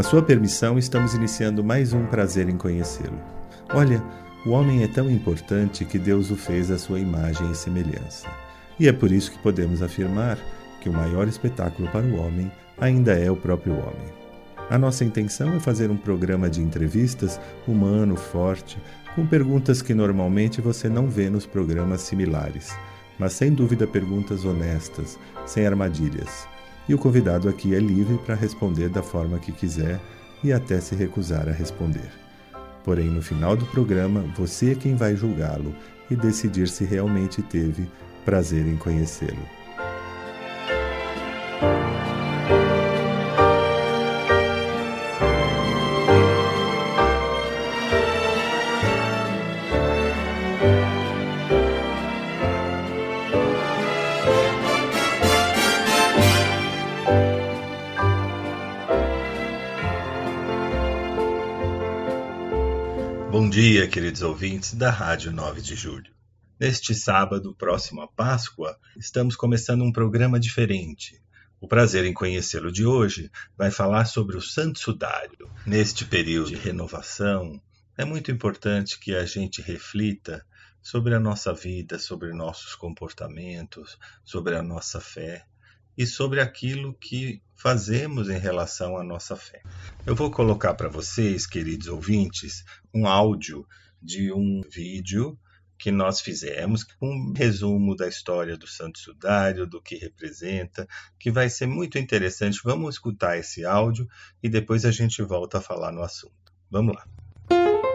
A 0.00 0.02
sua 0.02 0.22
permissão, 0.22 0.78
estamos 0.78 1.12
iniciando 1.12 1.62
mais 1.62 1.92
um 1.92 2.06
prazer 2.06 2.48
em 2.48 2.56
conhecê-lo. 2.56 3.20
Olha, 3.74 4.02
o 4.46 4.50
homem 4.52 4.82
é 4.82 4.88
tão 4.88 5.10
importante 5.10 5.84
que 5.84 5.98
Deus 5.98 6.30
o 6.30 6.36
fez 6.36 6.70
à 6.70 6.78
sua 6.78 6.98
imagem 6.98 7.50
e 7.50 7.54
semelhança. 7.54 8.26
E 8.78 8.88
é 8.88 8.94
por 8.94 9.12
isso 9.12 9.30
que 9.30 9.38
podemos 9.40 9.82
afirmar 9.82 10.38
que 10.80 10.88
o 10.88 10.92
maior 10.94 11.28
espetáculo 11.28 11.86
para 11.90 12.06
o 12.06 12.16
homem 12.16 12.50
ainda 12.80 13.12
é 13.12 13.30
o 13.30 13.36
próprio 13.36 13.74
homem. 13.74 14.08
A 14.70 14.78
nossa 14.78 15.04
intenção 15.04 15.54
é 15.54 15.60
fazer 15.60 15.90
um 15.90 15.98
programa 15.98 16.48
de 16.48 16.62
entrevistas 16.62 17.38
humano, 17.68 18.16
forte, 18.16 18.78
com 19.14 19.26
perguntas 19.26 19.82
que 19.82 19.92
normalmente 19.92 20.62
você 20.62 20.88
não 20.88 21.08
vê 21.08 21.28
nos 21.28 21.44
programas 21.44 22.00
similares, 22.00 22.74
mas 23.18 23.34
sem 23.34 23.52
dúvida 23.52 23.86
perguntas 23.86 24.46
honestas, 24.46 25.18
sem 25.44 25.66
armadilhas. 25.66 26.48
E 26.88 26.94
o 26.94 26.98
convidado 26.98 27.48
aqui 27.48 27.74
é 27.74 27.78
livre 27.78 28.18
para 28.18 28.34
responder 28.34 28.88
da 28.88 29.02
forma 29.02 29.38
que 29.38 29.52
quiser 29.52 30.00
e 30.42 30.52
até 30.52 30.80
se 30.80 30.94
recusar 30.94 31.48
a 31.48 31.52
responder. 31.52 32.10
Porém, 32.84 33.08
no 33.08 33.22
final 33.22 33.56
do 33.56 33.66
programa, 33.66 34.24
você 34.36 34.72
é 34.72 34.74
quem 34.74 34.94
vai 34.94 35.14
julgá-lo 35.14 35.74
e 36.10 36.16
decidir 36.16 36.68
se 36.68 36.84
realmente 36.84 37.42
teve 37.42 37.88
prazer 38.24 38.66
em 38.66 38.76
conhecê-lo. 38.76 39.60
Dia, 63.62 63.86
queridos 63.86 64.22
ouvintes 64.22 64.72
da 64.72 64.90
Rádio 64.90 65.30
9 65.30 65.60
de 65.60 65.74
Julho. 65.74 66.10
Neste 66.58 66.94
sábado, 66.94 67.54
próximo 67.54 68.00
à 68.00 68.08
Páscoa, 68.08 68.74
estamos 68.96 69.36
começando 69.36 69.82
um 69.82 69.92
programa 69.92 70.40
diferente. 70.40 71.22
O 71.60 71.68
prazer 71.68 72.06
em 72.06 72.14
conhecê-lo 72.14 72.72
de 72.72 72.86
hoje 72.86 73.30
vai 73.58 73.70
falar 73.70 74.06
sobre 74.06 74.34
o 74.38 74.40
Santo 74.40 74.78
Sudário. 74.78 75.50
Neste 75.66 76.06
período 76.06 76.48
de 76.48 76.54
renovação, 76.54 77.60
é 77.98 78.02
muito 78.02 78.30
importante 78.30 78.98
que 78.98 79.14
a 79.14 79.26
gente 79.26 79.60
reflita 79.60 80.42
sobre 80.80 81.14
a 81.14 81.20
nossa 81.20 81.52
vida, 81.52 81.98
sobre 81.98 82.32
nossos 82.32 82.74
comportamentos, 82.74 83.98
sobre 84.24 84.56
a 84.56 84.62
nossa 84.62 85.02
fé 85.02 85.44
e 85.98 86.06
sobre 86.06 86.40
aquilo 86.40 86.94
que 86.94 87.42
fazemos 87.60 88.30
em 88.30 88.38
relação 88.38 88.96
à 88.96 89.04
nossa 89.04 89.36
fé. 89.36 89.62
Eu 90.06 90.14
vou 90.14 90.30
colocar 90.30 90.72
para 90.74 90.88
vocês, 90.88 91.46
queridos 91.46 91.88
ouvintes, 91.88 92.64
um 92.92 93.06
áudio 93.06 93.66
de 94.02 94.32
um 94.32 94.62
vídeo 94.62 95.38
que 95.78 95.90
nós 95.90 96.20
fizemos, 96.20 96.86
um 97.00 97.32
resumo 97.34 97.94
da 97.94 98.08
história 98.08 98.56
do 98.56 98.66
Santo 98.66 98.98
Sudário, 98.98 99.66
do 99.66 99.80
que 99.80 99.96
representa, 99.96 100.86
que 101.18 101.30
vai 101.30 101.48
ser 101.48 101.66
muito 101.66 101.98
interessante. 101.98 102.60
Vamos 102.64 102.94
escutar 102.94 103.38
esse 103.38 103.64
áudio 103.64 104.08
e 104.42 104.48
depois 104.48 104.84
a 104.84 104.90
gente 104.90 105.22
volta 105.22 105.58
a 105.58 105.62
falar 105.62 105.92
no 105.92 106.02
assunto. 106.02 106.34
Vamos 106.70 106.94
lá. 106.94 107.89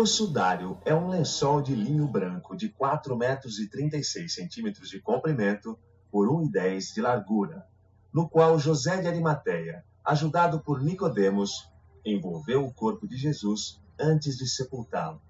O 0.00 0.06
sudário 0.06 0.78
é 0.84 0.94
um 0.94 1.08
lençol 1.08 1.60
de 1.60 1.74
linho 1.74 2.06
branco 2.06 2.56
de 2.56 2.68
4 2.68 3.16
metros 3.16 3.58
e 3.58 3.68
36 3.68 4.32
centímetros 4.32 4.88
de 4.90 5.00
comprimento 5.00 5.76
por 6.08 6.28
1,10 6.28 6.94
de 6.94 7.00
largura, 7.00 7.66
no 8.14 8.28
qual 8.28 8.60
José 8.60 9.00
de 9.00 9.08
Arimateia, 9.08 9.84
ajudado 10.04 10.60
por 10.60 10.80
Nicodemos, 10.80 11.68
envolveu 12.04 12.64
o 12.64 12.72
corpo 12.72 13.08
de 13.08 13.16
Jesus 13.16 13.82
antes 13.98 14.36
de 14.36 14.48
sepultá-lo. 14.48 15.20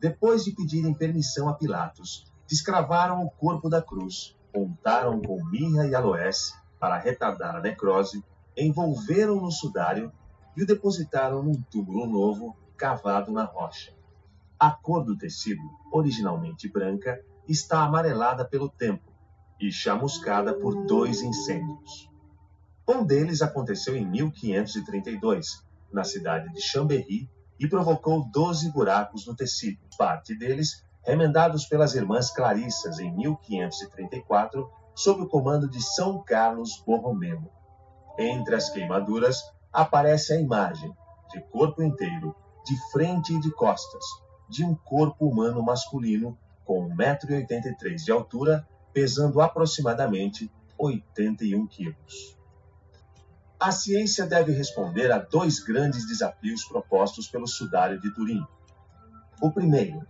Depois 0.00 0.42
de 0.42 0.50
pedirem 0.50 0.92
permissão 0.92 1.48
a 1.48 1.54
Pilatos, 1.54 2.26
descravaram 2.48 3.22
o 3.22 3.30
corpo 3.30 3.68
da 3.68 3.80
cruz, 3.80 4.36
untaram 4.52 5.22
com 5.22 5.44
mirra 5.44 5.86
e 5.86 5.94
aloés 5.94 6.54
para 6.80 6.98
retardar 6.98 7.54
a 7.54 7.60
necrose, 7.60 8.24
envolveram 8.56 9.36
no 9.36 9.52
sudário 9.52 10.12
e 10.56 10.62
o 10.64 10.66
depositaram 10.66 11.40
num 11.40 11.62
túmulo 11.70 12.04
novo 12.04 12.56
cavado 12.76 13.30
na 13.30 13.44
rocha. 13.44 13.96
A 14.60 14.70
cor 14.70 15.04
do 15.04 15.16
tecido, 15.16 15.62
originalmente 15.92 16.68
branca, 16.68 17.24
está 17.46 17.84
amarelada 17.84 18.44
pelo 18.44 18.68
tempo 18.68 19.12
e 19.60 19.70
chamuscada 19.70 20.52
por 20.52 20.84
dois 20.84 21.22
incêndios. 21.22 22.10
Um 22.86 23.04
deles 23.04 23.40
aconteceu 23.40 23.96
em 23.96 24.04
1532, 24.04 25.64
na 25.92 26.02
cidade 26.02 26.52
de 26.52 26.60
Chambéry, 26.60 27.30
e 27.58 27.68
provocou 27.68 28.28
12 28.30 28.72
buracos 28.72 29.26
no 29.26 29.34
tecido. 29.36 29.78
Parte 29.96 30.34
deles 30.34 30.84
remendados 31.04 31.64
pelas 31.64 31.94
irmãs 31.94 32.30
Clarissas 32.30 32.98
em 32.98 33.14
1534, 33.14 34.70
sob 34.94 35.22
o 35.22 35.28
comando 35.28 35.68
de 35.68 35.82
São 35.82 36.22
Carlos 36.24 36.82
Borromeo. 36.86 37.48
Entre 38.18 38.54
as 38.54 38.68
queimaduras 38.68 39.40
aparece 39.72 40.32
a 40.32 40.40
imagem, 40.40 40.92
de 41.30 41.40
corpo 41.50 41.82
inteiro, 41.82 42.34
de 42.64 42.76
frente 42.90 43.34
e 43.34 43.40
de 43.40 43.50
costas, 43.52 44.04
de 44.48 44.64
um 44.64 44.74
corpo 44.74 45.26
humano 45.26 45.62
masculino 45.62 46.36
com 46.64 46.88
1,83m 46.90 48.04
de 48.04 48.12
altura 48.12 48.66
pesando 48.92 49.40
aproximadamente 49.40 50.50
81 50.78 51.66
quilos. 51.66 52.36
A 53.60 53.72
ciência 53.72 54.24
deve 54.26 54.52
responder 54.52 55.10
a 55.10 55.18
dois 55.18 55.58
grandes 55.58 56.06
desafios 56.06 56.64
propostos 56.64 57.26
pelo 57.26 57.46
sudário 57.46 58.00
de 58.00 58.12
Turim. 58.14 58.46
O 59.40 59.50
primeiro, 59.50 60.06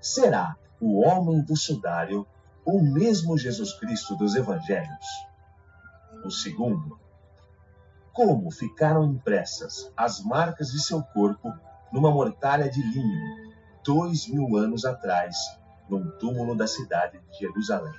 será 0.00 0.56
o 0.80 1.00
homem 1.00 1.42
do 1.42 1.56
sudário 1.56 2.26
o 2.64 2.82
mesmo 2.82 3.38
Jesus 3.38 3.72
Cristo 3.74 4.16
dos 4.16 4.34
Evangelhos? 4.34 5.06
O 6.24 6.30
segundo, 6.30 6.98
como 8.12 8.50
ficaram 8.50 9.04
impressas 9.04 9.92
as 9.96 10.20
marcas 10.24 10.72
de 10.72 10.82
seu 10.82 11.02
corpo 11.02 11.52
numa 11.92 12.10
mortalha 12.10 12.68
de 12.68 12.82
linho 12.82 13.45
dois 13.86 14.26
mil 14.26 14.56
anos 14.56 14.84
atrás 14.84 15.36
num 15.88 16.10
túmulo 16.18 16.56
da 16.56 16.66
cidade 16.66 17.20
de 17.30 17.38
Jerusalém. 17.38 17.94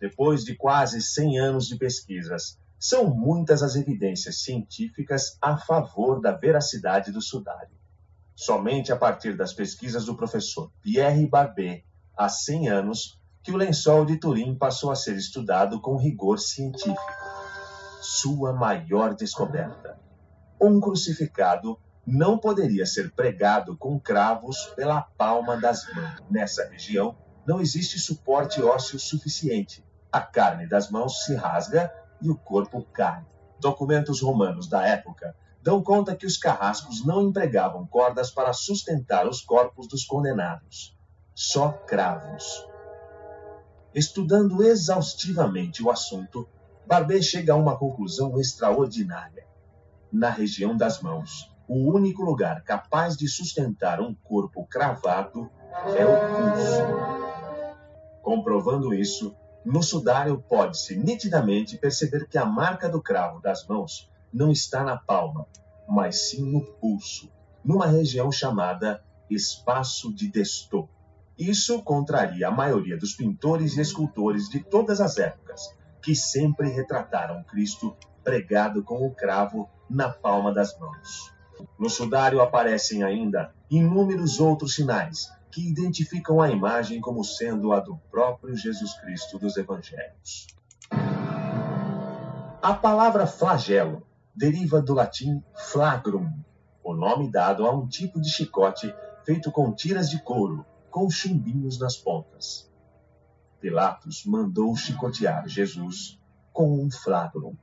Depois 0.00 0.44
de 0.44 0.56
quase 0.56 1.02
100 1.02 1.38
anos 1.38 1.66
de 1.66 1.76
pesquisas, 1.76 2.58
são 2.78 3.08
muitas 3.08 3.62
as 3.62 3.76
evidências 3.76 4.42
científicas 4.42 5.38
a 5.40 5.56
favor 5.56 6.20
da 6.20 6.32
veracidade 6.32 7.12
do 7.12 7.22
sudário. 7.22 7.76
Somente 8.34 8.92
a 8.92 8.96
partir 8.96 9.36
das 9.36 9.52
pesquisas 9.52 10.06
do 10.06 10.16
professor 10.16 10.70
Pierre 10.82 11.26
Barbet, 11.26 11.84
há 12.16 12.28
100 12.28 12.68
anos, 12.68 13.20
que 13.42 13.52
o 13.52 13.56
lençol 13.56 14.04
de 14.04 14.18
Turim 14.18 14.56
passou 14.56 14.90
a 14.90 14.96
ser 14.96 15.16
estudado 15.16 15.80
com 15.80 15.96
rigor 15.96 16.38
científico. 16.38 17.12
Sua 18.00 18.52
maior 18.52 19.14
descoberta. 19.14 19.98
Um 20.60 20.80
crucificado 20.80 21.78
não 22.06 22.38
poderia 22.38 22.84
ser 22.84 23.12
pregado 23.12 23.76
com 23.76 23.98
cravos 23.98 24.72
pela 24.76 25.02
palma 25.02 25.56
das 25.56 25.86
mãos. 25.94 26.22
Nessa 26.30 26.68
região, 26.68 27.16
não 27.46 27.60
existe 27.60 27.98
suporte 27.98 28.62
ósseo 28.62 28.98
suficiente. 28.98 29.84
A 30.12 30.20
carne 30.20 30.66
das 30.66 30.90
mãos 30.90 31.24
se 31.24 31.34
rasga 31.34 31.92
e 32.20 32.28
o 32.30 32.36
corpo 32.36 32.82
cai. 32.92 33.24
Documentos 33.58 34.20
romanos 34.20 34.68
da 34.68 34.86
época 34.86 35.34
dão 35.62 35.82
conta 35.82 36.14
que 36.14 36.26
os 36.26 36.36
carrascos 36.36 37.04
não 37.04 37.22
empregavam 37.22 37.86
cordas 37.86 38.30
para 38.30 38.52
sustentar 38.52 39.26
os 39.26 39.40
corpos 39.40 39.88
dos 39.88 40.04
condenados, 40.04 40.94
só 41.34 41.70
cravos. 41.70 42.66
Estudando 43.94 44.62
exaustivamente 44.62 45.82
o 45.82 45.90
assunto, 45.90 46.46
Barbet 46.86 47.22
chega 47.22 47.54
a 47.54 47.56
uma 47.56 47.78
conclusão 47.78 48.38
extraordinária. 48.38 49.46
Na 50.12 50.28
região 50.28 50.76
das 50.76 51.00
mãos, 51.00 51.53
o 51.66 51.92
único 51.92 52.22
lugar 52.22 52.62
capaz 52.62 53.16
de 53.16 53.26
sustentar 53.28 54.00
um 54.00 54.14
corpo 54.14 54.66
cravado 54.66 55.50
é 55.96 56.04
o 56.04 56.16
pulso. 56.36 57.44
Comprovando 58.22 58.94
isso, 58.94 59.34
no 59.64 59.82
sudário 59.82 60.42
pode-se 60.46 60.96
nitidamente 60.96 61.78
perceber 61.78 62.28
que 62.28 62.36
a 62.36 62.44
marca 62.44 62.88
do 62.88 63.00
cravo 63.00 63.40
das 63.40 63.66
mãos 63.66 64.10
não 64.32 64.50
está 64.50 64.84
na 64.84 64.96
palma, 64.96 65.46
mas 65.88 66.30
sim 66.30 66.44
no 66.44 66.60
pulso, 66.60 67.30
numa 67.64 67.86
região 67.86 68.30
chamada 68.30 69.02
espaço 69.30 70.14
de 70.14 70.30
Destô. 70.30 70.88
Isso 71.38 71.82
contraria 71.82 72.48
a 72.48 72.50
maioria 72.50 72.96
dos 72.96 73.14
pintores 73.14 73.76
e 73.76 73.80
escultores 73.80 74.48
de 74.48 74.60
todas 74.62 75.00
as 75.00 75.18
épocas, 75.18 75.74
que 76.02 76.14
sempre 76.14 76.68
retrataram 76.68 77.42
Cristo 77.44 77.96
pregado 78.22 78.82
com 78.82 79.06
o 79.06 79.14
cravo 79.14 79.68
na 79.88 80.08
palma 80.08 80.52
das 80.52 80.78
mãos. 80.78 81.33
No 81.78 81.88
sudário 81.88 82.40
aparecem 82.40 83.02
ainda 83.02 83.52
inúmeros 83.70 84.40
outros 84.40 84.74
sinais 84.74 85.32
que 85.50 85.68
identificam 85.68 86.40
a 86.40 86.50
imagem 86.50 87.00
como 87.00 87.22
sendo 87.24 87.72
a 87.72 87.80
do 87.80 87.96
próprio 88.10 88.56
Jesus 88.56 88.94
Cristo 88.94 89.38
dos 89.38 89.56
Evangelhos. 89.56 90.48
A 92.60 92.74
palavra 92.74 93.26
flagelo 93.26 94.06
deriva 94.34 94.80
do 94.82 94.94
latim 94.94 95.42
flagrum, 95.54 96.32
o 96.82 96.94
nome 96.94 97.30
dado 97.30 97.66
a 97.66 97.70
um 97.70 97.86
tipo 97.86 98.20
de 98.20 98.30
chicote 98.30 98.92
feito 99.24 99.52
com 99.52 99.72
tiras 99.72 100.10
de 100.10 100.20
couro, 100.20 100.66
com 100.90 101.08
chumbinhos 101.08 101.78
nas 101.78 101.96
pontas. 101.96 102.70
Pilatos 103.60 104.24
mandou 104.26 104.74
chicotear 104.76 105.48
Jesus 105.48 106.18
com 106.52 106.82
um 106.82 106.90
flagrum. 106.90 107.54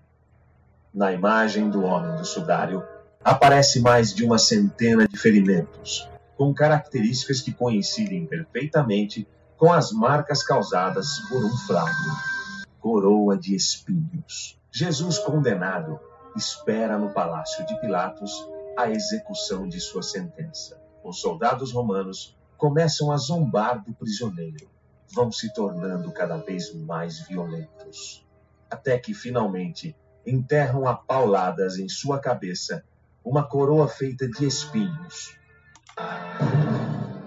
Na 0.93 1.11
imagem 1.11 1.69
do 1.69 1.83
homem 1.83 2.15
do 2.15 2.25
sudário, 2.25 2.83
aparece 3.23 3.79
mais 3.79 4.13
de 4.13 4.25
uma 4.25 4.37
centena 4.37 5.07
de 5.07 5.17
ferimentos, 5.17 6.09
com 6.35 6.53
características 6.53 7.41
que 7.41 7.53
coincidem 7.53 8.25
perfeitamente 8.25 9.27
com 9.57 9.71
as 9.71 9.91
marcas 9.91 10.43
causadas 10.43 11.19
por 11.29 11.43
um 11.45 11.55
flagro. 11.67 12.11
Coroa 12.79 13.37
de 13.37 13.55
espinhos. 13.55 14.59
Jesus 14.71 15.19
condenado 15.19 15.99
espera 16.35 16.97
no 16.97 17.11
palácio 17.11 17.65
de 17.67 17.79
Pilatos 17.79 18.47
a 18.75 18.89
execução 18.89 19.67
de 19.67 19.79
sua 19.79 20.01
sentença. 20.01 20.81
Os 21.03 21.19
soldados 21.19 21.71
romanos 21.71 22.35
começam 22.57 23.11
a 23.11 23.17
zombar 23.17 23.83
do 23.83 23.93
prisioneiro, 23.93 24.67
vão 25.13 25.31
se 25.31 25.53
tornando 25.53 26.11
cada 26.11 26.37
vez 26.37 26.73
mais 26.73 27.19
violentos, 27.27 28.25
até 28.69 28.97
que 28.97 29.13
finalmente 29.13 29.95
enterram 30.25 30.87
a 30.87 30.95
pauladas 30.95 31.77
em 31.77 31.89
sua 31.89 32.19
cabeça 32.19 32.83
uma 33.23 33.43
coroa 33.43 33.87
feita 33.87 34.27
de 34.27 34.45
espinhos. 34.45 35.37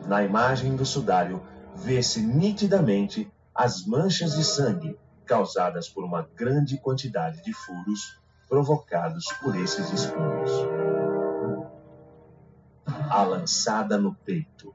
Na 0.07 0.23
imagem 0.23 0.75
do 0.77 0.85
sudário, 0.85 1.43
vê-se 1.77 2.21
nitidamente 2.21 3.31
as 3.55 3.87
manchas 3.87 4.35
de 4.35 4.45
sangue 4.45 4.99
causadas 5.25 5.89
por 5.89 6.05
uma 6.05 6.29
grande 6.35 6.79
quantidade 6.79 7.43
de 7.43 7.53
furos 7.53 8.21
provocados 8.49 9.25
por 9.43 9.57
esses 9.57 9.91
espinhos. 9.93 10.51
A 13.09 13.23
lançada 13.23 13.97
no 13.97 14.15
peito. 14.15 14.75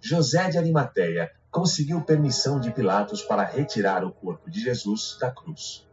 José 0.00 0.50
de 0.50 0.58
Arimateia 0.58 1.30
conseguiu 1.50 2.00
permissão 2.02 2.60
de 2.60 2.70
Pilatos 2.70 3.22
para 3.22 3.44
retirar 3.44 4.04
o 4.04 4.12
corpo 4.12 4.50
de 4.50 4.60
Jesus 4.60 5.16
da 5.20 5.30
cruz. 5.30 5.86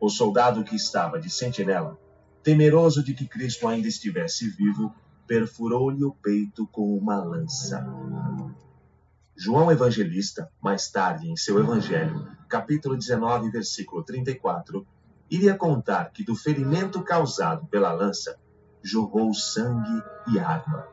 O 0.00 0.08
soldado 0.08 0.64
que 0.64 0.76
estava 0.76 1.18
de 1.18 1.30
sentinela 1.30 1.98
temeroso 2.42 3.02
de 3.02 3.12
que 3.14 3.26
Cristo 3.26 3.68
ainda 3.68 3.86
estivesse 3.86 4.48
vivo, 4.48 4.94
perfurou-lhe 5.26 6.04
o 6.04 6.12
peito 6.12 6.66
com 6.68 6.96
uma 6.96 7.22
lança. 7.22 7.86
João 9.36 9.70
Evangelista, 9.70 10.50
mais 10.60 10.90
tarde 10.90 11.30
em 11.30 11.36
seu 11.36 11.58
Evangelho, 11.58 12.28
capítulo 12.48 12.96
19, 12.96 13.50
versículo 13.50 14.02
34, 14.02 14.86
iria 15.30 15.54
contar 15.54 16.10
que 16.12 16.24
do 16.24 16.34
ferimento 16.34 17.02
causado 17.02 17.66
pela 17.66 17.92
lança 17.92 18.36
jorrou 18.82 19.32
sangue 19.34 20.02
e 20.28 20.38
água. 20.38 20.88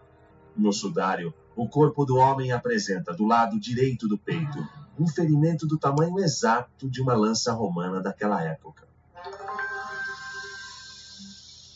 No 0.55 0.73
sudário, 0.73 1.33
o 1.55 1.67
corpo 1.67 2.05
do 2.05 2.17
homem 2.17 2.51
apresenta 2.51 3.13
do 3.13 3.25
lado 3.25 3.59
direito 3.59 4.07
do 4.07 4.17
peito 4.17 4.57
um 4.99 5.07
ferimento 5.07 5.65
do 5.65 5.77
tamanho 5.77 6.19
exato 6.19 6.89
de 6.89 7.01
uma 7.01 7.13
lança 7.13 7.53
romana 7.53 8.01
daquela 8.01 8.43
época 8.43 8.86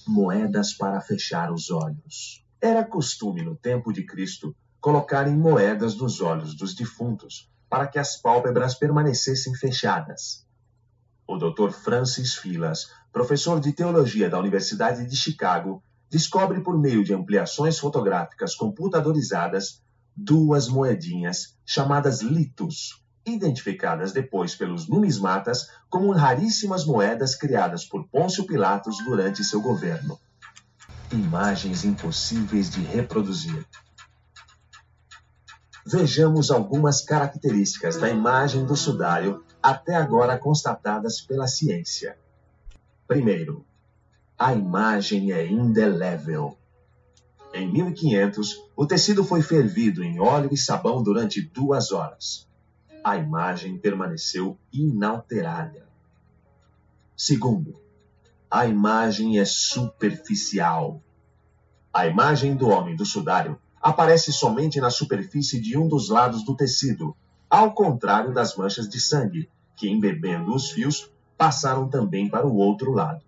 moedas 0.07 0.73
para 0.73 1.01
fechar 1.01 1.51
os 1.51 1.69
olhos. 1.69 2.45
Era 2.59 2.83
costume 2.83 3.43
no 3.43 3.55
tempo 3.55 3.91
de 3.91 4.05
Cristo 4.05 4.55
colocarem 4.79 5.35
moedas 5.35 5.95
nos 5.95 6.21
olhos 6.21 6.55
dos 6.55 6.73
defuntos 6.73 7.49
para 7.69 7.87
que 7.87 7.97
as 7.97 8.17
pálpebras 8.17 8.75
permanecessem 8.75 9.55
fechadas. 9.55 10.45
O 11.25 11.37
Dr. 11.37 11.71
Francis 11.71 12.35
Filas, 12.35 12.89
professor 13.11 13.59
de 13.59 13.71
teologia 13.71 14.29
da 14.29 14.39
Universidade 14.39 15.05
de 15.07 15.15
Chicago, 15.15 15.81
descobre 16.09 16.61
por 16.61 16.77
meio 16.77 17.03
de 17.03 17.13
ampliações 17.13 17.79
fotográficas 17.79 18.55
computadorizadas 18.55 19.81
duas 20.15 20.67
moedinhas 20.67 21.57
chamadas 21.65 22.21
litos, 22.21 23.01
identificadas 23.25 24.11
depois 24.11 24.55
pelos 24.55 24.87
numismatas 24.87 25.69
como 25.89 26.11
raríssimas 26.11 26.85
moedas 26.85 27.35
criadas 27.35 27.85
por 27.85 28.07
Pôncio 28.07 28.45
Pilatos 28.45 28.97
durante 29.03 29.43
seu 29.43 29.61
governo. 29.61 30.19
Imagens 31.11 31.83
impossíveis 31.83 32.69
de 32.69 32.81
reproduzir. 32.81 33.65
Vejamos 35.85 36.51
algumas 36.51 37.01
características 37.01 37.97
da 37.97 38.09
imagem 38.09 38.65
do 38.65 38.75
sudário 38.75 39.43
até 39.61 39.95
agora 39.95 40.37
constatadas 40.37 41.21
pela 41.21 41.47
ciência. 41.47 42.17
Primeiro, 43.07 43.65
a 44.37 44.53
imagem 44.53 45.31
é 45.31 45.45
indelével. 45.45 46.57
Em 47.53 47.69
1500, 47.71 48.63
o 48.75 48.85
tecido 48.85 49.23
foi 49.23 49.41
fervido 49.41 50.03
em 50.03 50.19
óleo 50.19 50.49
e 50.51 50.57
sabão 50.57 51.03
durante 51.03 51.41
duas 51.41 51.91
horas 51.91 52.49
a 53.03 53.17
imagem 53.17 53.77
permaneceu 53.77 54.57
inalterada. 54.71 55.87
Segundo, 57.15 57.79
a 58.49 58.65
imagem 58.65 59.39
é 59.39 59.45
superficial. 59.45 61.01
A 61.93 62.07
imagem 62.07 62.55
do 62.55 62.69
homem 62.69 62.95
do 62.95 63.05
sudário 63.05 63.59
aparece 63.81 64.31
somente 64.31 64.79
na 64.79 64.89
superfície 64.89 65.59
de 65.59 65.77
um 65.77 65.87
dos 65.87 66.09
lados 66.09 66.43
do 66.43 66.55
tecido, 66.55 67.15
ao 67.49 67.73
contrário 67.73 68.33
das 68.33 68.55
manchas 68.55 68.87
de 68.87 68.99
sangue, 68.99 69.49
que, 69.75 69.89
embebendo 69.89 70.53
os 70.53 70.71
fios, 70.71 71.11
passaram 71.37 71.89
também 71.89 72.29
para 72.29 72.45
o 72.45 72.55
outro 72.55 72.91
lado. 72.91 73.23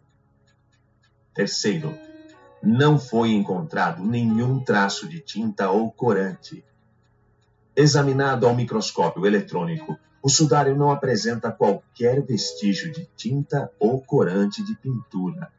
Terceiro, 1.33 1.97
não 2.61 2.99
foi 2.99 3.31
encontrado 3.31 4.03
nenhum 4.03 4.59
traço 4.59 5.09
de 5.09 5.19
tinta 5.19 5.69
ou 5.71 5.91
corante, 5.91 6.63
Examinado 7.75 8.47
ao 8.47 8.55
microscópio 8.55 9.25
eletrônico, 9.25 9.97
o 10.21 10.29
sudário 10.29 10.75
não 10.75 10.91
apresenta 10.91 11.51
qualquer 11.51 12.21
vestígio 12.21 12.91
de 12.91 13.09
tinta 13.17 13.71
ou 13.79 13.99
corante 13.99 14.63
de 14.63 14.75
pintura. 14.75 15.51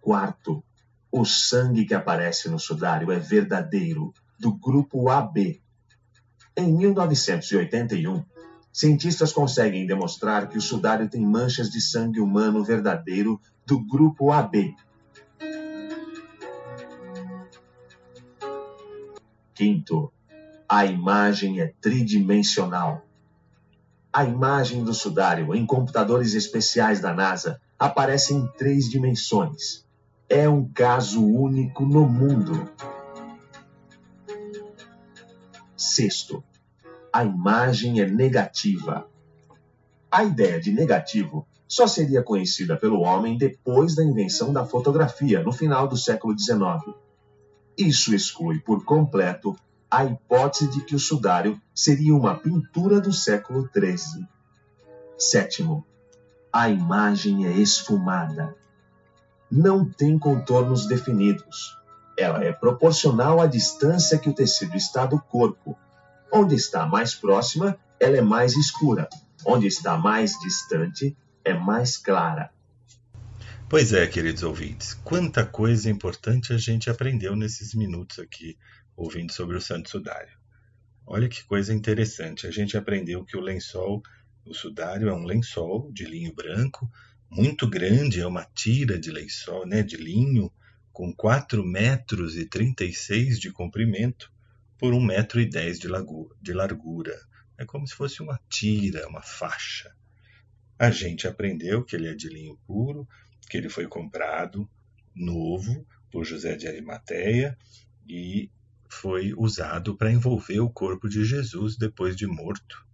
Quarto, 0.00 0.64
o 1.12 1.24
sangue 1.24 1.84
que 1.84 1.94
aparece 1.94 2.48
no 2.48 2.58
sudário 2.58 3.12
é 3.12 3.18
verdadeiro, 3.18 4.12
do 4.38 4.52
grupo 4.52 5.08
AB. 5.08 5.60
Em 6.56 6.72
1981, 6.72 8.24
cientistas 8.72 9.32
conseguem 9.32 9.86
demonstrar 9.86 10.48
que 10.48 10.58
o 10.58 10.62
sudário 10.62 11.08
tem 11.08 11.24
manchas 11.24 11.70
de 11.70 11.80
sangue 11.80 12.20
humano 12.20 12.64
verdadeiro 12.64 13.40
do 13.66 13.78
grupo 13.78 14.32
AB. 14.32 14.74
Quinto, 19.54 20.12
a 20.74 20.84
imagem 20.84 21.60
é 21.60 21.72
tridimensional. 21.80 23.06
A 24.12 24.24
imagem 24.24 24.82
do 24.82 24.92
sudário 24.92 25.54
em 25.54 25.64
computadores 25.64 26.34
especiais 26.34 26.98
da 26.98 27.14
NASA 27.14 27.60
aparece 27.78 28.34
em 28.34 28.44
três 28.58 28.90
dimensões. 28.90 29.86
É 30.28 30.48
um 30.48 30.66
caso 30.66 31.24
único 31.24 31.86
no 31.86 32.04
mundo. 32.08 32.68
Sexto, 35.76 36.42
a 37.12 37.24
imagem 37.24 38.00
é 38.00 38.06
negativa. 38.10 39.08
A 40.10 40.24
ideia 40.24 40.60
de 40.60 40.72
negativo 40.72 41.46
só 41.68 41.86
seria 41.86 42.20
conhecida 42.20 42.76
pelo 42.76 43.02
homem 43.02 43.38
depois 43.38 43.94
da 43.94 44.02
invenção 44.02 44.52
da 44.52 44.66
fotografia, 44.66 45.40
no 45.40 45.52
final 45.52 45.86
do 45.86 45.96
século 45.96 46.36
XIX. 46.36 46.96
Isso 47.78 48.12
exclui 48.12 48.58
por 48.58 48.84
completo 48.84 49.54
a 49.94 50.04
hipótese 50.04 50.66
de 50.72 50.80
que 50.80 50.96
o 50.96 50.98
sudário 50.98 51.60
seria 51.72 52.16
uma 52.16 52.34
pintura 52.34 53.00
do 53.00 53.12
século 53.12 53.70
XIII. 53.72 54.26
Sétimo, 55.16 55.86
a 56.52 56.68
imagem 56.68 57.46
é 57.46 57.52
esfumada. 57.52 58.56
Não 59.48 59.88
tem 59.88 60.18
contornos 60.18 60.86
definidos. 60.88 61.78
Ela 62.18 62.42
é 62.42 62.52
proporcional 62.52 63.40
à 63.40 63.46
distância 63.46 64.18
que 64.18 64.28
o 64.28 64.34
tecido 64.34 64.76
está 64.76 65.06
do 65.06 65.20
corpo. 65.20 65.78
Onde 66.32 66.56
está 66.56 66.84
mais 66.86 67.14
próxima, 67.14 67.78
ela 68.00 68.16
é 68.16 68.22
mais 68.22 68.56
escura. 68.56 69.08
Onde 69.46 69.68
está 69.68 69.96
mais 69.96 70.32
distante, 70.40 71.16
é 71.44 71.54
mais 71.54 71.96
clara. 71.96 72.50
Pois 73.68 73.92
é, 73.92 74.08
queridos 74.08 74.42
ouvintes, 74.42 74.92
quanta 74.92 75.46
coisa 75.46 75.88
importante 75.88 76.52
a 76.52 76.58
gente 76.58 76.90
aprendeu 76.90 77.36
nesses 77.36 77.74
minutos 77.74 78.18
aqui 78.18 78.56
ouvindo 78.96 79.32
sobre 79.32 79.56
o 79.56 79.60
Santo 79.60 79.90
Sudário. 79.90 80.36
Olha 81.06 81.28
que 81.28 81.44
coisa 81.44 81.74
interessante. 81.74 82.46
A 82.46 82.50
gente 82.50 82.76
aprendeu 82.76 83.24
que 83.24 83.36
o 83.36 83.40
lençol, 83.40 84.02
o 84.44 84.54
sudário, 84.54 85.08
é 85.08 85.12
um 85.12 85.24
lençol 85.24 85.92
de 85.92 86.04
linho 86.04 86.34
branco, 86.34 86.90
muito 87.30 87.68
grande, 87.68 88.20
é 88.20 88.26
uma 88.26 88.44
tira 88.44 88.98
de 88.98 89.10
lençol, 89.10 89.66
né, 89.66 89.82
de 89.82 89.96
linho, 89.96 90.52
com 90.92 91.12
4 91.12 91.64
metros 91.64 92.36
e 92.36 92.46
36 92.46 93.40
de 93.40 93.50
comprimento 93.50 94.32
por 94.78 94.94
1 94.94 95.00
metro 95.00 95.40
e 95.40 95.46
10 95.46 95.78
de 95.80 96.52
largura. 96.52 97.20
É 97.58 97.64
como 97.64 97.86
se 97.86 97.94
fosse 97.94 98.22
uma 98.22 98.40
tira, 98.48 99.08
uma 99.08 99.22
faixa. 99.22 99.94
A 100.78 100.90
gente 100.90 101.26
aprendeu 101.26 101.84
que 101.84 101.96
ele 101.96 102.08
é 102.08 102.14
de 102.14 102.28
linho 102.28 102.56
puro, 102.66 103.08
que 103.48 103.56
ele 103.56 103.68
foi 103.68 103.86
comprado 103.86 104.68
novo 105.14 105.86
por 106.10 106.24
José 106.24 106.56
de 106.56 106.66
Arimateia 106.66 107.56
e 108.08 108.50
foi 108.88 109.32
usado 109.36 109.96
para 109.96 110.12
envolver 110.12 110.60
o 110.60 110.70
corpo 110.70 111.08
de 111.08 111.24
Jesus 111.24 111.76
depois 111.76 112.16
de 112.16 112.26
morto, 112.26 112.86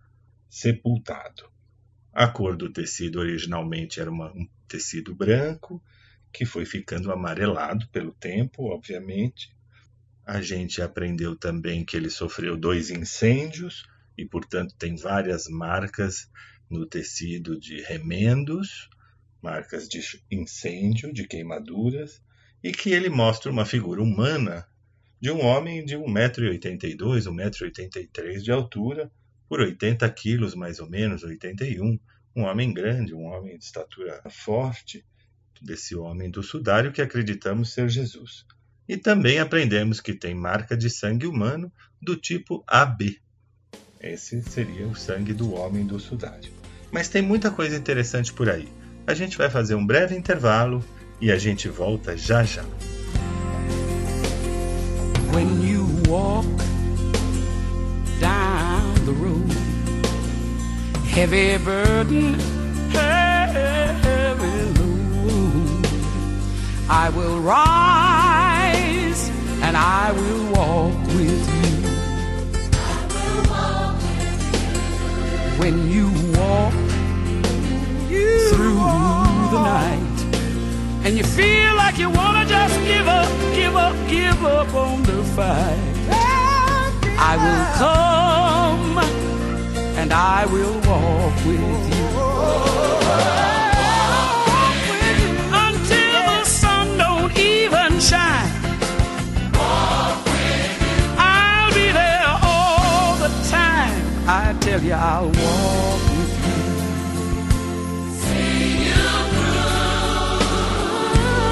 sepultado. 0.48 1.50
A 2.12 2.26
cor 2.26 2.56
do 2.56 2.72
tecido 2.72 3.20
originalmente 3.20 4.00
era 4.00 4.10
uma, 4.10 4.32
um 4.32 4.48
tecido 4.66 5.14
branco, 5.14 5.82
que 6.32 6.44
foi 6.44 6.64
ficando 6.64 7.12
amarelado 7.12 7.88
pelo 7.88 8.12
tempo, 8.12 8.64
obviamente. 8.64 9.54
A 10.24 10.40
gente 10.40 10.80
aprendeu 10.80 11.36
também 11.36 11.84
que 11.84 11.96
ele 11.96 12.10
sofreu 12.10 12.56
dois 12.56 12.90
incêndios 12.90 13.86
e, 14.16 14.24
portanto, 14.24 14.74
tem 14.76 14.96
várias 14.96 15.48
marcas 15.48 16.30
no 16.68 16.86
tecido 16.86 17.58
de 17.58 17.80
remendos, 17.82 18.88
marcas 19.42 19.88
de 19.88 20.00
incêndio, 20.30 21.12
de 21.12 21.26
queimaduras, 21.26 22.22
e 22.62 22.70
que 22.70 22.90
ele 22.90 23.08
mostra 23.08 23.50
uma 23.50 23.64
figura 23.64 24.02
humana 24.02 24.66
de 25.20 25.30
um 25.30 25.44
homem 25.44 25.84
de 25.84 25.96
1,82m, 25.96 26.96
1,83m 26.96 28.40
de 28.40 28.50
altura, 28.50 29.10
por 29.48 29.60
80 29.60 30.08
quilos 30.10 30.54
mais 30.54 30.80
ou 30.80 30.88
menos, 30.88 31.22
81, 31.22 31.98
um 32.34 32.42
homem 32.42 32.72
grande, 32.72 33.14
um 33.14 33.24
homem 33.24 33.58
de 33.58 33.64
estatura 33.64 34.22
forte, 34.30 35.04
desse 35.60 35.94
homem 35.94 36.30
do 36.30 36.42
sudário 36.42 36.92
que 36.92 37.02
acreditamos 37.02 37.72
ser 37.72 37.88
Jesus. 37.88 38.46
E 38.88 38.96
também 38.96 39.38
aprendemos 39.38 40.00
que 40.00 40.14
tem 40.14 40.34
marca 40.34 40.76
de 40.76 40.88
sangue 40.88 41.26
humano 41.26 41.70
do 42.00 42.16
tipo 42.16 42.64
AB. 42.66 43.20
Esse 44.00 44.40
seria 44.42 44.86
o 44.86 44.96
sangue 44.96 45.34
do 45.34 45.52
homem 45.52 45.86
do 45.86 46.00
sudário. 46.00 46.50
Mas 46.90 47.08
tem 47.08 47.20
muita 47.20 47.50
coisa 47.50 47.76
interessante 47.76 48.32
por 48.32 48.48
aí. 48.48 48.68
A 49.06 49.14
gente 49.14 49.36
vai 49.36 49.50
fazer 49.50 49.74
um 49.74 49.86
breve 49.86 50.16
intervalo 50.16 50.82
e 51.20 51.30
a 51.30 51.36
gente 51.36 51.68
volta 51.68 52.16
já 52.16 52.42
já. 52.42 52.64
Walk 56.10 56.44
down 58.18 58.94
the 59.06 59.12
road, 59.12 59.52
heavy 61.06 61.56
burden, 61.64 62.34
heavy 62.90 64.40
load, 64.80 65.86
I 66.88 67.10
will 67.10 67.38
rise 67.38 69.30
and 69.62 69.76
I 69.76 70.10
will 70.10 70.52
walk 70.52 70.96
with 71.14 71.44
you. 71.60 71.76
When 75.60 75.88
you 75.88 76.10
walk 76.40 76.74
you 78.10 78.48
through 78.50 78.78
walk. 78.78 79.50
the 79.52 79.62
night 79.62 80.18
and 81.04 81.16
you 81.16 81.22
feel 81.22 81.76
like 81.76 81.98
you 81.98 82.10
wanna 82.10 82.44
just 82.46 82.74
give 82.84 83.06
up, 83.06 83.30
give 83.54 83.76
up, 83.76 83.94
give 84.08 84.44
up 84.44 84.74
on 84.74 85.04
the 85.04 85.22
fight. 85.36 85.99
I 87.22 87.36
will 87.44 87.66
come 87.82 88.98
and 90.00 90.12
I 90.12 90.46
will 90.46 90.78
walk 90.90 91.36
with 91.46 91.82
you. 91.94 92.06
Until 95.66 96.20
the 96.32 96.44
sun 96.44 96.86
don't 96.98 97.36
even 97.38 98.00
shine. 98.00 98.50
I'll 101.18 101.72
be 101.74 101.88
there 101.92 102.30
all 102.42 103.16
the 103.24 103.30
time. 103.50 104.02
I 104.26 104.56
tell 104.60 104.82
you, 104.82 104.94
I'll 104.94 105.26
walk 105.26 106.02
with 106.16 106.34
you. 106.46 106.60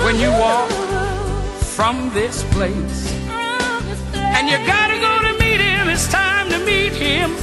when 0.04 0.18
you 0.18 0.30
walk 0.30 0.70
from 1.76 2.10
this 2.14 2.42
place. 2.54 3.12
And 4.14 4.48
you 4.48 4.56
gotta 4.66 4.97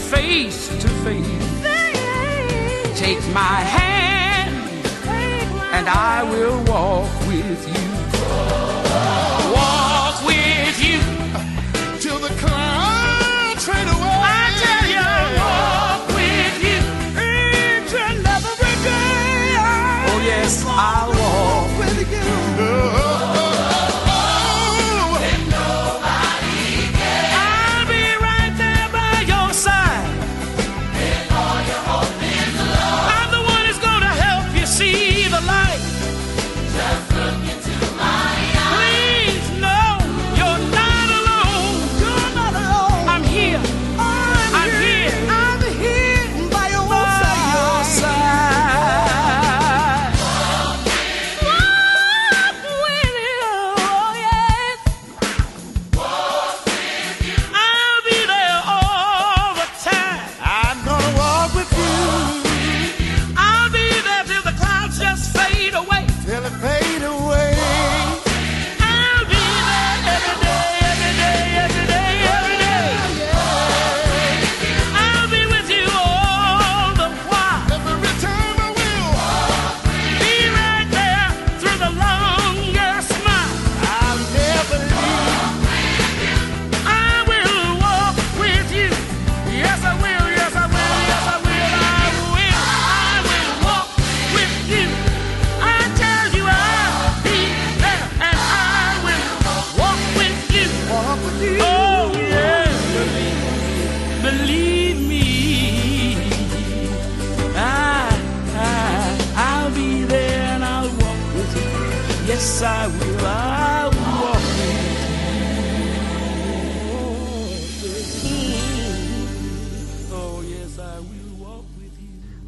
face 0.09 0.67
to 0.67 0.88
face. 1.03 1.25
Take 3.00 3.21
my 3.33 3.59
hand, 3.77 4.53
and 5.74 5.88
I 5.89 6.24
will 6.31 6.63
walk 6.65 7.09
with 7.27 7.67
you. 7.67 8.75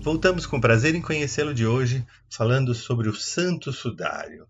Voltamos 0.07 0.45
com 0.45 0.61
prazer 0.61 0.95
em 0.95 1.01
conhecê-lo 1.01 1.53
de 1.53 1.65
hoje, 1.65 2.05
falando 2.29 2.73
sobre 2.73 3.09
o 3.09 3.13
Santo 3.13 3.73
Sudário. 3.73 4.47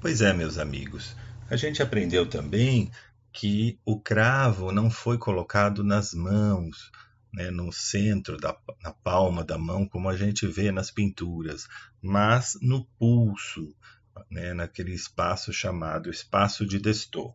Pois 0.00 0.20
é, 0.20 0.32
meus 0.34 0.58
amigos, 0.58 1.16
a 1.48 1.56
gente 1.56 1.82
aprendeu 1.82 2.26
também 2.26 2.90
que 3.32 3.78
o 3.84 3.98
cravo 3.98 4.70
não 4.70 4.90
foi 4.90 5.16
colocado 5.16 5.82
nas 5.82 6.12
mãos, 6.12 6.90
né, 7.32 7.50
no 7.50 7.72
centro 7.72 8.36
da 8.36 8.54
na 8.82 8.92
palma 8.92 9.42
da 9.42 9.56
mão, 9.56 9.88
como 9.88 10.08
a 10.08 10.16
gente 10.16 10.46
vê 10.46 10.70
nas 10.70 10.90
pinturas, 10.90 11.66
mas 12.02 12.58
no 12.60 12.84
pulso, 12.98 13.74
né, 14.30 14.54
naquele 14.54 14.92
espaço 14.92 15.52
chamado 15.52 16.10
espaço 16.10 16.66
de 16.66 16.78
Destot. 16.78 17.34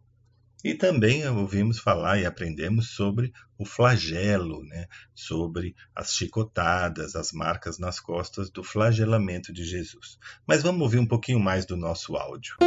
E 0.61 0.75
também 0.75 1.25
ouvimos 1.25 1.79
falar 1.79 2.19
e 2.19 2.25
aprendemos 2.25 2.89
sobre 2.89 3.31
o 3.57 3.63
flagelo, 3.65 4.61
né? 4.65 4.87
sobre 5.15 5.73
as 5.95 6.13
chicotadas, 6.13 7.15
as 7.15 7.31
marcas 7.31 7.79
nas 7.79 7.97
costas 7.97 8.49
do 8.49 8.61
flagelamento 8.61 9.53
de 9.53 9.63
Jesus. 9.63 10.19
Mas 10.45 10.61
vamos 10.61 10.81
ouvir 10.81 10.99
um 10.99 11.07
pouquinho 11.07 11.39
mais 11.39 11.65
do 11.65 11.77
nosso 11.77 12.17
áudio. 12.17 12.57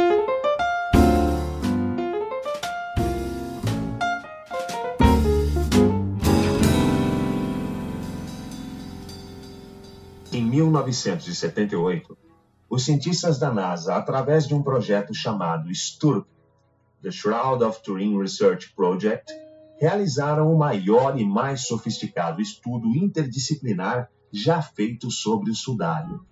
Em 10.31 10.43
1978, 10.43 12.17
os 12.73 12.85
cientistas 12.85 13.37
da 13.37 13.53
NASA, 13.53 13.95
através 13.95 14.47
de 14.47 14.55
um 14.55 14.63
projeto 14.63 15.13
chamado 15.13 15.69
STURP, 15.69 16.25
The 17.03 17.11
Shroud 17.11 17.63
of 17.63 17.83
Turin 17.83 18.17
Research 18.17 18.73
Project, 18.73 19.31
realizaram 19.79 20.51
o 20.51 20.57
maior 20.57 21.19
e 21.19 21.23
mais 21.23 21.67
sofisticado 21.67 22.41
estudo 22.41 22.87
interdisciplinar 22.97 24.09
já 24.31 24.59
feito 24.59 25.11
sobre 25.11 25.51
o 25.51 25.55
sudário. 25.55 26.25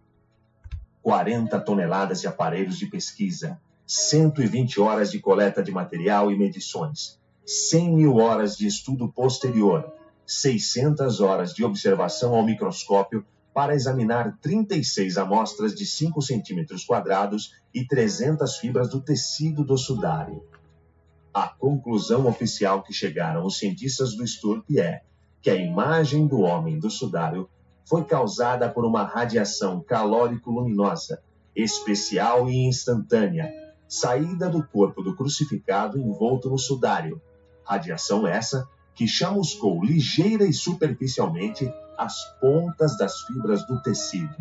40 1.03 1.60
toneladas 1.60 2.21
de 2.21 2.27
aparelhos 2.27 2.79
de 2.79 2.88
pesquisa, 2.88 3.62
120 3.86 4.81
horas 4.81 5.12
de 5.12 5.19
coleta 5.19 5.62
de 5.62 5.71
material 5.71 6.31
e 6.31 6.39
medições, 6.39 7.19
100 7.45 7.93
mil 7.93 8.15
horas 8.17 8.57
de 8.57 8.65
estudo 8.65 9.07
posterior, 9.07 9.93
600 10.25 11.21
horas 11.21 11.53
de 11.53 11.63
observação 11.63 12.33
ao 12.33 12.43
microscópio 12.43 13.24
para 13.53 13.75
examinar 13.75 14.38
36 14.41 15.17
amostras 15.17 15.75
de 15.75 15.86
5 15.86 16.22
centímetros 16.22 16.86
quadrados 16.86 17.53
e 17.74 17.86
300 17.86 18.58
fibras 18.58 18.89
do 18.89 19.01
tecido 19.01 19.63
do 19.63 19.77
sudário. 19.77 20.43
A 21.34 21.48
conclusão 21.48 22.27
oficial 22.27 22.84
que 22.84 22.93
chegaram 22.93 23.46
os 23.46 23.58
cientistas 23.58 24.15
do 24.15 24.25
STURP 24.25 24.79
é 24.79 25.01
que 25.41 25.50
a 25.50 25.55
imagem 25.55 26.27
do 26.27 26.41
homem 26.41 26.77
do 26.77 26.89
sudário 26.89 27.50
foi 27.86 28.03
causada 28.05 28.70
por 28.70 28.86
uma 28.86 29.03
radiação 29.03 29.81
calórico-luminosa, 29.81 31.22
especial 31.55 32.50
e 32.50 32.67
instantânea, 32.67 33.51
saída 33.88 34.50
do 34.50 34.63
corpo 34.63 35.01
do 35.01 35.15
crucificado 35.15 35.98
envolto 35.98 36.50
no 36.50 36.58
sudário. 36.58 37.22
Radiação 37.65 38.27
essa 38.27 38.67
que 38.96 39.08
chamuscou 39.08 39.84
ligeira 39.84 40.46
e 40.46 40.53
superficialmente 40.53 41.70
as 42.01 42.25
pontas 42.39 42.98
das 42.98 43.22
fibras 43.22 43.63
do 43.67 43.79
tecido. 43.79 44.36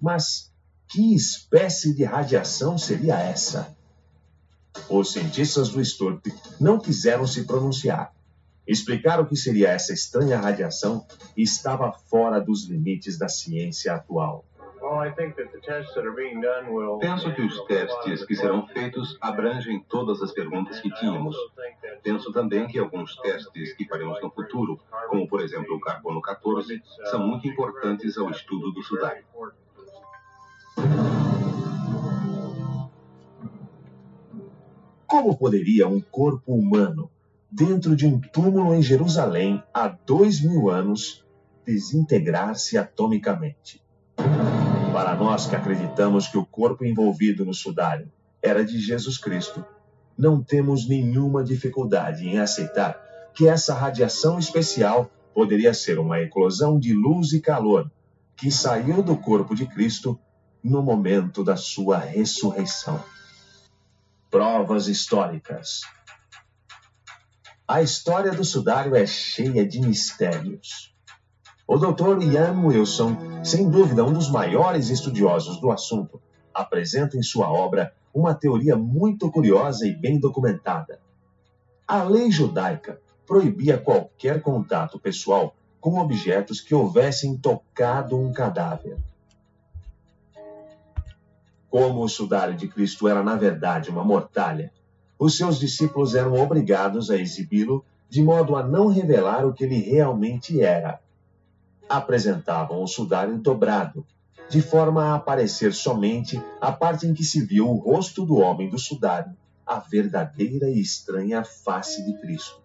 Mas 0.00 0.50
que 0.88 1.14
espécie 1.14 1.94
de 1.94 2.04
radiação 2.04 2.78
seria 2.78 3.18
essa? 3.20 3.76
Os 4.88 5.12
cientistas 5.12 5.68
do 5.68 5.84
STURP 5.84 6.32
não 6.58 6.78
quiseram 6.78 7.26
se 7.26 7.44
pronunciar. 7.44 8.14
Explicar 8.66 9.20
o 9.20 9.26
que 9.26 9.36
seria 9.36 9.68
essa 9.72 9.92
estranha 9.92 10.40
radiação 10.40 11.06
estava 11.36 11.92
fora 11.92 12.40
dos 12.40 12.64
limites 12.64 13.18
da 13.18 13.28
ciência 13.28 13.94
atual. 13.94 14.42
Penso 17.00 17.34
que 17.34 17.42
os 17.42 17.64
testes 17.64 18.24
que 18.24 18.34
serão 18.34 18.66
feitos 18.66 19.16
abrangem 19.20 19.84
todas 19.88 20.22
as 20.22 20.32
perguntas 20.32 20.80
que 20.80 20.90
tínhamos. 20.90 21.36
Penso 22.02 22.32
também 22.32 22.66
que 22.66 22.78
alguns 22.78 23.16
testes 23.16 23.74
que 23.74 23.86
faremos 23.86 24.20
no 24.22 24.30
futuro, 24.30 24.80
como 25.08 25.28
por 25.28 25.40
exemplo 25.40 25.76
o 25.76 25.80
carbono 25.80 26.20
14, 26.20 26.82
são 27.10 27.26
muito 27.26 27.46
importantes 27.46 28.16
ao 28.16 28.30
estudo 28.30 28.72
do 28.72 28.82
sudário. 28.82 29.24
Como 35.06 35.36
poderia 35.36 35.86
um 35.86 36.00
corpo 36.00 36.52
humano, 36.52 37.10
dentro 37.50 37.96
de 37.96 38.06
um 38.06 38.20
túmulo 38.20 38.74
em 38.74 38.82
Jerusalém 38.82 39.62
há 39.72 39.88
dois 39.88 40.42
mil 40.42 40.68
anos, 40.68 41.24
desintegrar-se 41.64 42.76
atomicamente? 42.76 43.85
Para 44.96 45.14
nós 45.14 45.46
que 45.46 45.54
acreditamos 45.54 46.26
que 46.26 46.38
o 46.38 46.46
corpo 46.46 46.82
envolvido 46.82 47.44
no 47.44 47.52
sudário 47.52 48.10
era 48.42 48.64
de 48.64 48.80
Jesus 48.80 49.18
Cristo, 49.18 49.62
não 50.16 50.42
temos 50.42 50.88
nenhuma 50.88 51.44
dificuldade 51.44 52.26
em 52.26 52.38
aceitar 52.38 52.98
que 53.34 53.46
essa 53.46 53.74
radiação 53.74 54.38
especial 54.38 55.10
poderia 55.34 55.74
ser 55.74 55.98
uma 55.98 56.18
eclosão 56.20 56.80
de 56.80 56.94
luz 56.94 57.34
e 57.34 57.42
calor 57.42 57.92
que 58.38 58.50
saiu 58.50 59.02
do 59.02 59.18
corpo 59.18 59.54
de 59.54 59.66
Cristo 59.66 60.18
no 60.64 60.82
momento 60.82 61.44
da 61.44 61.56
sua 61.56 61.98
ressurreição. 61.98 63.04
Provas 64.30 64.88
históricas. 64.88 65.82
A 67.68 67.82
história 67.82 68.32
do 68.32 68.46
sudário 68.46 68.96
é 68.96 69.04
cheia 69.04 69.68
de 69.68 69.78
mistérios. 69.78 70.95
O 71.68 71.78
Dr. 71.78 72.22
Ian 72.22 72.64
Wilson, 72.64 73.42
sem 73.42 73.68
dúvida 73.68 74.04
um 74.04 74.12
dos 74.12 74.30
maiores 74.30 74.88
estudiosos 74.88 75.60
do 75.60 75.72
assunto, 75.72 76.22
apresenta 76.54 77.16
em 77.16 77.22
sua 77.24 77.50
obra 77.50 77.92
uma 78.14 78.32
teoria 78.36 78.76
muito 78.76 79.28
curiosa 79.32 79.84
e 79.84 79.92
bem 79.92 80.20
documentada. 80.20 81.00
A 81.86 82.04
lei 82.04 82.30
judaica 82.30 83.00
proibia 83.26 83.76
qualquer 83.78 84.40
contato 84.42 84.96
pessoal 84.96 85.56
com 85.80 85.98
objetos 85.98 86.60
que 86.60 86.72
houvessem 86.72 87.36
tocado 87.36 88.16
um 88.16 88.32
cadáver. 88.32 88.96
Como 91.68 92.04
o 92.04 92.08
sudário 92.08 92.54
de 92.54 92.68
Cristo 92.68 93.08
era, 93.08 93.24
na 93.24 93.34
verdade, 93.34 93.90
uma 93.90 94.04
mortalha, 94.04 94.72
os 95.18 95.36
seus 95.36 95.58
discípulos 95.58 96.14
eram 96.14 96.34
obrigados 96.40 97.10
a 97.10 97.16
exibi-lo 97.16 97.84
de 98.08 98.22
modo 98.22 98.54
a 98.54 98.62
não 98.62 98.86
revelar 98.86 99.44
o 99.44 99.52
que 99.52 99.64
ele 99.64 99.80
realmente 99.80 100.60
era 100.60 101.04
apresentavam 101.88 102.82
o 102.82 102.86
sudário 102.86 103.38
dobrado, 103.38 104.04
de 104.48 104.62
forma 104.62 105.04
a 105.04 105.14
aparecer 105.16 105.72
somente 105.72 106.42
a 106.60 106.70
parte 106.70 107.06
em 107.06 107.14
que 107.14 107.24
se 107.24 107.44
viu 107.44 107.68
o 107.68 107.76
rosto 107.76 108.24
do 108.24 108.36
homem 108.36 108.68
do 108.68 108.78
sudário, 108.78 109.36
a 109.66 109.78
verdadeira 109.78 110.68
e 110.68 110.80
estranha 110.80 111.42
face 111.44 112.04
de 112.04 112.14
Cristo. 112.20 112.62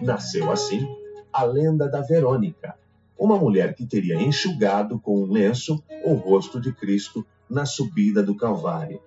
Nasceu 0.00 0.50
assim 0.50 0.86
a 1.32 1.44
lenda 1.44 1.88
da 1.88 2.00
Verônica, 2.00 2.76
uma 3.18 3.36
mulher 3.36 3.74
que 3.74 3.86
teria 3.86 4.14
enxugado 4.14 4.98
com 5.00 5.22
um 5.22 5.30
lenço 5.30 5.82
o 6.04 6.14
rosto 6.14 6.60
de 6.60 6.72
Cristo 6.72 7.26
na 7.50 7.66
subida 7.66 8.22
do 8.22 8.36
Calvário. 8.36 9.02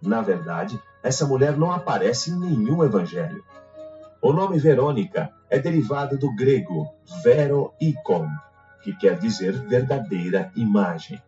Na 0.00 0.22
verdade, 0.22 0.80
essa 1.02 1.26
mulher 1.26 1.56
não 1.56 1.70
aparece 1.70 2.30
em 2.30 2.38
nenhum 2.38 2.82
evangelho. 2.82 3.44
O 4.26 4.32
nome 4.32 4.58
Verônica 4.58 5.32
é 5.48 5.56
derivado 5.56 6.18
do 6.18 6.34
grego 6.34 6.92
vero 7.22 7.72
icon, 7.80 8.26
que 8.82 8.92
quer 8.92 9.20
dizer 9.20 9.52
verdadeira 9.68 10.50
imagem. 10.56 11.22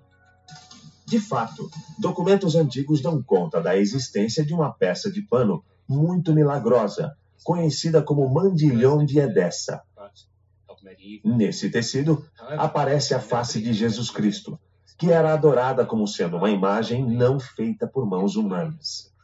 De 1.06 1.20
fato, 1.20 1.70
documentos 1.96 2.56
antigos 2.56 3.00
dão 3.00 3.22
conta 3.22 3.60
da 3.60 3.76
existência 3.76 4.44
de 4.44 4.52
uma 4.52 4.72
peça 4.72 5.12
de 5.12 5.22
pano 5.22 5.64
muito 5.88 6.34
milagrosa, 6.34 7.16
conhecida 7.44 8.02
como 8.02 8.28
mandilhão 8.28 9.06
de 9.06 9.20
Edessa. 9.20 9.80
Nesse 11.24 11.70
tecido 11.70 12.26
aparece 12.58 13.14
a 13.14 13.20
face 13.20 13.62
de 13.62 13.72
Jesus 13.74 14.10
Cristo, 14.10 14.58
que 14.98 15.12
era 15.12 15.32
adorada 15.32 15.86
como 15.86 16.08
sendo 16.08 16.36
uma 16.36 16.50
imagem 16.50 17.08
não 17.08 17.38
feita 17.38 17.86
por 17.86 18.04
mãos 18.04 18.34
humanas. 18.34 19.14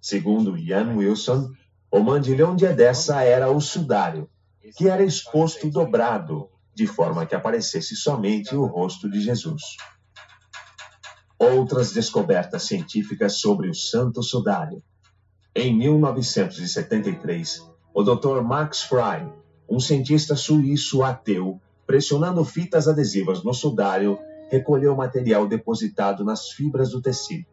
Segundo 0.00 0.56
Ian 0.56 0.94
Wilson, 0.94 1.50
o 1.94 2.02
mandilhão 2.02 2.56
de 2.56 2.64
Edessa 2.64 3.22
era 3.22 3.48
o 3.48 3.60
sudário, 3.60 4.28
que 4.76 4.88
era 4.88 5.04
exposto 5.04 5.70
dobrado, 5.70 6.50
de 6.74 6.88
forma 6.88 7.24
que 7.24 7.36
aparecesse 7.36 7.94
somente 7.94 8.52
o 8.56 8.66
rosto 8.66 9.08
de 9.08 9.20
Jesus. 9.20 9.76
Outras 11.38 11.92
descobertas 11.92 12.64
científicas 12.64 13.38
sobre 13.38 13.70
o 13.70 13.74
Santo 13.74 14.24
Sudário. 14.24 14.82
Em 15.54 15.72
1973, 15.72 17.62
o 17.94 18.02
Dr. 18.02 18.42
Max 18.42 18.82
Fry, 18.82 19.32
um 19.70 19.78
cientista 19.78 20.34
suíço 20.34 21.04
ateu, 21.04 21.60
pressionando 21.86 22.44
fitas 22.44 22.88
adesivas 22.88 23.44
no 23.44 23.54
sudário, 23.54 24.18
recolheu 24.50 24.96
material 24.96 25.46
depositado 25.46 26.24
nas 26.24 26.50
fibras 26.50 26.90
do 26.90 27.00
tecido. 27.00 27.46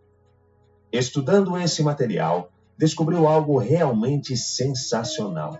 Estudando 0.91 1.56
esse 1.60 1.84
material, 1.84 2.51
descobriu 2.82 3.28
algo 3.28 3.60
realmente 3.60 4.36
sensacional. 4.36 5.60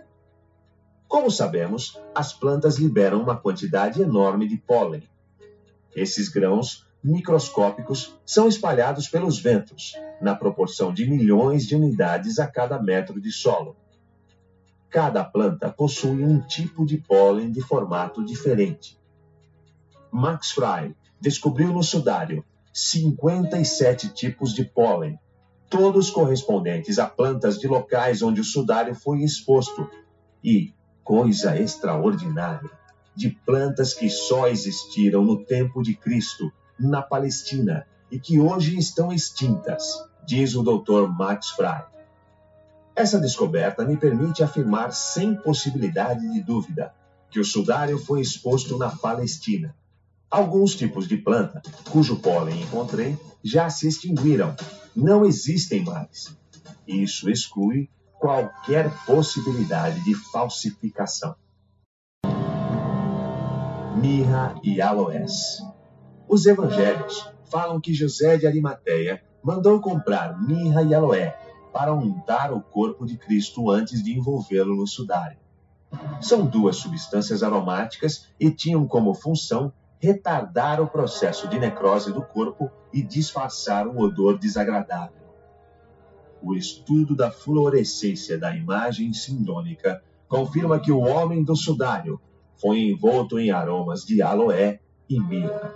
Como 1.08 1.30
sabemos, 1.30 2.02
as 2.16 2.34
plantas 2.34 2.78
liberam 2.80 3.22
uma 3.22 3.38
quantidade 3.38 4.02
enorme 4.02 4.48
de 4.48 4.58
pólen. 4.58 5.08
Esses 5.96 6.30
grãos 6.30 6.88
microscópicos 7.04 8.20
são 8.26 8.48
espalhados 8.48 9.08
pelos 9.08 9.38
ventos, 9.38 9.94
na 10.20 10.34
proporção 10.34 10.92
de 10.92 11.08
milhões 11.08 11.68
de 11.68 11.76
unidades 11.76 12.40
a 12.40 12.48
cada 12.48 12.82
metro 12.82 13.22
de 13.22 13.32
solo. 13.32 13.76
Cada 14.90 15.24
planta 15.24 15.70
possui 15.70 16.24
um 16.24 16.40
tipo 16.42 16.84
de 16.88 16.98
pólen 16.98 17.52
de 17.52 17.62
formato 17.62 18.26
diferente. 18.26 19.00
Max 20.12 20.50
Fry 20.50 20.96
descobriu 21.20 21.72
no 21.72 21.84
sudário 21.84 22.44
57 22.74 24.10
tipos 24.10 24.56
de 24.56 24.66
pólen 24.66 25.20
todos 25.72 26.10
correspondentes 26.10 27.00
a 27.00 27.08
plantas 27.08 27.58
de 27.58 27.66
locais 27.66 28.22
onde 28.22 28.42
o 28.42 28.44
sudário 28.44 28.94
foi 28.94 29.24
exposto, 29.24 29.90
e, 30.44 30.74
coisa 31.02 31.58
extraordinária, 31.58 32.70
de 33.16 33.30
plantas 33.30 33.94
que 33.94 34.10
só 34.10 34.48
existiram 34.48 35.24
no 35.24 35.46
tempo 35.46 35.82
de 35.82 35.96
Cristo, 35.96 36.52
na 36.78 37.02
Palestina, 37.02 37.88
e 38.12 38.20
que 38.20 38.38
hoje 38.38 38.78
estão 38.78 39.14
extintas, 39.14 39.84
diz 40.28 40.56
o 40.56 40.62
Dr. 40.62 41.08
Max 41.08 41.52
Fry. 41.52 41.86
Essa 42.94 43.18
descoberta 43.18 43.86
me 43.86 43.96
permite 43.96 44.44
afirmar 44.44 44.92
sem 44.92 45.36
possibilidade 45.36 46.30
de 46.34 46.44
dúvida 46.44 46.94
que 47.30 47.40
o 47.40 47.46
sudário 47.46 47.98
foi 47.98 48.20
exposto 48.20 48.78
na 48.78 48.90
Palestina. 48.90 49.74
Alguns 50.30 50.76
tipos 50.76 51.08
de 51.08 51.16
planta, 51.16 51.62
cujo 51.90 52.18
pólen 52.18 52.62
encontrei, 52.62 53.18
já 53.42 53.70
se 53.70 53.88
extinguiram, 53.88 54.54
não 54.96 55.26
existem 55.26 55.84
mais. 55.84 56.36
Isso 56.88 57.30
exclui 57.30 57.90
qualquer 58.20 58.92
possibilidade 59.06 60.04
de 60.04 60.14
falsificação. 60.14 61.36
Mirra 63.96 64.56
e 64.64 64.82
aloés. 64.82 65.62
Os 66.28 66.46
evangelhos 66.46 67.28
falam 67.50 67.80
que 67.82 67.94
José 67.94 68.38
de 68.38 68.48
Arimateia 68.48 69.24
mandou 69.44 69.82
comprar 69.82 70.42
mirra 70.42 70.84
e 70.84 70.94
aloé 70.94 71.38
para 71.74 71.94
untar 71.94 72.54
o 72.54 72.62
corpo 72.62 73.06
de 73.06 73.18
Cristo 73.18 73.70
antes 73.70 74.04
de 74.04 74.18
envolvê-lo 74.18 74.76
no 74.76 74.88
sudário. 74.88 75.38
São 76.22 76.46
duas 76.46 76.78
substâncias 76.78 77.44
aromáticas 77.44 78.28
e 78.40 78.50
tinham 78.52 78.88
como 78.88 79.14
função 79.14 79.74
retardar 80.02 80.82
o 80.82 80.88
processo 80.88 81.48
de 81.48 81.60
necrose 81.60 82.12
do 82.12 82.24
corpo 82.24 82.72
e 82.92 83.04
disfarçar 83.04 83.88
um 83.88 84.00
odor 84.00 84.40
desagradável. 84.40 85.22
O 86.42 86.56
estudo 86.56 87.16
da 87.16 87.30
fluorescência 87.30 88.36
da 88.36 88.56
imagem 88.56 89.14
sindônica 89.14 90.04
confirma 90.28 90.80
que 90.80 90.92
o 90.92 91.02
homem 91.02 91.44
do 91.44 91.56
sudário 91.56 92.20
foi 92.60 92.80
envolto 92.80 93.40
em 93.40 93.52
aromas 93.52 94.02
de 94.04 94.24
aloé 94.24 94.80
e 95.08 95.20
mirra. 95.20 95.72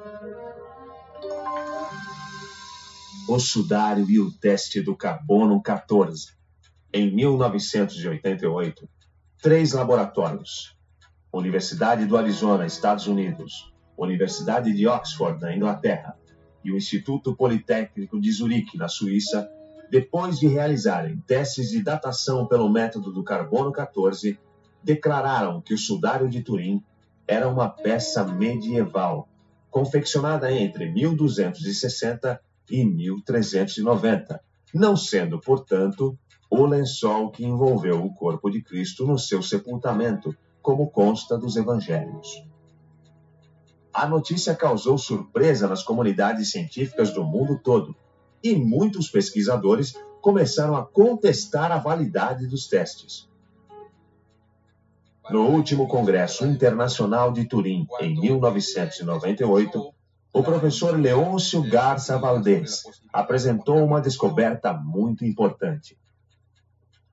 O 3.30 3.40
sudário 3.40 4.10
e 4.10 4.20
o 4.20 4.32
teste 4.32 4.82
do 4.82 4.96
carbono 4.96 5.62
14. 5.62 6.34
Em 6.92 7.14
1988, 7.14 8.90
três 9.40 9.74
laboratórios, 9.74 10.76
Universidade 11.32 12.06
do 12.06 12.18
Arizona, 12.18 12.66
Estados 12.66 13.08
Unidos, 13.08 13.75
Universidade 13.98 14.74
de 14.74 14.88
Oxford, 14.88 15.42
na 15.42 15.56
Inglaterra, 15.56 16.18
e 16.64 16.72
o 16.72 16.78
Instituto 16.78 17.36
Politécnico 17.36 18.20
de 18.20 18.32
Zurique, 18.32 18.78
na 18.78 18.88
Suíça, 18.88 19.50
depois 19.90 20.40
de 20.40 20.48
realizarem 20.48 21.18
testes 21.28 21.70
de 21.70 21.82
datação 21.82 22.48
pelo 22.48 22.70
método 22.70 23.12
do 23.12 23.24
carbono 23.24 23.72
14, 23.72 24.40
declararam 24.84 25.62
que 25.62 25.74
o 25.74 25.78
sudário 25.78 26.28
de 26.28 26.42
Turim 26.42 26.84
era 27.28 27.48
uma 27.48 27.70
peça 27.70 28.24
medieval, 28.26 29.28
confeccionada 29.70 30.52
entre 30.52 30.92
1260 30.92 32.42
e 32.70 32.86
1390, 32.86 34.42
não 34.74 34.98
sendo, 34.98 35.40
portanto, 35.40 36.18
o 36.50 36.66
lençol 36.66 37.32
que 37.32 37.46
envolveu 37.46 38.04
o 38.04 38.14
corpo 38.14 38.50
de 38.50 38.62
Cristo 38.62 39.06
no 39.06 39.18
seu 39.18 39.42
sepultamento, 39.42 40.36
como 40.62 40.90
consta 40.90 41.38
dos 41.38 41.56
evangelhos. 41.56 42.44
A 43.96 44.06
notícia 44.06 44.54
causou 44.54 44.98
surpresa 44.98 45.70
nas 45.70 45.82
comunidades 45.82 46.52
científicas 46.52 47.14
do 47.14 47.24
mundo 47.24 47.58
todo, 47.64 47.96
e 48.44 48.54
muitos 48.54 49.08
pesquisadores 49.08 49.94
começaram 50.20 50.76
a 50.76 50.86
contestar 50.86 51.72
a 51.72 51.78
validade 51.78 52.46
dos 52.46 52.68
testes. 52.68 53.30
No 55.30 55.48
último 55.48 55.88
Congresso 55.88 56.46
Internacional 56.46 57.32
de 57.32 57.48
Turim, 57.48 57.88
em 58.02 58.20
1998, 58.20 59.94
o 60.34 60.44
professor 60.44 61.00
Leôncio 61.00 61.64
Garça 61.64 62.18
Valdez 62.18 62.84
apresentou 63.14 63.82
uma 63.82 64.02
descoberta 64.02 64.74
muito 64.74 65.24
importante. 65.24 65.98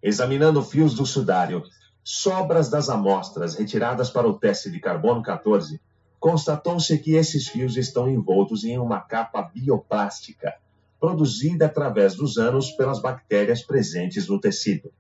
Examinando 0.03 0.61
fios 0.64 0.95
do 0.95 1.07
sudário, 1.07 1.62
sobras 2.03 2.68
das 2.68 2.88
amostras 2.88 3.55
retiradas 3.55 4.11
para 4.11 4.27
o 4.27 4.37
teste 4.37 4.68
de 4.68 4.81
carbono 4.81 5.23
14, 5.23 5.81
constatou-se 6.22 6.96
que 7.00 7.16
esses 7.16 7.48
fios 7.48 7.76
estão 7.76 8.08
envoltos 8.08 8.62
em 8.62 8.78
uma 8.78 9.00
capa 9.00 9.42
bioplástica, 9.42 10.54
produzida 11.00 11.66
através 11.66 12.14
dos 12.14 12.38
anos 12.38 12.70
pelas 12.70 13.02
bactérias 13.02 13.61
presentes 13.61 14.28
no 14.28 14.40
tecido. 14.40 14.92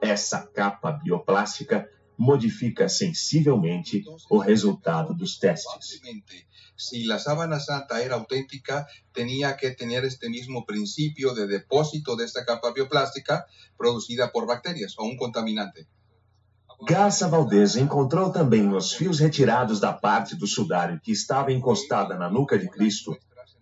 Essa 0.00 0.46
capa 0.46 0.92
bioplástica 0.92 1.90
modifica 2.16 2.88
sensivelmente 2.88 4.04
o 4.30 4.38
resultado 4.38 5.12
dos 5.12 5.40
testes. 5.40 6.00
Si 6.76 7.02
la 7.02 7.18
sábana 7.18 7.58
santa 7.58 8.00
era 8.00 8.14
auténtica, 8.14 8.86
tenía 9.12 9.56
que 9.56 9.72
tener 9.72 10.04
este 10.04 10.30
mismo 10.30 10.64
principio 10.64 11.34
de 11.34 11.48
depósito 11.48 12.14
de 12.14 12.26
esta 12.26 12.44
capa 12.44 12.70
bioplástica 12.70 13.44
producida 13.76 14.30
por 14.30 14.46
bacterias 14.46 14.96
o 14.98 15.02
un 15.02 15.16
contaminante. 15.16 15.88
Garça 16.82 17.28
Valdez 17.28 17.76
encontrou 17.76 18.30
também 18.30 18.62
nos 18.62 18.92
fios 18.92 19.18
retirados 19.18 19.78
da 19.80 19.92
parte 19.92 20.34
do 20.34 20.46
sudário 20.46 21.00
que 21.02 21.12
estava 21.12 21.52
encostada 21.52 22.16
na 22.16 22.30
nuca 22.30 22.58
de 22.58 22.68
Cristo 22.68 23.16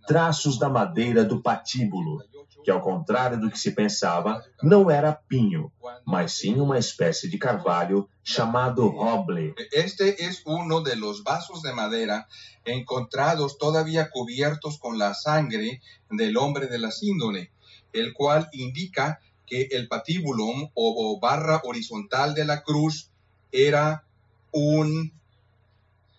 traços 0.06 0.58
da 0.58 0.70
madeira 0.70 1.22
do 1.22 1.42
patíbulo, 1.42 2.22
que, 2.64 2.70
ao 2.70 2.80
contrário 2.80 3.38
do 3.38 3.50
que 3.50 3.58
se 3.58 3.72
pensava, 3.72 4.42
não 4.62 4.90
era 4.90 5.12
pinho, 5.12 5.70
mas 6.06 6.32
sim 6.32 6.58
uma 6.60 6.78
espécie 6.78 7.28
de 7.28 7.36
carvalho 7.36 8.08
chamado 8.24 8.88
roble. 8.88 9.54
Este 9.70 10.16
es 10.24 10.42
uno 10.46 10.82
de 10.82 10.96
los 10.96 11.22
vasos 11.22 11.60
de 11.60 11.74
madera 11.74 12.26
encontrados 12.64 13.58
todavía 13.58 14.08
cubiertos 14.10 14.78
con 14.78 14.96
la 14.96 15.12
sangre 15.12 15.82
del 16.10 16.38
hombre 16.38 16.68
de 16.68 16.78
la 16.78 16.90
síndone, 16.90 17.52
el 17.92 18.14
cual 18.14 18.48
indica 18.52 19.20
que 19.48 19.68
el 19.70 19.88
patibulum 19.88 20.70
o 20.74 21.18
barra 21.20 21.60
horizontal 21.64 22.34
de 22.34 22.44
la 22.44 22.62
cruz 22.62 23.10
era 23.50 24.04
un 24.52 25.12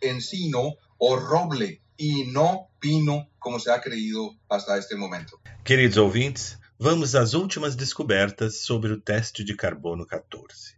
encino 0.01 0.75
o 0.97 1.15
roble 1.15 1.81
y 1.97 2.25
no 2.25 2.69
pino 2.79 3.29
como 3.39 3.59
se 3.59 3.71
ha 3.71 3.81
creído 3.81 4.35
hasta 4.49 4.77
este 4.77 4.95
momento. 4.95 5.39
Queridos 5.63 5.97
ouvintes, 5.97 6.57
vamos 6.77 7.13
às 7.15 7.33
últimas 7.33 7.75
descobertas 7.75 8.61
sobre 8.61 8.93
o 8.93 9.01
teste 9.01 9.43
de 9.43 9.55
carbono 9.55 10.05
14. 10.05 10.77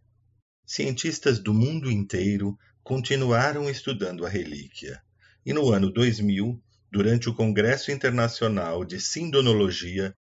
Cientistas 0.66 1.40
do 1.40 1.54
mundo 1.54 1.92
inteiro 1.92 2.58
continuaram 2.84 3.70
estudando 3.70 4.26
a 4.26 4.30
relíquia, 4.30 5.02
e 5.46 5.54
no 5.54 5.72
ano 5.72 5.92
2000, 5.92 6.60
durante 6.92 7.30
o 7.30 7.36
Congresso 7.36 7.92
Internacional 7.92 8.84
de 8.84 9.00
Sindonologia 9.00 10.16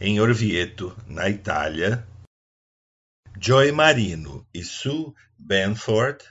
em 0.00 0.20
Orvieto, 0.20 0.96
na 1.06 1.28
Itália, 1.28 2.06
Joy 3.40 3.72
Marino 3.72 4.46
e 4.52 4.62
Sue 4.62 5.12
Benford 5.38 6.24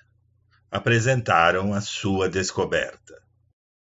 apresentaram 0.72 1.74
a 1.74 1.82
sua 1.82 2.30
descoberta. 2.30 3.22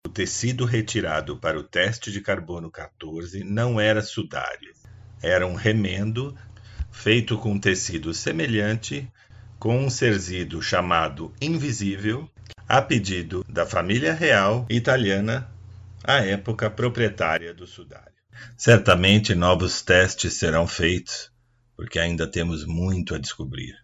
O 0.05 0.09
tecido 0.09 0.65
retirado 0.65 1.37
para 1.37 1.59
o 1.59 1.63
teste 1.63 2.11
de 2.11 2.21
carbono 2.21 2.71
14 2.71 3.43
não 3.43 3.79
era 3.79 4.01
sudário, 4.01 4.73
era 5.21 5.45
um 5.45 5.55
remendo 5.55 6.37
feito 6.91 7.37
com 7.37 7.59
tecido 7.59 8.13
semelhante 8.13 9.11
com 9.59 9.77
um 9.77 9.89
cerzido 9.89 10.61
chamado 10.61 11.33
invisível, 11.41 12.29
a 12.67 12.81
pedido 12.81 13.43
da 13.49 13.65
família 13.65 14.13
real 14.13 14.65
italiana, 14.69 15.49
à 16.03 16.17
época 16.17 16.69
proprietária 16.69 17.53
do 17.53 17.65
sudário. 17.65 18.16
Certamente 18.57 19.35
novos 19.35 19.81
testes 19.81 20.33
serão 20.33 20.67
feitos, 20.67 21.31
porque 21.75 21.99
ainda 21.99 22.25
temos 22.25 22.65
muito 22.65 23.13
a 23.13 23.17
descobrir. 23.17 23.75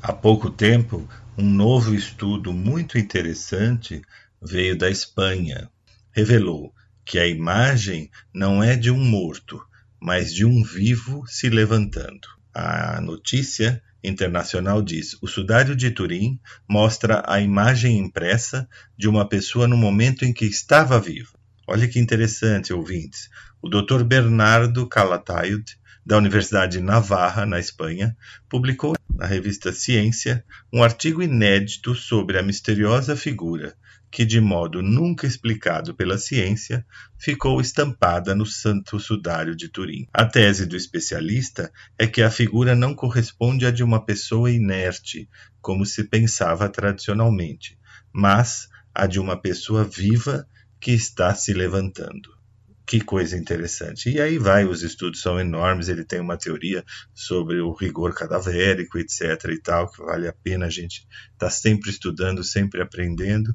Há 0.00 0.12
pouco 0.12 0.50
tempo, 0.50 1.08
um 1.36 1.48
novo 1.48 1.94
estudo 1.94 2.52
muito 2.52 2.98
interessante 2.98 4.02
veio 4.40 4.76
da 4.76 4.90
Espanha. 4.90 5.70
Revelou 6.12 6.74
que 7.04 7.18
a 7.18 7.26
imagem 7.26 8.10
não 8.34 8.62
é 8.62 8.76
de 8.76 8.90
um 8.90 8.98
morto, 8.98 9.64
mas 10.00 10.34
de 10.34 10.44
um 10.44 10.62
vivo 10.62 11.24
se 11.26 11.48
levantando. 11.48 12.26
A 12.54 13.00
notícia 13.00 13.82
internacional 14.02 14.82
diz: 14.82 15.16
o 15.22 15.26
sudário 15.26 15.76
de 15.76 15.90
Turim 15.90 16.40
mostra 16.68 17.22
a 17.26 17.40
imagem 17.40 17.98
impressa 17.98 18.68
de 18.96 19.08
uma 19.08 19.28
pessoa 19.28 19.68
no 19.68 19.76
momento 19.76 20.24
em 20.24 20.32
que 20.32 20.44
estava 20.44 21.00
viva. 21.00 21.30
Olha 21.66 21.86
que 21.86 22.00
interessante, 22.00 22.72
ouvintes. 22.72 23.30
O 23.62 23.68
Dr. 23.68 24.02
Bernardo 24.02 24.88
Calatayud, 24.88 25.78
da 26.04 26.18
Universidade 26.18 26.80
Navarra, 26.80 27.46
na 27.46 27.60
Espanha, 27.60 28.16
publicou 28.48 28.94
na 29.14 29.24
revista 29.24 29.72
Ciência 29.72 30.44
um 30.72 30.82
artigo 30.82 31.22
inédito 31.22 31.94
sobre 31.94 32.36
a 32.38 32.42
misteriosa 32.42 33.14
figura 33.14 33.76
que, 34.10 34.26
de 34.26 34.40
modo 34.40 34.82
nunca 34.82 35.26
explicado 35.26 35.94
pela 35.94 36.18
ciência, 36.18 36.84
ficou 37.16 37.60
estampada 37.60 38.34
no 38.34 38.44
Santo 38.44 39.00
Sudário 39.00 39.56
de 39.56 39.68
Turim. 39.68 40.06
A 40.12 40.26
tese 40.26 40.66
do 40.66 40.76
especialista 40.76 41.72
é 41.96 42.06
que 42.06 42.20
a 42.20 42.30
figura 42.30 42.74
não 42.74 42.94
corresponde 42.94 43.64
à 43.64 43.70
de 43.70 43.82
uma 43.82 44.04
pessoa 44.04 44.50
inerte, 44.50 45.30
como 45.62 45.86
se 45.86 46.04
pensava 46.04 46.68
tradicionalmente, 46.68 47.78
mas 48.12 48.68
à 48.92 49.06
de 49.06 49.18
uma 49.18 49.36
pessoa 49.40 49.82
viva 49.82 50.46
que 50.78 50.90
está 50.90 51.32
se 51.34 51.54
levantando. 51.54 52.41
Que 52.84 53.00
coisa 53.00 53.36
interessante. 53.36 54.10
E 54.10 54.20
aí 54.20 54.38
vai, 54.38 54.64
os 54.64 54.82
estudos 54.82 55.20
são 55.20 55.38
enormes, 55.38 55.88
ele 55.88 56.04
tem 56.04 56.20
uma 56.20 56.36
teoria 56.36 56.84
sobre 57.14 57.60
o 57.60 57.72
rigor 57.72 58.14
cadavérico, 58.14 58.98
etc. 58.98 59.20
e 59.50 59.58
tal, 59.60 59.90
que 59.90 60.02
vale 60.02 60.26
a 60.28 60.32
pena 60.32 60.66
a 60.66 60.70
gente 60.70 61.06
estar 61.32 61.46
tá 61.46 61.50
sempre 61.50 61.90
estudando, 61.90 62.42
sempre 62.42 62.82
aprendendo. 62.82 63.54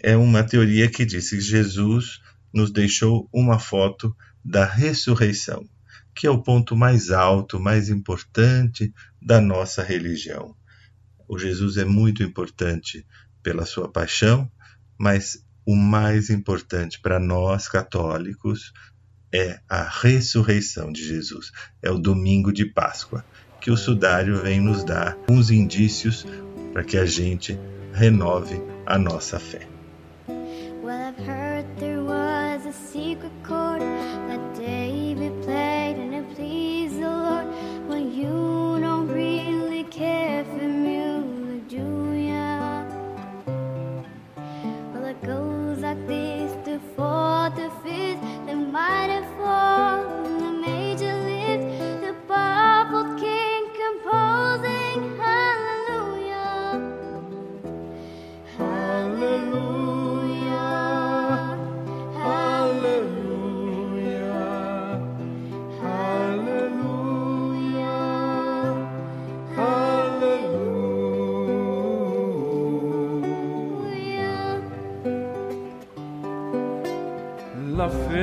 É 0.00 0.16
uma 0.16 0.42
teoria 0.42 0.90
que 0.90 1.04
diz 1.04 1.30
que 1.30 1.40
Jesus 1.40 2.20
nos 2.52 2.70
deixou 2.70 3.28
uma 3.32 3.58
foto 3.58 4.16
da 4.44 4.64
ressurreição, 4.64 5.68
que 6.14 6.26
é 6.26 6.30
o 6.30 6.42
ponto 6.42 6.76
mais 6.76 7.10
alto, 7.10 7.60
mais 7.60 7.88
importante 7.88 8.92
da 9.20 9.40
nossa 9.40 9.82
religião. 9.82 10.54
O 11.26 11.38
Jesus 11.38 11.76
é 11.76 11.84
muito 11.84 12.22
importante 12.22 13.06
pela 13.42 13.66
sua 13.66 13.90
paixão, 13.90 14.50
mas 14.98 15.44
o 15.66 15.74
mais 15.74 16.30
importante 16.30 17.00
para 17.00 17.18
nós 17.18 17.68
católicos 17.68 18.72
é 19.32 19.58
a 19.68 19.82
ressurreição 19.82 20.92
de 20.92 21.04
Jesus, 21.04 21.50
é 21.82 21.90
o 21.90 21.98
domingo 21.98 22.52
de 22.52 22.64
Páscoa, 22.64 23.24
que 23.60 23.70
o 23.70 23.76
sudário 23.76 24.40
vem 24.42 24.60
nos 24.60 24.84
dar 24.84 25.16
uns 25.28 25.50
indícios 25.50 26.26
para 26.72 26.84
que 26.84 26.96
a 26.96 27.06
gente 27.06 27.58
renove 27.92 28.62
a 28.86 28.98
nossa 28.98 29.40
fé. 29.40 29.66
Well, 30.82 31.14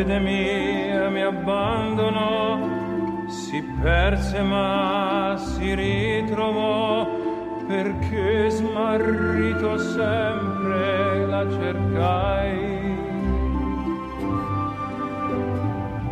fede 0.01 0.19
mia 0.19 1.09
mi 1.09 1.21
abbandonò, 1.21 2.57
si 3.27 3.61
perse 3.61 4.41
ma 4.41 5.35
si 5.37 5.75
ritrovò, 5.75 7.07
perché 7.67 8.49
smarrito 8.49 9.77
sempre 9.77 11.25
la 11.27 11.45
cercai. 11.51 12.79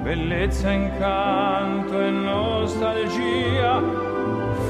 Bellezza, 0.04 0.70
incanto 0.72 2.00
e 2.00 2.10
nostalgia 2.12 3.82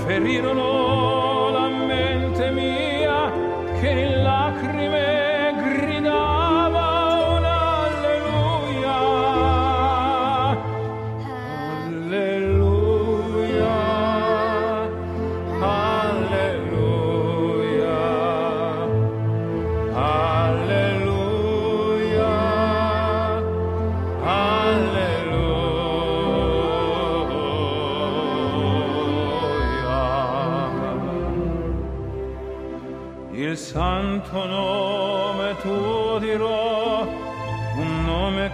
ferirono 0.05 1.49
la 1.51 1.67
mente 1.67 2.51
mia 2.51 3.31
che 3.79 3.89
in 3.89 4.23
lacrime 4.23 4.48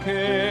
nome 0.05 0.44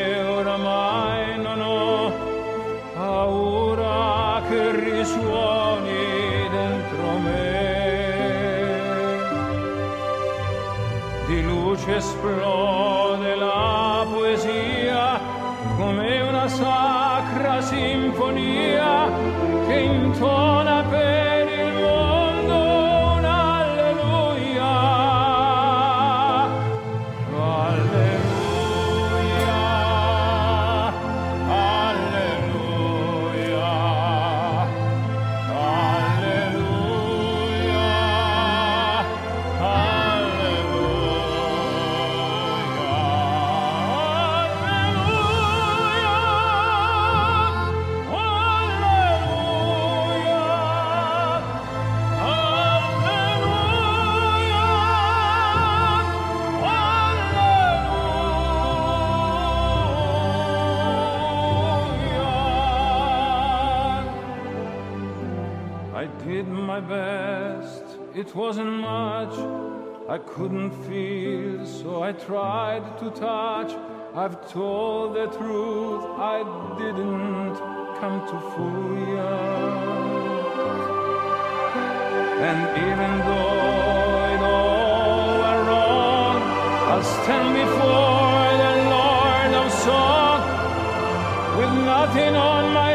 It 68.34 68.38
wasn't 68.38 68.80
much, 68.80 69.32
I 70.08 70.18
couldn't 70.18 70.72
feel, 70.88 71.64
so 71.64 72.02
I 72.02 72.10
tried 72.10 72.98
to 72.98 73.10
touch. 73.12 73.70
I've 74.12 74.50
told 74.50 75.14
the 75.14 75.26
truth, 75.26 76.02
I 76.18 76.42
didn't 76.76 77.54
come 78.00 78.26
to 78.26 78.36
fool 78.50 78.98
you. 79.12 79.30
And 82.50 82.60
even 82.88 83.12
though 83.26 84.34
it 84.34 84.42
all 84.42 85.38
went 85.38 85.68
wrong, 85.68 86.42
I'll 86.90 87.04
stand 87.04 87.54
before 87.62 88.50
the 88.64 88.74
Lord 88.96 89.52
of 89.62 89.72
Song 89.86 90.40
with 91.58 91.72
nothing 91.86 92.34
on 92.34 92.74
my 92.74 92.93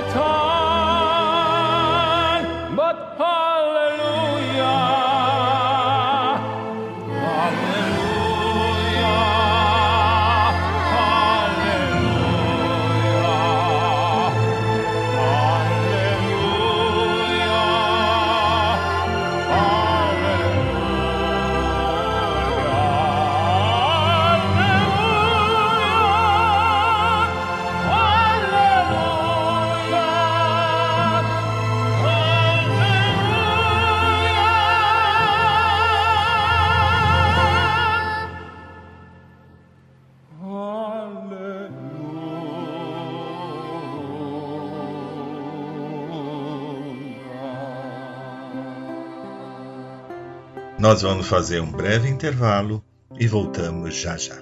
Nós 50.89 51.03
vamos 51.03 51.27
fazer 51.27 51.61
um 51.61 51.71
breve 51.71 52.09
intervalo 52.09 52.83
e 53.19 53.27
voltamos 53.27 53.95
já 53.95 54.17
já. 54.17 54.37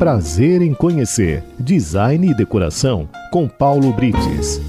Prazer 0.00 0.62
em 0.62 0.74
conhecer 0.74 1.44
Design 1.56 2.28
e 2.28 2.34
Decoração 2.34 3.08
com 3.30 3.48
Paulo 3.48 3.92
Brites. 3.92 4.60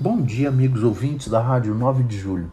Bom 0.00 0.20
dia, 0.22 0.48
amigos 0.48 0.82
ouvintes 0.82 1.28
da 1.28 1.40
Rádio 1.40 1.72
9 1.72 2.02
de 2.02 2.18
Julho. 2.18 2.52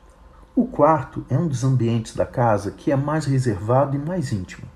O 0.55 0.67
quarto 0.67 1.25
é 1.31 1.35
um 1.35 1.47
dos 1.47 1.63
ambientes 1.63 2.15
da 2.15 2.27
casa 2.27 2.69
que 2.69 2.91
é 2.91 2.95
mais 2.95 3.25
reservado 3.25 3.95
e 3.95 3.99
mais 3.99 4.31
íntimo. 4.31 4.67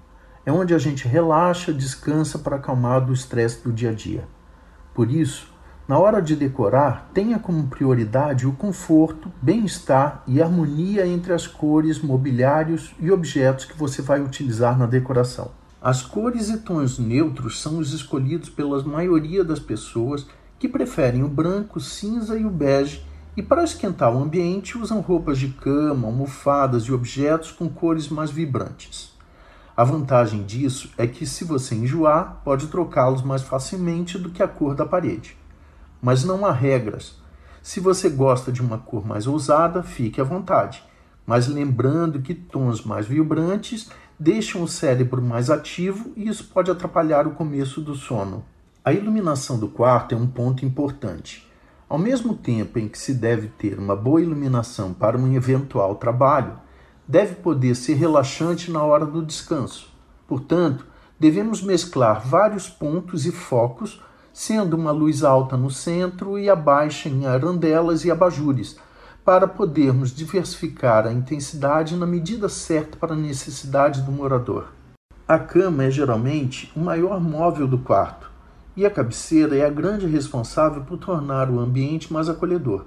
É 0.44 0.52
onde 0.52 0.74
a 0.74 0.80
gente 0.80 1.08
relaxa, 1.08 1.72
descansa 1.72 2.40
para 2.40 2.56
acalmar 2.56 3.06
do 3.06 3.14
estresse 3.14 3.64
do 3.64 3.72
dia 3.72 3.92
a 3.92 3.94
dia. 3.94 4.28
Por 4.96 5.12
isso, 5.12 5.56
na 5.88 5.98
hora 5.98 6.22
de 6.22 6.36
decorar, 6.36 7.10
tenha 7.14 7.40
como 7.40 7.68
prioridade 7.68 8.46
o 8.46 8.52
conforto, 8.52 9.32
bem-estar 9.42 10.22
e 10.28 10.42
harmonia 10.42 11.08
entre 11.08 11.32
as 11.32 11.48
cores, 11.48 12.02
mobiliários 12.02 12.94
e 13.00 13.10
objetos 13.10 13.64
que 13.64 13.78
você 13.78 14.02
vai 14.02 14.20
utilizar 14.20 14.78
na 14.78 14.86
decoração. 14.86 15.50
As 15.82 16.02
cores 16.02 16.50
e 16.50 16.58
tons 16.58 17.00
neutros 17.00 17.62
são 17.62 17.78
os 17.78 17.94
escolhidos 17.94 18.50
pela 18.50 18.84
maioria 18.84 19.46
das 19.46 19.60
pessoas 19.60 20.28
que 20.60 20.68
preferem 20.68 21.24
o 21.24 21.30
branco, 21.30 21.80
cinza 21.80 22.38
e 22.38 22.46
o 22.46 22.50
bege, 22.50 23.06
e 23.38 23.42
para 23.42 23.64
esquentar 23.64 24.14
o 24.14 24.22
ambiente 24.22 24.78
usam 24.78 25.00
roupas 25.00 25.38
de 25.38 25.48
cama, 25.48 26.08
almofadas 26.08 26.84
e 26.84 26.92
objetos 26.92 27.50
com 27.50 27.70
cores 27.70 28.10
mais 28.10 28.30
vibrantes. 28.30 29.16
A 29.78 29.86
vantagem 29.86 30.44
disso 30.44 30.92
é 30.98 31.08
que, 31.08 31.26
se 31.26 31.46
você 31.46 31.76
enjoar, 31.76 32.42
pode 32.44 32.68
trocá-los 32.68 33.22
mais 33.22 33.44
facilmente 33.44 34.18
do 34.18 34.32
que 34.32 34.44
a 34.44 34.48
cor 34.50 34.76
da 34.76 34.86
parede 34.86 35.37
mas 36.02 36.24
não 36.24 36.46
há 36.46 36.52
regras. 36.52 37.16
Se 37.62 37.80
você 37.80 38.10
gosta 38.10 38.52
de 38.52 38.62
uma 38.62 38.78
cor 38.78 39.06
mais 39.06 39.28
ousada, 39.28 39.84
fique 39.84 40.22
à 40.22 40.24
vontade, 40.24 40.84
mas 41.26 41.48
lembrando 41.48 42.22
que 42.22 42.34
tons 42.34 42.84
mais 42.84 43.06
vibrantes 43.06 43.90
deixam 44.20 44.64
o 44.64 44.68
cérebro 44.68 45.22
mais 45.22 45.50
ativo 45.50 46.12
e 46.16 46.28
isso 46.28 46.46
pode 46.46 46.72
atrapalhar 46.72 47.28
o 47.28 47.32
começo 47.32 47.82
do 47.82 47.94
sono. 47.94 48.44
A 48.84 48.94
iluminação 48.94 49.60
do 49.60 49.68
quarto 49.68 50.16
é 50.16 50.18
um 50.18 50.26
ponto 50.26 50.66
importante. 50.66 51.46
Ao 51.90 51.98
mesmo 51.98 52.34
tempo 52.34 52.80
em 52.80 52.88
que 52.88 52.98
se 52.98 53.14
deve 53.14 53.48
ter 53.48 53.78
uma 53.78 53.96
boa 53.96 54.22
iluminação 54.22 54.94
para 54.94 55.18
um 55.18 55.34
eventual 55.34 55.96
trabalho, 55.96 56.54
deve 57.08 57.36
poder 57.36 57.76
ser 57.76 57.94
relaxante 57.94 58.72
na 58.72 58.84
hora 58.84 59.06
do 59.06 59.26
descanso. 59.26 59.90
Portanto, 60.28 60.86
devemos 61.20 61.62
mesclar 61.62 62.26
vários 62.28 62.68
pontos 62.68 63.26
e 63.26 63.32
focos 63.32 64.02
sendo 64.38 64.76
uma 64.76 64.92
luz 64.92 65.24
alta 65.24 65.58
no 65.58 65.72
centro 65.72 66.38
e 66.38 66.48
a 66.48 66.56
baixa 66.56 67.10
em 67.10 67.26
arandelas 67.26 68.06
e 68.06 68.12
abajures, 68.12 68.78
para 69.26 69.48
podermos 69.48 70.14
diversificar 70.14 71.08
a 71.08 71.12
intensidade 71.12 71.96
na 71.96 72.06
medida 72.06 72.48
certa 72.48 72.98
para 72.98 73.16
a 73.16 73.18
necessidade 73.18 74.04
do 74.04 74.12
morador. 74.12 74.68
A 75.28 75.40
cama 75.40 75.86
é 75.86 75.90
geralmente 75.90 76.72
o 76.76 76.80
maior 76.80 77.20
móvel 77.20 77.68
do 77.68 77.80
quarto, 77.80 78.30
e 78.76 78.86
a 78.86 78.92
cabeceira 78.92 79.58
é 79.58 79.66
a 79.66 79.72
grande 79.72 80.06
responsável 80.06 80.84
por 80.84 81.00
tornar 81.00 81.50
o 81.50 81.60
ambiente 81.60 82.14
mais 82.14 82.30
acolhedor. 82.30 82.86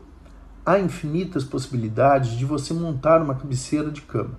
Há 0.64 0.78
infinitas 0.78 1.42
possibilidades 1.42 2.30
de 2.30 2.44
você 2.44 2.72
montar 2.72 3.20
uma 3.20 3.34
cabeceira 3.34 3.90
de 3.90 4.02
cama. 4.02 4.38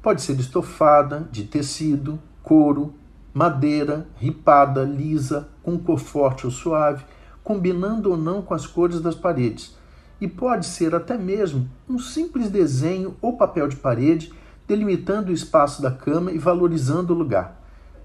Pode 0.00 0.22
ser 0.22 0.38
estofada, 0.38 1.28
de 1.32 1.42
tecido, 1.42 2.16
couro, 2.44 2.94
madeira, 3.34 4.06
ripada, 4.16 4.84
lisa, 4.84 5.48
com 5.60 5.76
cor 5.76 5.98
forte 5.98 6.46
ou 6.46 6.52
suave, 6.52 7.04
combinando 7.42 8.10
ou 8.10 8.16
não 8.16 8.40
com 8.40 8.54
as 8.54 8.64
cores 8.64 9.00
das 9.00 9.16
paredes. 9.16 9.76
E 10.20 10.28
pode 10.28 10.66
ser 10.66 10.94
até 10.94 11.18
mesmo 11.18 11.68
um 11.88 11.98
simples 11.98 12.48
desenho 12.48 13.16
ou 13.20 13.36
papel 13.36 13.66
de 13.66 13.76
parede 13.76 14.32
delimitando 14.66 15.30
o 15.30 15.34
espaço 15.34 15.82
da 15.82 15.90
cama 15.90 16.30
e 16.30 16.38
valorizando 16.38 17.12
o 17.12 17.16
lugar. 17.16 17.60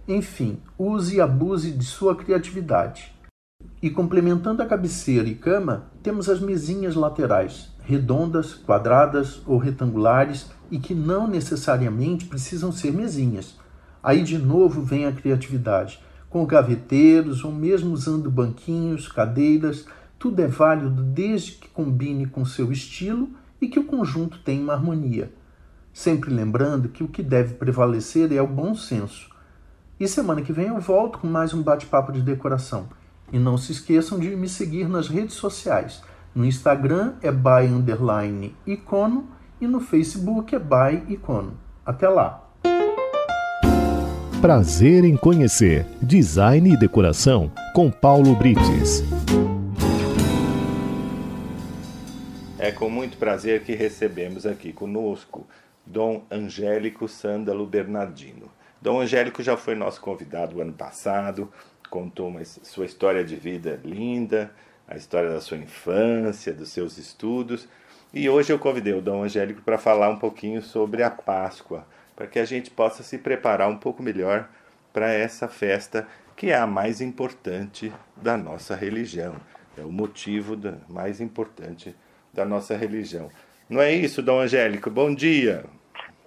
Enfim, 0.07 0.59
use 0.77 1.17
e 1.17 1.21
abuse 1.21 1.71
de 1.71 1.85
sua 1.85 2.15
criatividade. 2.15 3.13
E 3.81 3.89
complementando 3.89 4.63
a 4.63 4.65
cabeceira 4.65 5.29
e 5.29 5.35
cama, 5.35 5.85
temos 6.01 6.27
as 6.27 6.39
mesinhas 6.39 6.95
laterais, 6.95 7.69
redondas, 7.83 8.53
quadradas 8.55 9.41
ou 9.45 9.57
retangulares 9.57 10.49
e 10.71 10.79
que 10.79 10.95
não 10.95 11.27
necessariamente 11.27 12.25
precisam 12.25 12.71
ser 12.71 12.91
mesinhas. 12.91 13.58
Aí 14.01 14.23
de 14.23 14.37
novo 14.37 14.81
vem 14.81 15.05
a 15.05 15.11
criatividade, 15.11 15.99
com 16.29 16.45
gaveteiros 16.45 17.43
ou 17.43 17.51
mesmo 17.51 17.91
usando 17.91 18.31
banquinhos, 18.31 19.07
cadeiras, 19.07 19.85
tudo 20.17 20.41
é 20.41 20.47
válido 20.47 21.01
desde 21.01 21.53
que 21.53 21.69
combine 21.69 22.25
com 22.25 22.45
seu 22.45 22.71
estilo 22.71 23.29
e 23.61 23.67
que 23.67 23.79
o 23.79 23.85
conjunto 23.85 24.39
tenha 24.39 24.61
uma 24.61 24.73
harmonia. 24.73 25.31
Sempre 25.93 26.33
lembrando 26.33 26.89
que 26.89 27.03
o 27.03 27.07
que 27.07 27.23
deve 27.23 27.55
prevalecer 27.55 28.31
é 28.31 28.41
o 28.41 28.47
bom 28.47 28.75
senso. 28.75 29.29
E 29.99 30.07
semana 30.07 30.41
que 30.41 30.53
vem 30.53 30.67
eu 30.67 30.79
volto 30.79 31.19
com 31.19 31.27
mais 31.27 31.53
um 31.53 31.61
bate-papo 31.61 32.11
de 32.11 32.21
decoração. 32.21 32.87
E 33.31 33.39
não 33.39 33.57
se 33.57 33.71
esqueçam 33.71 34.19
de 34.19 34.35
me 34.35 34.47
seguir 34.47 34.87
nas 34.87 35.07
redes 35.07 35.35
sociais. 35.35 36.01
No 36.33 36.45
Instagram 36.45 37.13
é 37.21 37.31
by 37.31 37.67
icono 38.65 39.27
e 39.59 39.67
no 39.67 39.79
Facebook 39.79 40.55
é 40.55 40.59
by 40.59 41.13
icono. 41.13 41.57
Até 41.85 42.07
lá! 42.07 42.48
Prazer 44.41 45.03
em 45.03 45.17
conhecer 45.17 45.85
Design 46.01 46.71
e 46.71 46.77
Decoração 46.77 47.51
com 47.73 47.91
Paulo 47.91 48.33
Brites. 48.35 49.03
É 52.57 52.71
com 52.71 52.89
muito 52.89 53.17
prazer 53.17 53.63
que 53.63 53.75
recebemos 53.75 54.45
aqui 54.45 54.71
conosco 54.71 55.45
Dom 55.85 56.23
Angélico 56.31 57.05
Sândalo 57.05 57.65
Bernardino. 57.65 58.49
Dom 58.81 59.01
Angélico 59.01 59.43
já 59.43 59.57
foi 59.57 59.75
nosso 59.75 59.99
convidado 59.99 60.61
ano 60.61 60.71
passado, 60.71 61.51
contou 61.89 62.29
uma, 62.29 62.45
sua 62.45 62.85
história 62.85 63.25
de 63.25 63.35
vida 63.35 63.81
linda, 63.83 64.51
a 64.87 64.95
história 64.95 65.29
da 65.29 65.41
sua 65.41 65.57
infância, 65.57 66.53
dos 66.53 66.69
seus 66.69 66.97
estudos. 66.97 67.67
E 68.13 68.29
hoje 68.29 68.53
eu 68.53 68.57
convidei 68.57 68.93
o 68.93 69.01
Dom 69.01 69.23
Angélico 69.23 69.61
para 69.63 69.77
falar 69.77 70.09
um 70.09 70.17
pouquinho 70.17 70.61
sobre 70.61 71.03
a 71.03 71.11
Páscoa 71.11 71.85
para 72.19 72.27
que 72.27 72.37
a 72.37 72.43
gente 72.43 72.69
possa 72.69 73.01
se 73.01 73.17
preparar 73.17 73.69
um 73.69 73.77
pouco 73.77 74.03
melhor 74.03 74.49
para 74.91 75.09
essa 75.09 75.47
festa 75.47 76.05
que 76.35 76.51
é 76.51 76.57
a 76.57 76.67
mais 76.67 76.99
importante 76.99 77.93
da 78.17 78.35
nossa 78.35 78.75
religião. 78.75 79.35
É 79.77 79.81
o 79.83 79.89
motivo 79.89 80.57
da, 80.57 80.73
mais 80.89 81.21
importante 81.21 81.95
da 82.33 82.43
nossa 82.43 82.75
religião. 82.75 83.29
Não 83.69 83.81
é 83.81 83.93
isso, 83.93 84.21
Dom 84.21 84.41
Angélico? 84.41 84.89
Bom 84.89 85.15
dia. 85.15 85.63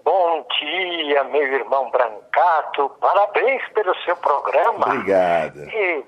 Bom 0.02 0.46
dia, 0.58 1.24
meu 1.24 1.42
irmão 1.42 1.90
Brancato. 1.90 2.88
Parabéns 2.98 3.62
pelo 3.74 3.94
seu 3.96 4.16
programa. 4.16 4.86
Obrigado. 4.86 5.60
E 5.68 6.04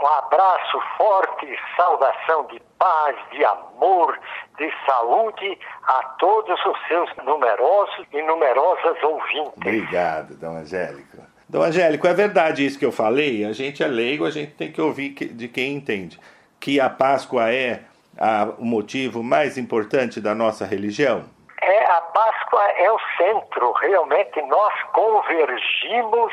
um 0.00 0.06
abraço 0.06 0.80
forte, 0.96 1.58
saudação 1.76 2.46
de 2.46 2.60
paz, 2.78 3.16
de 3.32 3.44
amor, 3.44 4.18
de 4.58 4.70
saúde 4.84 5.58
a 5.84 6.02
todos 6.18 6.58
os 6.66 6.86
seus 6.86 7.10
numerosos 7.24 8.06
e 8.12 8.22
numerosas 8.22 9.02
ouvintes. 9.02 9.52
Obrigado, 9.56 10.36
Dom 10.36 10.56
Angélico. 10.56 11.18
Dom 11.48 11.62
Angélico, 11.62 12.06
é 12.06 12.12
verdade 12.12 12.66
isso 12.66 12.78
que 12.78 12.84
eu 12.84 12.92
falei? 12.92 13.44
A 13.44 13.52
gente 13.52 13.82
é 13.82 13.86
leigo, 13.86 14.26
a 14.26 14.30
gente 14.30 14.52
tem 14.52 14.70
que 14.70 14.80
ouvir 14.80 15.10
de 15.10 15.48
quem 15.48 15.74
entende. 15.74 16.18
Que 16.60 16.80
a 16.80 16.90
Páscoa 16.90 17.52
é 17.52 17.82
a, 18.18 18.48
o 18.58 18.64
motivo 18.64 19.22
mais 19.22 19.56
importante 19.56 20.20
da 20.20 20.34
nossa 20.34 20.66
religião? 20.66 21.24
É, 21.62 21.84
a 21.84 22.00
Páscoa 22.00 22.62
é 22.78 22.90
o 22.90 22.98
centro. 23.16 23.72
Realmente 23.72 24.42
nós 24.42 24.74
convergimos 24.92 26.32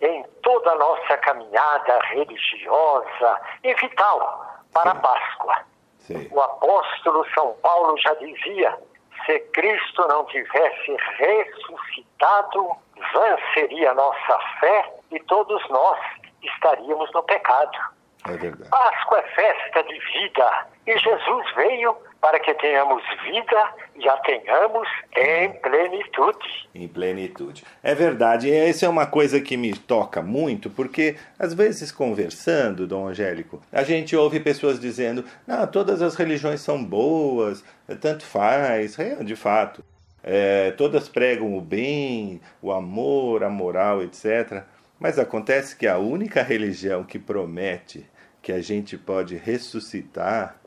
em 0.00 0.24
toda 0.42 0.72
a 0.72 0.76
nossa 0.76 1.16
caminhada 1.18 1.98
religiosa 2.04 3.40
e 3.62 3.74
vital 3.74 4.46
para 4.72 4.92
Sim. 4.92 4.96
a 4.96 5.00
Páscoa. 5.00 5.56
Sim. 5.98 6.28
O 6.30 6.40
apóstolo 6.40 7.26
São 7.34 7.52
Paulo 7.62 7.96
já 7.98 8.14
dizia: 8.14 8.78
se 9.26 9.38
Cristo 9.52 10.06
não 10.08 10.24
tivesse 10.26 10.96
ressuscitado, 11.18 12.70
vã 13.12 13.36
seria 13.54 13.90
a 13.90 13.94
nossa 13.94 14.38
fé 14.60 14.92
e 15.10 15.20
todos 15.20 15.62
nós 15.68 15.98
estaríamos 16.42 17.10
no 17.12 17.22
pecado. 17.22 17.78
É. 18.26 18.68
Páscoa 18.68 19.18
é 19.18 19.22
festa 19.22 19.82
de 19.84 19.98
vida 19.98 20.66
e 20.86 20.98
Jesus 20.98 21.54
veio 21.54 21.96
para 22.20 22.38
que 22.38 22.52
tenhamos 22.54 23.02
vida 23.24 23.74
e 23.96 24.08
a 24.08 24.16
tenhamos 24.18 24.86
em 25.16 25.52
plenitude. 25.60 26.68
Em 26.74 26.86
plenitude. 26.86 27.64
É 27.82 27.94
verdade. 27.94 28.48
E 28.48 28.54
essa 28.54 28.86
é 28.86 28.88
uma 28.88 29.06
coisa 29.06 29.40
que 29.40 29.56
me 29.56 29.72
toca 29.72 30.20
muito, 30.20 30.68
porque 30.68 31.16
às 31.38 31.54
vezes 31.54 31.90
conversando, 31.90 32.86
Dom 32.86 33.08
Angélico, 33.08 33.62
a 33.72 33.82
gente 33.82 34.14
ouve 34.14 34.38
pessoas 34.38 34.78
dizendo: 34.78 35.24
"Não, 35.46 35.66
todas 35.66 36.02
as 36.02 36.14
religiões 36.14 36.60
são 36.60 36.82
boas, 36.82 37.64
tanto 38.00 38.24
faz". 38.24 38.98
É, 38.98 39.16
de 39.16 39.36
fato. 39.36 39.82
É, 40.22 40.72
todas 40.72 41.08
pregam 41.08 41.56
o 41.56 41.60
bem, 41.62 42.40
o 42.60 42.70
amor, 42.70 43.42
a 43.42 43.48
moral, 43.48 44.02
etc. 44.02 44.64
Mas 44.98 45.18
acontece 45.18 45.74
que 45.74 45.86
a 45.86 45.96
única 45.96 46.42
religião 46.42 47.02
que 47.02 47.18
promete 47.18 48.06
que 48.42 48.52
a 48.52 48.60
gente 48.60 48.96
pode 48.96 49.36
ressuscitar 49.36 50.59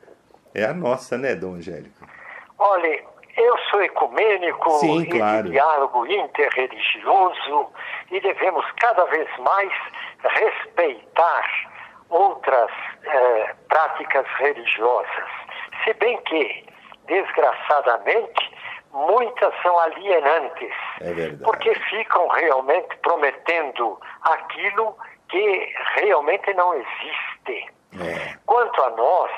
é 0.54 0.64
a 0.64 0.72
nossa, 0.74 1.18
né, 1.18 1.34
Dom 1.34 1.54
Angélico? 1.54 2.06
Olha, 2.58 3.04
eu 3.36 3.58
sou 3.70 3.82
ecumênico 3.82 4.70
Sim, 4.78 5.00
e 5.02 5.06
claro. 5.06 5.44
de 5.44 5.50
diálogo 5.50 6.06
interreligioso 6.06 7.72
e 8.10 8.20
devemos 8.20 8.64
cada 8.80 9.04
vez 9.06 9.28
mais 9.38 9.72
respeitar 10.22 11.70
outras 12.08 12.70
eh, 13.04 13.54
práticas 13.68 14.26
religiosas. 14.38 15.28
Se 15.82 15.92
bem 15.94 16.16
que, 16.22 16.64
desgraçadamente, 17.06 18.54
muitas 18.92 19.52
são 19.62 19.76
alienantes, 19.80 20.72
É 21.00 21.12
porque 21.42 21.74
ficam 21.90 22.28
realmente 22.28 22.96
prometendo 22.98 23.98
aquilo 24.22 24.96
que 25.28 25.74
realmente 25.96 26.54
não 26.54 26.74
existe. 26.74 27.72
É, 28.00 28.36
Quanto 28.46 28.82
a 28.82 28.90
nós, 28.90 29.30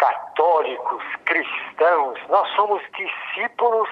católicos, 0.00 1.02
cristãos, 1.26 2.18
nós 2.28 2.48
somos 2.56 2.82
discípulos 2.96 3.88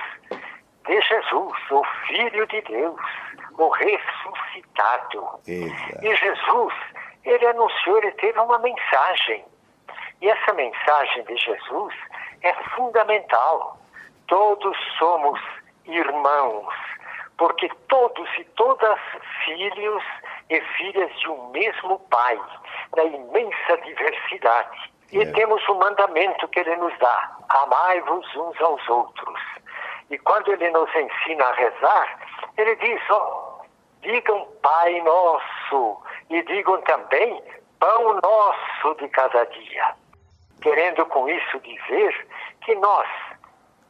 de 0.87 1.01
Jesus, 1.03 1.59
o 1.71 1.85
Filho 2.07 2.47
de 2.47 2.63
Deus, 2.63 3.01
o 3.59 3.69
ressuscitado. 3.69 5.41
E 6.03 6.17
Jesus, 6.17 6.75
ele 7.25 7.47
anunciou, 7.47 7.99
ele 7.99 8.13
teve 8.13 8.41
uma 8.41 8.59
mensagem. 8.59 9.45
E 10.23 10.29
essa 10.29 10.55
mensagem 10.55 11.25
de 11.25 11.37
Jesus 11.37 11.95
é 12.43 12.55
fundamental. 12.75 13.79
Todos 14.29 14.77
somos 14.99 15.39
irmãos, 15.85 16.75
porque 17.37 17.69
todos 17.89 18.29
e 18.39 18.45
todas 18.57 18.99
filhos 19.45 20.03
e 20.49 20.61
filhas 20.79 21.15
de 21.21 21.29
um 21.29 21.51
mesmo 21.51 21.99
Pai, 22.11 22.41
na 22.97 23.05
imensa 23.05 23.77
diversidade. 23.85 24.98
E 25.11 25.21
É. 25.21 25.33
temos 25.33 25.67
um 25.69 25.75
mandamento 25.75 26.47
que 26.49 26.61
ele 26.61 26.77
nos 26.77 26.97
dá: 26.99 27.37
amai-vos 27.49 28.27
uns 28.37 28.61
aos 28.61 28.89
outros. 28.89 29.41
E 30.11 30.19
quando 30.19 30.53
ele 30.53 30.71
nos 30.71 30.89
ensina 30.95 31.45
a 31.45 31.53
rezar, 31.53 32.19
ele 32.57 32.77
diz: 32.77 33.01
ó, 33.11 33.61
digam 34.01 34.47
Pai 34.63 35.01
Nosso 35.03 36.03
e 36.31 36.43
digam 36.43 36.81
também 36.83 37.43
Pão 37.81 38.21
Nosso 38.23 38.95
de 38.99 39.09
cada 39.09 39.45
dia. 39.45 39.95
Querendo 40.61 41.07
com 41.07 41.29
isso 41.29 41.61
dizer 41.61 42.29
que 42.65 42.75
nós, 42.75 43.09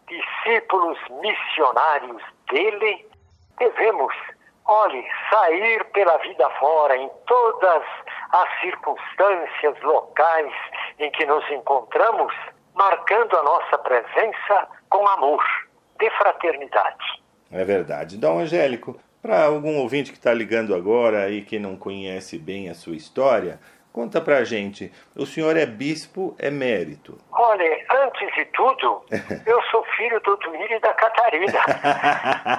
discípulos 0.07 0.99
missionários 1.23 2.23
dele, 2.51 3.09
devemos, 3.59 4.15
olhe, 4.69 5.05
sair 5.31 5.85
pela 5.93 6.19
vida 6.19 6.49
fora 6.61 6.97
em 6.97 7.11
todas 7.27 7.83
as 8.31 8.61
circunstâncias 8.61 9.81
locais 9.83 10.53
em 10.99 11.11
que 11.11 11.25
nos 11.25 11.45
encontramos, 11.51 12.33
marcando 12.75 13.37
a 13.37 13.43
nossa 13.43 13.79
presença 13.79 14.69
com 14.91 15.07
amor, 15.09 15.43
de 15.99 16.11
fraternidade. 16.11 17.23
É 17.51 17.65
verdade. 17.65 18.19
Dom 18.19 18.39
Angélico, 18.39 19.01
para 19.23 19.47
algum 19.47 19.79
ouvinte 19.79 20.13
que 20.13 20.19
está 20.19 20.33
ligando 20.33 20.75
agora 20.75 21.31
e 21.31 21.43
que 21.43 21.59
não 21.59 21.77
conhece 21.77 22.39
bem 22.39 22.69
a 22.69 22.75
sua 22.75 22.95
história, 22.95 23.59
conta 23.99 24.21
pra 24.21 24.45
gente. 24.45 24.93
O 25.17 25.27
senhor 25.27 25.57
é 25.57 25.67
bispo 25.67 26.37
emérito. 26.39 27.19
Olha, 27.33 27.85
antes 28.05 28.33
de 28.33 28.45
tudo, 28.45 29.03
eu 29.45 29.61
sou 29.73 29.85
filho 29.97 30.21
do 30.21 30.37
Duílio 30.37 30.77
e 30.77 30.81
da 30.81 30.95
Catarina. 30.95 31.59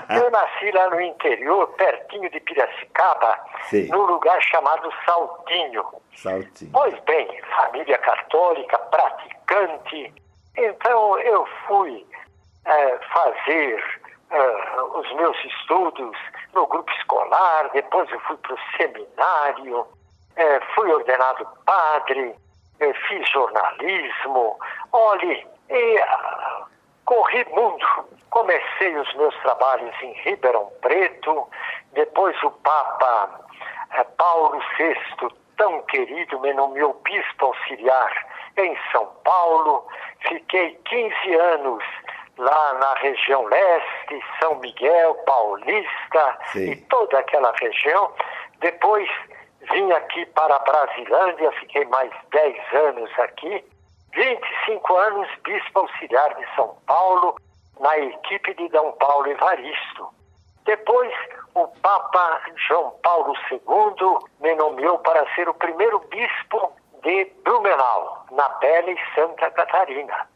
Eu 0.22 0.30
nasci 0.32 0.70
lá 0.72 0.90
no 0.90 1.00
interior, 1.00 1.66
pertinho 1.78 2.30
de 2.30 2.42
Piracicaba, 2.42 3.40
Sim. 3.70 3.88
num 3.88 4.02
lugar 4.02 4.42
chamado 4.44 4.92
Saltinho. 5.06 5.86
Saltinho. 6.16 6.72
Pois 6.74 7.00
bem, 7.06 7.42
família 7.56 7.98
católica, 8.00 8.78
praticante. 8.78 10.14
Então 10.58 11.20
eu 11.20 11.48
fui 11.68 12.06
eh, 12.66 13.00
fazer 13.14 14.02
eh, 14.32 14.82
os 14.94 15.16
meus 15.16 15.38
estudos 15.46 16.18
no 16.54 16.68
grupo 16.68 16.92
escolar, 16.92 17.70
depois 17.72 18.10
eu 18.12 18.20
fui 18.22 18.36
para 18.38 18.56
o 18.56 18.60
seminário, 18.76 19.88
eh, 20.36 20.60
fui 20.74 20.92
ordenado 20.92 21.48
padre, 21.66 22.36
eh, 22.80 22.94
fiz 23.08 23.30
jornalismo. 23.30 24.58
Olhe, 24.92 25.48
e, 25.70 25.98
ah, 26.00 26.66
corri 27.06 27.46
mundo. 27.50 27.86
Comecei 28.30 28.96
os 28.96 29.14
meus 29.16 29.36
trabalhos 29.42 29.94
em 30.02 30.14
Ribeirão 30.24 30.72
Preto, 30.82 31.48
depois 31.94 32.42
o 32.44 32.52
Papa 32.52 33.42
eh, 33.92 34.04
Paulo 34.18 34.62
VI, 34.78 34.96
tão 35.58 35.82
querido, 35.84 36.40
me 36.40 36.54
nomeou 36.54 36.94
bispo 37.04 37.48
auxiliar 37.48 38.12
em 38.58 38.78
São 38.92 39.06
Paulo. 39.24 39.88
Fiquei 40.28 40.80
15 40.86 41.36
anos 41.36 41.84
lá 42.38 42.74
na 42.74 42.94
região 42.96 43.44
leste, 43.46 44.24
São 44.40 44.56
Miguel, 44.60 45.16
Paulista 45.26 46.38
Sim. 46.52 46.72
e 46.72 46.76
toda 46.84 47.20
aquela 47.20 47.52
região. 47.60 48.12
Depois 48.60 49.10
vim 49.62 49.92
aqui 49.92 50.26
para 50.28 50.56
a 50.56 50.60
Brasilândia, 50.60 51.52
fiquei 51.54 51.86
mais 51.86 52.12
10 52.32 52.74
anos 52.74 53.20
aqui. 53.20 53.64
25 54.14 54.96
anos 54.98 55.28
bispo 55.44 55.80
auxiliar 55.80 56.34
de 56.36 56.56
São 56.56 56.76
Paulo, 56.88 57.36
na 57.80 57.98
equipe 57.98 58.54
de 58.56 58.68
D. 58.70 58.80
Paulo 59.00 59.28
Evaristo. 59.28 60.10
Depois, 60.66 61.14
o 61.56 61.68
Papa 61.82 62.42
João 62.68 62.92
Paulo 63.04 63.34
II 63.52 64.18
me 64.40 64.56
nomeou 64.56 65.00
para 65.00 65.26
ser 65.34 65.48
o 65.48 65.54
primeiro 65.54 66.00
bispo 66.00 66.72
de 67.04 67.26
Blumenau, 67.44 68.26
na 68.32 68.50
bela 68.50 68.92
e 68.92 68.98
Santa 69.16 69.50
Catarina. 69.52 70.28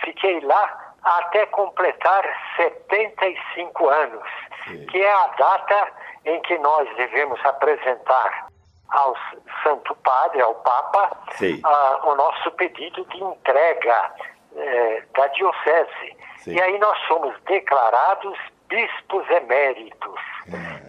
Fiquei 0.00 0.40
lá 0.40 0.94
até 1.02 1.46
completar 1.46 2.24
75 2.56 3.88
anos, 3.88 4.28
Sim. 4.66 4.86
que 4.86 5.00
é 5.00 5.12
a 5.12 5.26
data 5.28 5.92
em 6.24 6.40
que 6.42 6.58
nós 6.58 6.88
devemos 6.96 7.42
apresentar 7.44 8.48
ao 8.88 9.14
Santo 9.62 9.94
Padre, 9.96 10.40
ao 10.40 10.54
Papa, 10.56 11.16
Sim. 11.32 11.60
ah, 11.64 12.00
o 12.04 12.14
nosso 12.14 12.50
pedido 12.52 13.04
de 13.06 13.22
entrega 13.22 14.12
eh, 14.56 15.02
da 15.16 15.26
diocese. 15.28 16.16
Sim. 16.38 16.54
E 16.54 16.62
aí 16.62 16.78
nós 16.78 16.98
somos 17.06 17.34
declarados 17.42 18.38
bispos 18.68 19.28
eméritos. 19.30 20.20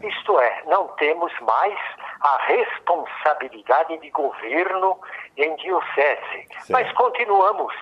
Isto 0.03 0.39
é, 0.39 0.63
não 0.65 0.87
temos 0.95 1.31
mais 1.41 1.77
a 2.21 2.37
responsabilidade 2.45 3.97
de 3.97 4.09
governo 4.11 4.99
em 5.37 5.55
diocese, 5.57 6.47
mas 6.69 6.91
continuamos 6.93 7.73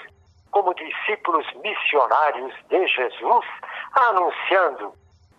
como 0.51 0.73
discípulos 0.73 1.45
missionários 1.63 2.53
de 2.69 2.87
Jesus, 2.87 3.45
anunciando 3.93 4.93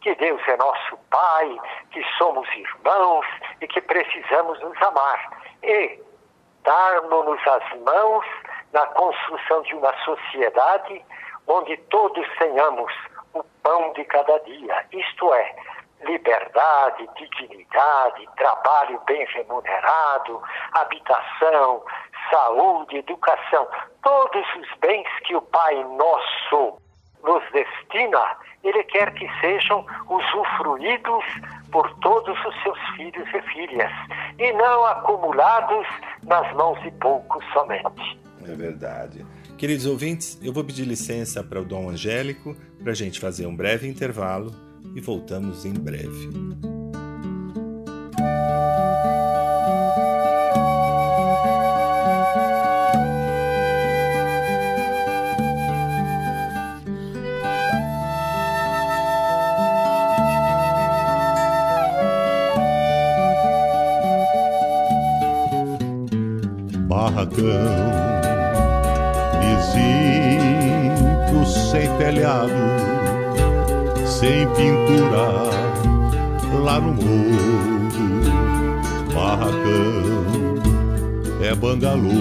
que 0.09 0.15
Deus 0.15 0.41
é 0.49 0.57
nosso 0.57 0.97
Pai, 1.11 1.59
que 1.91 2.03
somos 2.17 2.49
irmãos 2.55 3.27
e 3.61 3.67
que 3.67 3.81
precisamos 3.83 4.59
nos 4.61 4.81
amar. 4.81 5.39
E 5.63 6.03
darmos-nos 6.63 7.47
as 7.47 7.79
mãos 7.81 8.25
na 8.73 8.87
construção 8.87 9.61
de 9.63 9.75
uma 9.75 9.93
sociedade 10.05 11.05
onde 11.47 11.77
todos 11.91 12.27
tenhamos 12.39 12.91
o 13.35 13.45
pão 13.63 13.93
de 13.93 14.05
cada 14.05 14.39
dia, 14.41 14.87
isto 14.93 15.35
é, 15.35 15.55
liberdade, 16.01 17.07
dignidade, 17.17 18.29
trabalho 18.37 18.99
bem 19.07 19.27
remunerado, 19.27 20.43
habitação, 20.73 21.85
saúde, 22.31 22.97
educação, 22.97 23.69
todos 24.03 24.47
os 24.55 24.69
bens 24.79 25.09
que 25.25 25.37
o 25.37 25.43
Pai 25.43 25.75
Nosso 25.85 26.79
nos 27.25 27.43
destina, 27.53 28.37
Ele 28.63 28.83
quer 28.85 29.13
que 29.15 29.29
sejam 29.41 29.85
usufruídos 30.09 31.25
por 31.71 31.91
todos 32.01 32.37
os 32.45 32.63
seus 32.63 32.79
filhos 32.97 33.29
e 33.35 33.43
filhas, 33.53 33.93
e 34.39 34.53
não 34.53 34.87
acumulados 34.87 35.87
nas 36.25 36.53
mãos 36.55 36.81
de 36.83 36.91
poucos 36.93 37.45
somente. 37.53 38.19
É 38.47 38.55
verdade. 38.55 39.27
Queridos 39.59 39.87
ouvintes, 39.87 40.39
eu 40.43 40.53
vou 40.53 40.65
pedir 40.65 40.85
licença 40.85 41.43
para 41.43 41.61
o 41.61 41.65
Dom 41.65 41.91
Angélico 41.91 42.55
para 42.83 42.93
a 42.93 42.95
gente 42.95 43.21
fazer 43.21 43.47
um 43.47 43.55
breve 43.55 43.89
intervalo 43.89 44.53
e 44.95 45.01
voltamos 45.01 45.65
em 45.65 45.75
breve. 45.75 46.29
Barracão, 67.19 67.43
vizinho 69.41 70.95
sem 71.45 71.89
telhado, 71.97 72.53
sem 74.07 74.47
pintura, 74.51 75.51
lá 76.63 76.79
no 76.79 76.95
morro. 76.95 78.23
Barracão 79.13 80.63
é 81.43 81.55
bangalô. 81.57 82.21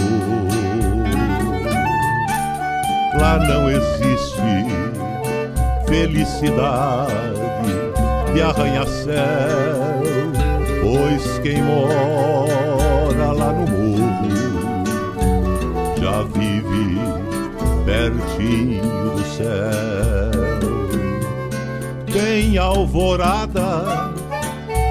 Lá 3.19 3.37
não 3.37 3.69
existe 3.69 4.41
felicidade 5.87 7.13
de 8.33 8.41
arranha-céu, 8.41 10.01
pois 10.81 11.37
quem 11.43 11.61
mora 11.61 12.86
vive 16.27 16.97
pertinho 17.85 18.81
do 18.81 19.23
céu. 19.25 20.31
Tem 22.11 22.57
alvorada, 22.57 24.11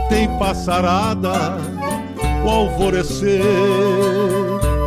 tem 0.08 0.28
passarada, 0.38 1.58
o 2.44 2.48
alvorecer, 2.48 3.42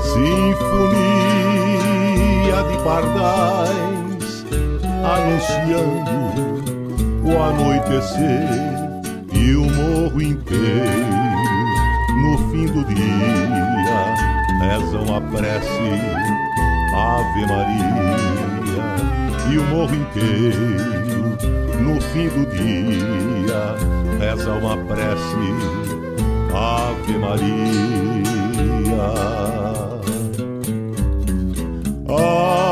sinfonia 0.03 0.99
de 2.69 2.77
pardais, 2.83 4.45
anunciando 5.03 6.19
o 7.23 7.43
anoitecer 7.43 8.47
e 9.33 9.55
o 9.55 9.65
morro 9.69 10.21
inteiro 10.21 11.19
no 12.21 12.37
fim 12.49 12.65
do 12.65 12.83
dia 12.85 14.38
rezam 14.59 15.15
a 15.15 15.21
prece 15.21 15.67
Ave 16.95 17.45
Maria 17.45 18.17
e 19.51 19.57
o 19.57 19.63
morro 19.65 19.95
inteiro 19.95 20.77
no 21.81 22.01
fim 22.01 22.27
do 22.29 22.45
dia 22.51 23.75
reza 24.19 24.51
uma 24.53 24.77
prece 24.85 25.89
Ave 26.53 27.17
Maria. 27.17 27.49
Ave 32.07 32.68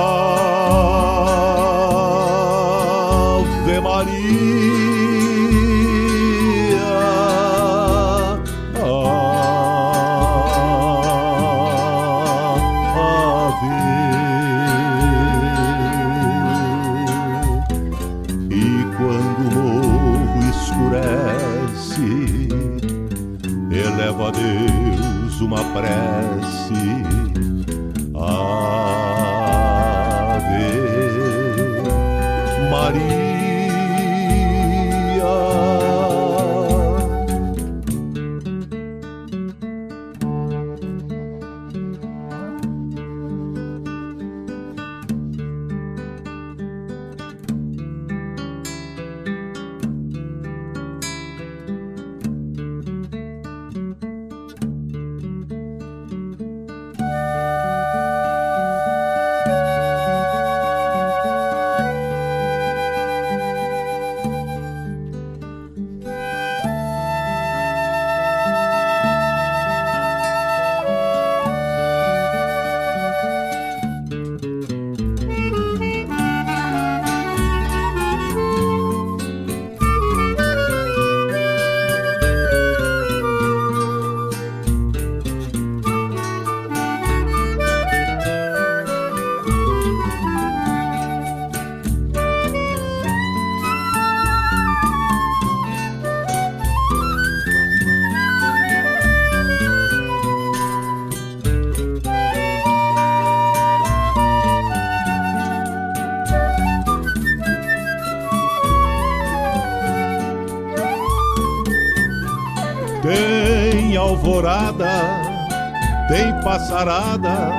passarada, 116.58 117.52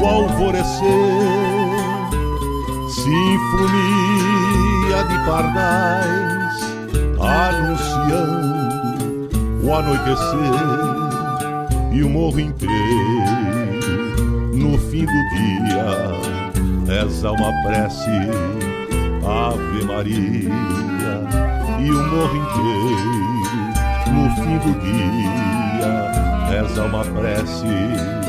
o 0.00 0.04
alvorecer, 0.04 0.82
sinfonia 2.90 3.84
de 5.08 5.18
pardais, 5.24 6.54
anunciando 7.20 8.52
o 9.62 9.72
anoitecer 9.72 10.34
e 11.92 12.02
o 12.02 12.10
morro 12.10 12.40
inteiro, 12.40 12.72
no 14.52 14.76
fim 14.76 15.06
do 15.06 15.22
dia, 15.36 15.86
reza 16.88 17.30
uma 17.30 17.52
prece, 17.62 18.10
Ave 19.24 19.84
Maria, 19.84 20.50
e 21.78 21.90
o 21.90 22.02
morro 22.10 22.36
inteiro. 22.36 23.22
No 24.12 24.28
fim 24.34 24.58
do 24.58 24.72
dia 24.80 26.21
reza 26.52 26.82
uma 26.84 27.02
prece 27.02 28.21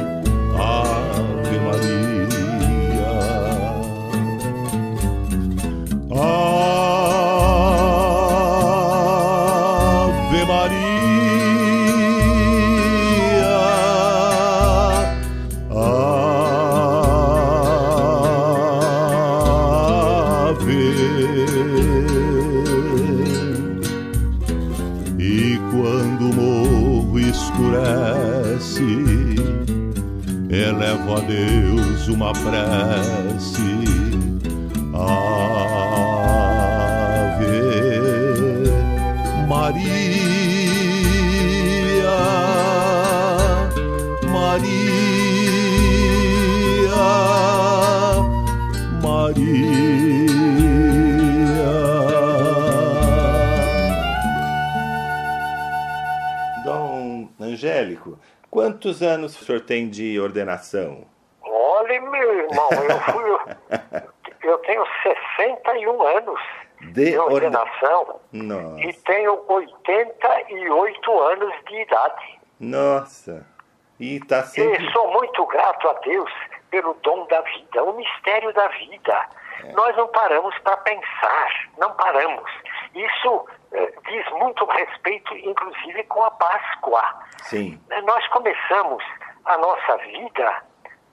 o 59.43 59.45
senhor 59.45 59.61
tem 59.61 59.89
de 59.89 60.19
ordenação? 60.19 61.05
Olha, 61.41 62.01
meu 62.01 62.39
irmão, 62.39 62.69
eu 62.71 62.99
fui. 63.13 63.79
eu 64.43 64.57
tenho 64.59 64.85
61 65.03 66.01
anos 66.17 66.39
De 66.81 67.11
de 67.11 67.17
orde- 67.17 67.33
ordenação 67.35 68.19
Nossa. 68.31 68.81
e 68.81 68.93
tenho 69.05 69.43
88 69.47 71.19
anos 71.19 71.53
de 71.67 71.81
idade. 71.81 72.39
Nossa. 72.59 73.45
E 73.99 74.19
tá 74.21 74.43
sempre. 74.43 74.85
E 74.85 74.91
sou 74.91 75.11
muito 75.11 75.45
grato 75.47 75.87
a 75.89 75.93
Deus 75.93 76.31
pelo 76.69 76.93
dom 77.03 77.25
da 77.27 77.41
vida, 77.41 77.83
o 77.83 77.93
mistério 77.93 78.51
da 78.53 78.67
vida. 78.69 79.27
Nós 79.73 79.95
não 79.95 80.07
paramos 80.07 80.57
para 80.59 80.75
pensar, 80.77 81.69
não 81.77 81.91
paramos. 81.93 82.49
Isso 82.95 83.45
eh, 83.71 83.93
diz 84.09 84.29
muito 84.31 84.65
respeito, 84.65 85.33
inclusive, 85.37 86.03
com 86.05 86.23
a 86.23 86.31
Páscoa. 86.31 87.01
Sim. 87.43 87.79
Nós 88.03 88.27
começamos 88.29 89.03
a 89.45 89.57
nossa 89.57 89.97
vida, 89.97 90.63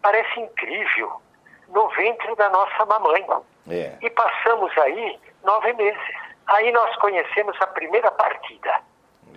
parece 0.03 0.41
incrível, 0.41 1.21
no 1.69 1.89
ventre 1.89 2.35
da 2.37 2.49
nossa 2.51 2.85
mamãe. 2.87 3.27
É. 3.71 3.97
E 4.01 4.11
passamos 4.11 4.77
aí 4.79 5.19
nove 5.45 5.73
meses. 5.75 6.01
Aí 6.47 6.73
nós 6.73 6.97
conhecemos 6.97 7.57
a 7.61 7.67
primeira 7.69 8.11
partida, 8.11 8.81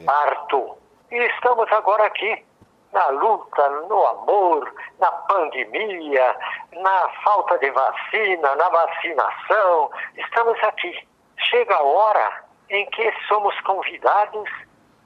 parto. 0.06 0.78
E 1.12 1.18
estamos 1.18 1.72
agora 1.72 2.06
aqui, 2.06 2.44
na 2.92 3.08
luta, 3.08 3.70
no 3.70 4.08
amor, 4.08 4.74
na 5.00 5.12
pandemia, 5.12 6.36
na 6.72 7.10
falta 7.24 7.58
de 7.60 7.70
vacina, 7.72 8.56
na 8.56 8.70
vacinação. 8.70 9.92
Estamos 10.16 10.62
aqui. 10.64 11.08
Chega 11.38 11.76
a 11.76 11.84
hora 11.84 12.44
em 12.70 12.86
que 12.88 13.14
somos 13.28 13.60
convidados 13.62 14.50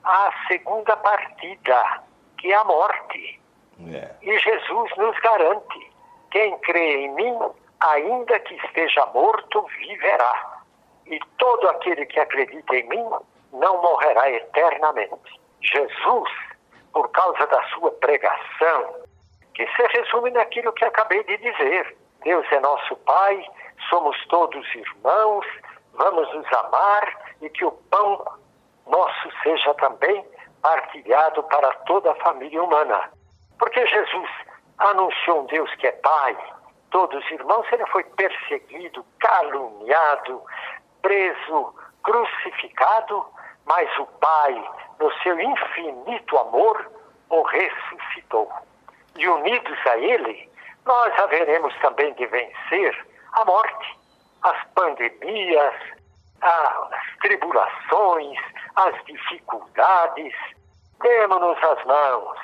à 0.03 0.31
segunda 0.47 0.95
partida, 0.95 2.03
que 2.37 2.51
é 2.51 2.55
a 2.55 2.63
morte. 2.63 3.41
É. 3.85 4.15
E 4.21 4.39
Jesus 4.39 4.91
nos 4.97 5.17
garante: 5.19 5.91
quem 6.31 6.57
crê 6.59 7.05
em 7.05 7.13
mim, 7.13 7.37
ainda 7.79 8.39
que 8.39 8.55
esteja 8.55 9.05
morto, 9.07 9.65
viverá. 9.79 10.61
E 11.05 11.19
todo 11.37 11.69
aquele 11.69 12.05
que 12.05 12.19
acredita 12.19 12.75
em 12.75 12.87
mim 12.89 13.05
não 13.53 13.81
morrerá 13.81 14.29
eternamente. 14.31 15.39
Jesus, 15.61 16.29
por 16.91 17.09
causa 17.11 17.45
da 17.47 17.63
sua 17.69 17.91
pregação, 17.91 18.95
que 19.53 19.65
se 19.67 19.83
resume 19.97 20.31
naquilo 20.31 20.73
que 20.73 20.85
acabei 20.85 21.23
de 21.23 21.37
dizer: 21.37 21.95
Deus 22.23 22.45
é 22.51 22.59
nosso 22.59 22.95
Pai, 22.97 23.45
somos 23.89 24.17
todos 24.27 24.65
irmãos, 24.75 25.45
vamos 25.93 26.33
nos 26.33 26.53
amar 26.53 27.35
e 27.41 27.49
que 27.49 27.65
o 27.65 27.71
pão 27.71 28.25
nosso 28.87 29.29
seja 29.43 29.73
também 29.75 30.25
partilhado 30.61 31.43
para 31.43 31.71
toda 31.85 32.11
a 32.11 32.15
família 32.15 32.61
humana. 32.61 33.11
Porque 33.59 33.85
Jesus 33.87 34.29
anunciou 34.77 35.41
um 35.41 35.45
Deus 35.45 35.73
que 35.75 35.87
é 35.87 35.91
Pai, 35.91 36.37
todos 36.91 37.23
irmãos, 37.31 37.65
ele 37.71 37.85
foi 37.87 38.03
perseguido, 38.03 39.05
caluniado, 39.19 40.41
preso, 41.01 41.73
crucificado, 42.03 43.25
mas 43.65 43.89
o 43.97 44.05
Pai, 44.05 44.69
no 44.99 45.11
seu 45.21 45.39
infinito 45.39 46.37
amor, 46.37 46.91
o 47.29 47.41
ressuscitou. 47.43 48.49
E 49.17 49.27
unidos 49.27 49.77
a 49.87 49.97
Ele, 49.97 50.49
nós 50.85 51.19
haveremos 51.19 51.75
também 51.79 52.13
de 52.13 52.25
vencer 52.27 53.07
a 53.33 53.45
morte, 53.45 53.99
as 54.43 54.63
pandemias, 54.73 55.75
as 56.41 57.19
tribulações, 57.21 58.39
as 58.75 59.05
dificuldades. 59.05 60.33
Demos-nos 61.01 61.63
as 61.63 61.83
mãos, 61.85 62.39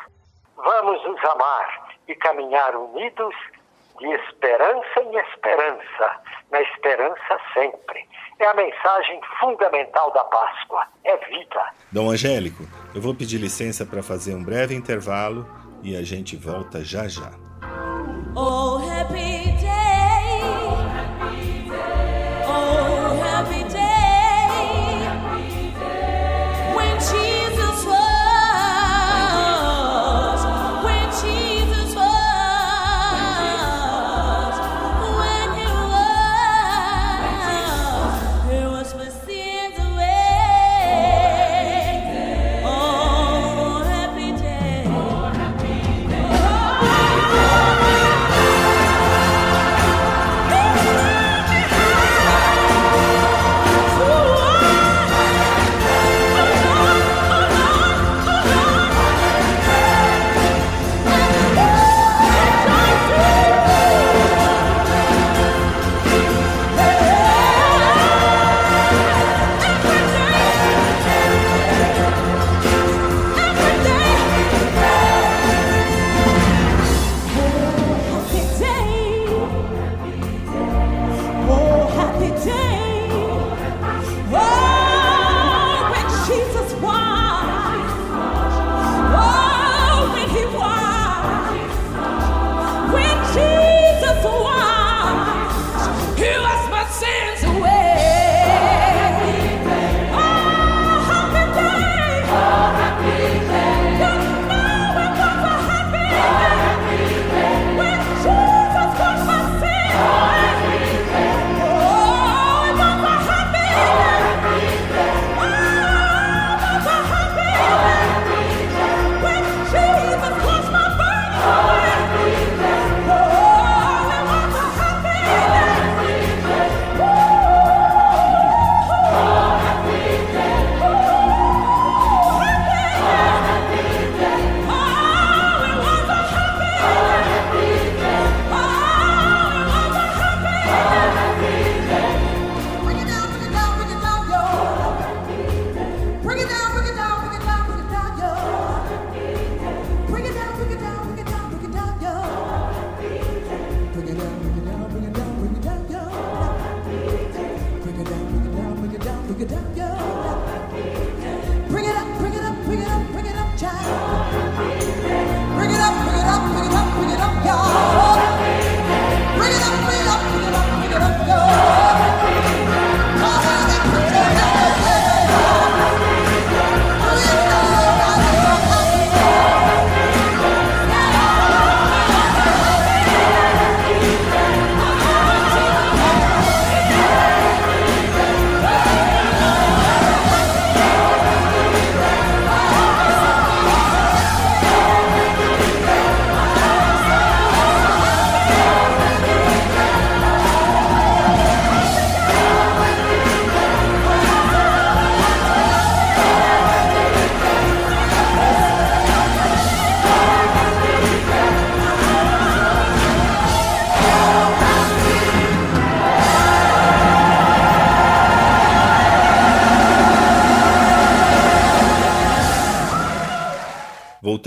vamos 0.58 1.04
nos 1.08 1.24
amar 1.26 1.96
e 2.08 2.16
caminhar 2.16 2.76
unidos 2.76 3.36
de 4.00 4.08
esperança 4.08 5.02
em 5.02 5.18
esperança, 5.18 6.22
na 6.52 6.62
esperança 6.62 7.40
sempre. 7.54 8.08
É 8.40 8.46
a 8.46 8.54
mensagem 8.54 9.22
fundamental 9.40 10.12
da 10.12 10.24
Páscoa, 10.26 10.86
é 11.04 11.18
vida. 11.28 11.66
Dom 11.92 12.10
Angélico, 12.10 12.64
eu 12.94 13.02
vou 13.02 13.14
pedir 13.14 13.38
licença 13.38 13.86
para 13.86 14.02
fazer 14.02 14.34
um 14.36 14.44
breve 14.44 14.76
intervalo 14.76 15.48
e 15.84 15.96
a 15.96 16.02
gente 16.02 16.36
volta 16.36 16.84
já 16.84 17.08
já. 17.08 17.32
Oh, 18.36 18.78
happy 18.78 19.23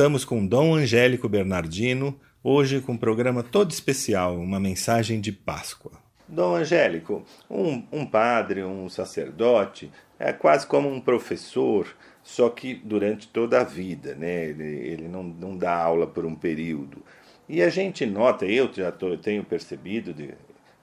Voltamos 0.07 0.25
com 0.25 0.47
Dom 0.47 0.77
Angélico 0.77 1.29
Bernardino, 1.29 2.17
hoje 2.41 2.81
com 2.81 2.93
um 2.93 2.97
programa 2.97 3.43
todo 3.43 3.73
especial, 3.73 4.37
uma 4.37 4.61
mensagem 4.61 5.21
de 5.21 5.33
Páscoa. 5.33 5.91
Dom 6.29 6.55
Angélico, 6.55 7.25
um, 7.51 7.83
um 7.91 8.07
padre, 8.07 8.63
um 8.63 8.89
sacerdote, 8.89 9.91
é 10.17 10.33
quase 10.33 10.65
como 10.65 10.89
um 10.89 11.01
professor, 11.01 11.89
só 12.23 12.49
que 12.49 12.73
durante 12.73 13.27
toda 13.27 13.61
a 13.61 13.65
vida, 13.65 14.15
né? 14.15 14.45
Ele, 14.45 14.65
ele 14.65 15.09
não, 15.09 15.25
não 15.25 15.59
dá 15.59 15.75
aula 15.77 16.07
por 16.07 16.25
um 16.25 16.37
período. 16.37 17.03
E 17.49 17.61
a 17.61 17.69
gente 17.69 18.07
nota, 18.07 18.47
eu 18.47 18.73
já 18.73 18.93
tô, 18.93 19.19
tenho 19.19 19.43
percebido 19.43 20.15
de, 20.15 20.31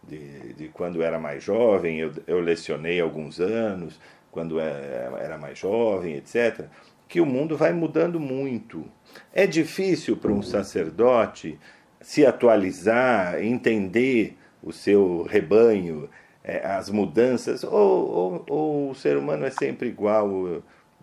de, 0.06 0.54
de 0.54 0.68
quando 0.68 1.02
era 1.02 1.18
mais 1.18 1.42
jovem, 1.42 1.98
eu, 1.98 2.12
eu 2.28 2.42
lecionei 2.42 3.00
alguns 3.00 3.40
anos, 3.40 3.98
quando 4.30 4.60
era, 4.60 5.18
era 5.18 5.38
mais 5.38 5.58
jovem, 5.58 6.16
etc., 6.16 6.66
que 7.08 7.22
o 7.22 7.26
mundo 7.28 7.56
vai 7.56 7.72
mudando 7.72 8.20
muito. 8.20 8.86
É 9.34 9.46
difícil 9.48 10.18
para 10.18 10.32
um 10.32 10.42
sacerdote 10.42 11.60
se 12.02 12.26
atualizar, 12.26 13.42
entender 13.42 14.38
o 14.62 14.72
seu 14.72 15.24
rebanho, 15.24 16.10
é, 16.44 16.66
as 16.66 16.90
mudanças, 16.90 17.64
ou, 17.64 17.72
ou, 18.10 18.46
ou, 18.50 18.90
o 18.90 18.96
ser 18.96 19.18
humano 19.18 19.46
é 19.46 19.50
sempre 19.50 19.88
igual, 19.88 20.28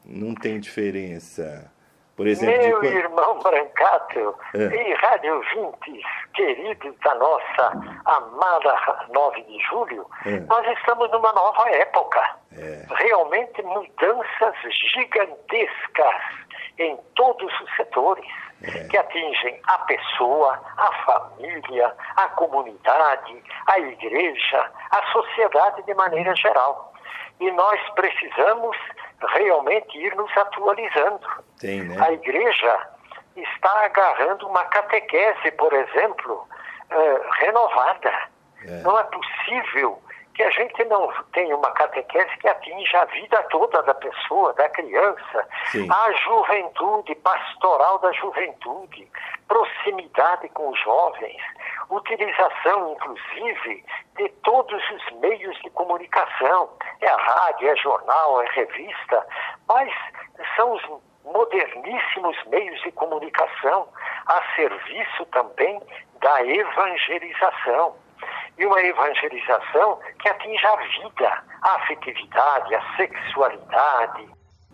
não 0.05 0.35
tem 0.35 0.61
diferença? 0.61 1.71
Por 2.17 2.27
exemplo, 2.27 2.83
Meu 2.83 2.85
irmão 2.85 3.39
Brancato 3.39 4.35
É. 4.55 4.91
e 4.91 4.95
rádio 4.95 5.37
ouvintes 5.37 6.05
queridos 6.35 6.95
da 7.03 7.15
nossa 7.15 7.69
amada 8.05 9.07
9 9.11 9.43
de 9.45 9.59
julho, 9.65 10.07
É. 10.27 10.41
nós 10.41 10.67
estamos 10.79 11.11
numa 11.11 11.33
nova 11.33 11.71
época. 11.71 12.21
É. 12.59 12.85
Realmente 12.95 13.63
mudanças 13.63 14.55
gigantescas 14.93 16.15
em 16.81 16.97
todos 17.15 17.53
os 17.61 17.77
setores 17.77 18.25
É. 18.63 18.89
que 18.89 18.97
atingem 18.99 19.59
a 19.69 19.79
pessoa, 19.79 20.61
a 20.77 20.93
família, 21.05 21.95
a 22.17 22.29
comunidade, 22.31 23.43
a 23.67 23.79
igreja, 23.79 24.71
a 24.91 25.03
sociedade 25.13 25.83
de 25.85 25.95
maneira 25.95 26.35
geral. 26.37 26.93
E 27.39 27.51
nós 27.53 27.81
precisamos 27.95 28.77
realmente 29.35 29.97
ir 29.99 30.15
nos 30.15 30.35
atualizando. 30.37 31.27
Tem, 31.59 31.83
né? 31.85 31.97
A 32.07 32.13
igreja 32.13 32.89
está 33.37 33.85
agarrando 33.85 34.47
uma 34.47 34.65
catequese, 34.67 35.51
por 35.53 35.73
exemplo, 35.73 36.47
eh, 36.91 37.21
renovada. 37.39 38.13
É. 38.67 38.83
Não 38.83 38.99
é 38.99 39.05
possível 39.05 40.03
que 40.35 40.43
a 40.43 40.51
gente 40.51 40.85
não 40.85 41.13
tenha 41.33 41.57
uma 41.57 41.71
catequese 41.73 42.37
que 42.39 42.49
atinja 42.49 43.03
a 43.03 43.05
vida 43.07 43.43
toda 43.51 43.83
da 43.83 43.95
pessoa, 43.95 44.53
da 44.55 44.69
criança, 44.69 45.49
Sim. 45.67 45.89
a 45.91 46.13
juventude, 46.13 47.15
pastoral 47.17 47.99
da 47.99 48.13
juventude, 48.13 49.09
proximidade 49.49 50.49
com 50.51 50.69
os 50.69 50.81
jovens, 50.81 51.43
utilização, 51.91 52.93
inclusive, 52.93 53.85
de 54.17 54.29
todos 54.45 54.83
os 54.91 55.21
meios 55.21 55.59
de 55.61 55.71
comunicação. 55.71 56.71
É 57.01 57.09
a 57.09 57.17
rádio, 57.17 57.69
é 57.69 57.77
jornal, 57.77 58.43
é 58.43 58.47
revista, 58.53 59.27
mas 59.69 59.93
são 60.57 60.73
os 60.73 60.83
moderníssimos 61.25 62.37
meios 62.47 62.81
de 62.83 62.93
comunicação 62.93 63.89
a 64.27 64.43
serviço 64.55 65.27
também 65.27 65.81
da 66.21 66.47
evangelização. 66.47 67.97
E 68.61 68.67
uma 68.67 68.81
evangelização 68.83 69.99
que 70.21 70.29
atinja 70.29 70.69
a 70.69 70.77
vida, 70.77 71.45
a 71.63 71.75
afetividade, 71.77 72.75
a 72.75 72.97
sexualidade, 72.97 74.29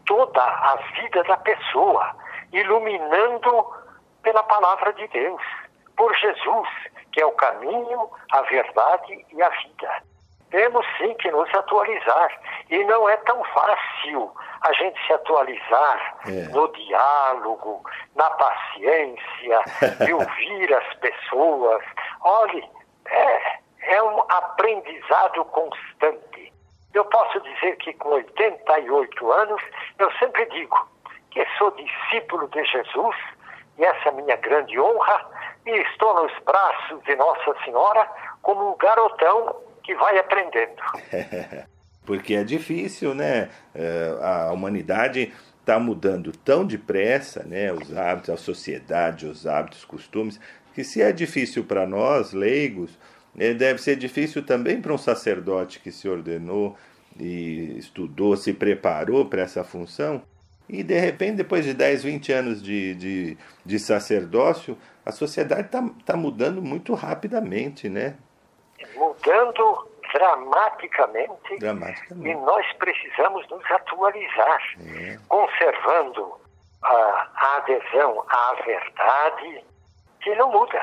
toda 0.04 0.42
a 0.42 0.76
vida 1.00 1.22
da 1.22 1.36
pessoa, 1.36 2.14
iluminando 2.52 3.64
pela 4.22 4.42
palavra 4.42 4.92
de 4.94 5.06
Deus, 5.06 5.40
por 5.96 6.12
Jesus, 6.16 6.68
que 7.12 7.20
é 7.20 7.26
o 7.26 7.32
caminho, 7.32 8.10
a 8.32 8.42
verdade 8.42 9.24
e 9.32 9.40
a 9.40 9.48
vida. 9.50 10.02
Temos 10.50 10.84
sim 10.98 11.14
que 11.14 11.30
nos 11.30 11.52
atualizar. 11.54 12.40
E 12.68 12.82
não 12.84 13.08
é 13.08 13.16
tão 13.18 13.42
fácil 13.44 14.32
a 14.62 14.72
gente 14.72 14.98
se 15.06 15.12
atualizar 15.12 16.16
É. 16.26 16.48
no 16.48 16.66
diálogo, 16.72 17.82
na 18.16 18.30
paciência, 18.30 19.60
de 20.04 20.12
ouvir 20.12 20.74
as 20.74 20.94
pessoas. 20.94 21.84
Olhe, 22.22 22.68
é, 23.08 23.58
é 23.86 24.02
um 24.02 24.20
aprendizado 24.20 25.44
constante. 25.46 26.52
Eu 26.92 27.04
posso 27.06 27.40
dizer 27.40 27.76
que 27.76 27.92
com 27.94 28.10
88 28.10 29.32
anos, 29.32 29.62
eu 29.98 30.10
sempre 30.18 30.46
digo 30.46 30.88
que 31.30 31.44
sou 31.58 31.70
discípulo 31.72 32.48
de 32.48 32.64
Jesus, 32.64 33.16
e 33.78 33.84
essa 33.84 34.08
é 34.08 34.12
minha 34.12 34.36
grande 34.36 34.78
honra, 34.80 35.26
e 35.66 35.70
estou 35.70 36.22
nos 36.22 36.32
braços 36.44 37.02
de 37.04 37.14
Nossa 37.16 37.54
Senhora 37.64 38.08
como 38.42 38.72
um 38.72 38.76
garotão 38.76 39.54
que 39.82 39.94
vai 39.94 40.18
aprendendo. 40.18 40.82
Porque 42.06 42.34
é 42.34 42.44
difícil, 42.44 43.14
né? 43.14 43.50
É, 43.74 44.16
A 44.22 44.52
humanidade 44.52 45.34
está 45.60 45.78
mudando 45.78 46.32
tão 46.32 46.64
depressa, 46.64 47.42
né? 47.44 47.72
Os 47.72 47.94
hábitos, 47.96 48.30
a 48.30 48.36
sociedade, 48.36 49.26
os 49.26 49.46
hábitos, 49.46 49.84
costumes, 49.84 50.40
que 50.72 50.84
se 50.84 51.02
é 51.02 51.10
difícil 51.12 51.64
para 51.64 51.86
nós, 51.86 52.32
leigos, 52.32 52.96
eh, 53.38 53.54
deve 53.54 53.80
ser 53.80 53.96
difícil 53.96 54.44
também 54.44 54.80
para 54.80 54.92
um 54.92 54.98
sacerdote 54.98 55.80
que 55.80 55.90
se 55.90 56.08
ordenou 56.08 56.76
e 57.18 57.78
estudou, 57.78 58.36
se 58.36 58.52
preparou 58.52 59.26
para 59.26 59.42
essa 59.42 59.64
função. 59.64 60.22
E 60.68 60.82
de 60.82 60.98
repente, 60.98 61.36
depois 61.36 61.64
de 61.64 61.72
10, 61.72 62.02
20 62.02 62.32
anos 62.32 62.62
de, 62.62 62.94
de, 62.94 63.38
de 63.64 63.78
sacerdócio, 63.78 64.76
a 65.04 65.12
sociedade 65.12 65.66
está 65.66 65.82
tá 66.04 66.16
mudando 66.16 66.60
muito 66.60 66.92
rapidamente, 66.94 67.88
né? 67.88 68.16
Mudando 68.96 69.88
dramaticamente 70.12 71.54
e 71.54 71.58
Dramaticamente. 71.58 72.40
nós 72.40 72.72
precisamos 72.74 73.48
nos 73.48 73.70
atualizar, 73.70 74.60
conservando 75.28 76.34
a, 76.82 77.28
a 77.34 77.56
adesão 77.58 78.24
à 78.28 78.54
verdade, 78.64 79.64
que 80.20 80.34
não 80.36 80.50
muda, 80.50 80.82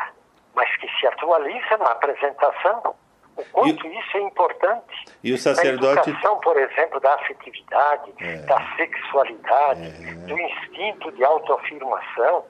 mas 0.56 0.70
que 0.78 0.88
se 0.99 1.08
atualiza 1.08 1.78
na 1.78 1.91
apresentação. 1.91 2.95
O 3.36 3.43
quanto 3.45 3.88
isso 3.88 4.18
é 4.18 4.22
importante. 4.22 5.06
E 5.24 5.34
o 5.34 5.38
sacerdote. 5.39 5.95
Na 5.95 6.01
educação, 6.04 6.39
por 6.39 6.56
exemplo, 6.56 6.99
da 6.99 7.16
afetividade, 7.16 8.14
É. 8.20 8.38
da 8.43 8.76
sexualidade, 8.76 9.91
do 10.28 10.39
instinto 10.39 11.12
de 11.14 11.24
autoafirmação, 11.24 12.45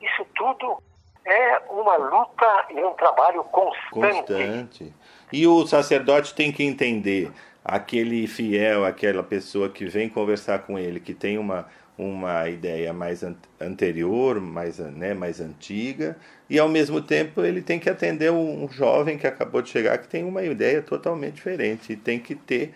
isso 0.00 0.24
tudo 0.34 0.82
é 1.26 1.58
uma 1.68 1.96
luta 1.96 2.66
e 2.70 2.82
um 2.82 2.94
trabalho 2.94 3.44
constante. 3.44 4.16
constante. 4.16 4.94
E 5.30 5.46
o 5.46 5.66
sacerdote 5.66 6.34
tem 6.34 6.50
que 6.50 6.64
entender 6.64 7.30
aquele 7.64 8.26
fiel, 8.26 8.84
aquela 8.84 9.22
pessoa 9.22 9.68
que 9.68 9.84
vem 9.84 10.08
conversar 10.08 10.60
com 10.60 10.78
ele, 10.78 10.98
que 10.98 11.14
tem 11.14 11.38
uma, 11.38 11.68
uma 11.96 12.48
ideia 12.48 12.92
mais 12.92 13.22
an- 13.22 13.36
anterior, 13.60 14.40
mais, 14.40 14.78
né, 14.78 15.14
mais 15.14 15.40
antiga, 15.40 16.16
e 16.48 16.58
ao 16.58 16.68
mesmo 16.68 17.00
tempo 17.00 17.42
ele 17.42 17.62
tem 17.62 17.78
que 17.78 17.90
atender 17.90 18.30
um 18.32 18.68
jovem 18.70 19.18
que 19.18 19.26
acabou 19.26 19.62
de 19.62 19.68
chegar, 19.68 19.98
que 19.98 20.08
tem 20.08 20.24
uma 20.24 20.42
ideia 20.42 20.82
totalmente 20.82 21.34
diferente, 21.34 21.92
e 21.92 21.96
tem 21.96 22.18
que 22.18 22.34
ter 22.34 22.74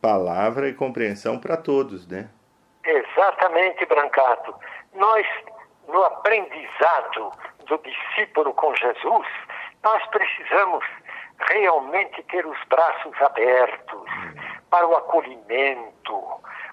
palavra 0.00 0.68
e 0.68 0.74
compreensão 0.74 1.38
para 1.38 1.56
todos, 1.56 2.06
né? 2.06 2.28
Exatamente, 2.84 3.86
Brancato. 3.86 4.54
Nós, 4.94 5.26
no 5.88 6.02
aprendizado 6.04 7.32
do 7.66 7.78
discípulo 7.78 8.52
com 8.54 8.74
Jesus, 8.76 9.26
nós 9.82 10.06
precisamos 10.08 10.84
realmente 11.50 12.22
ter 12.24 12.46
os 12.46 12.58
braços 12.68 13.12
abertos 13.22 14.10
para 14.70 14.86
o 14.86 14.94
acolhimento, 14.96 16.22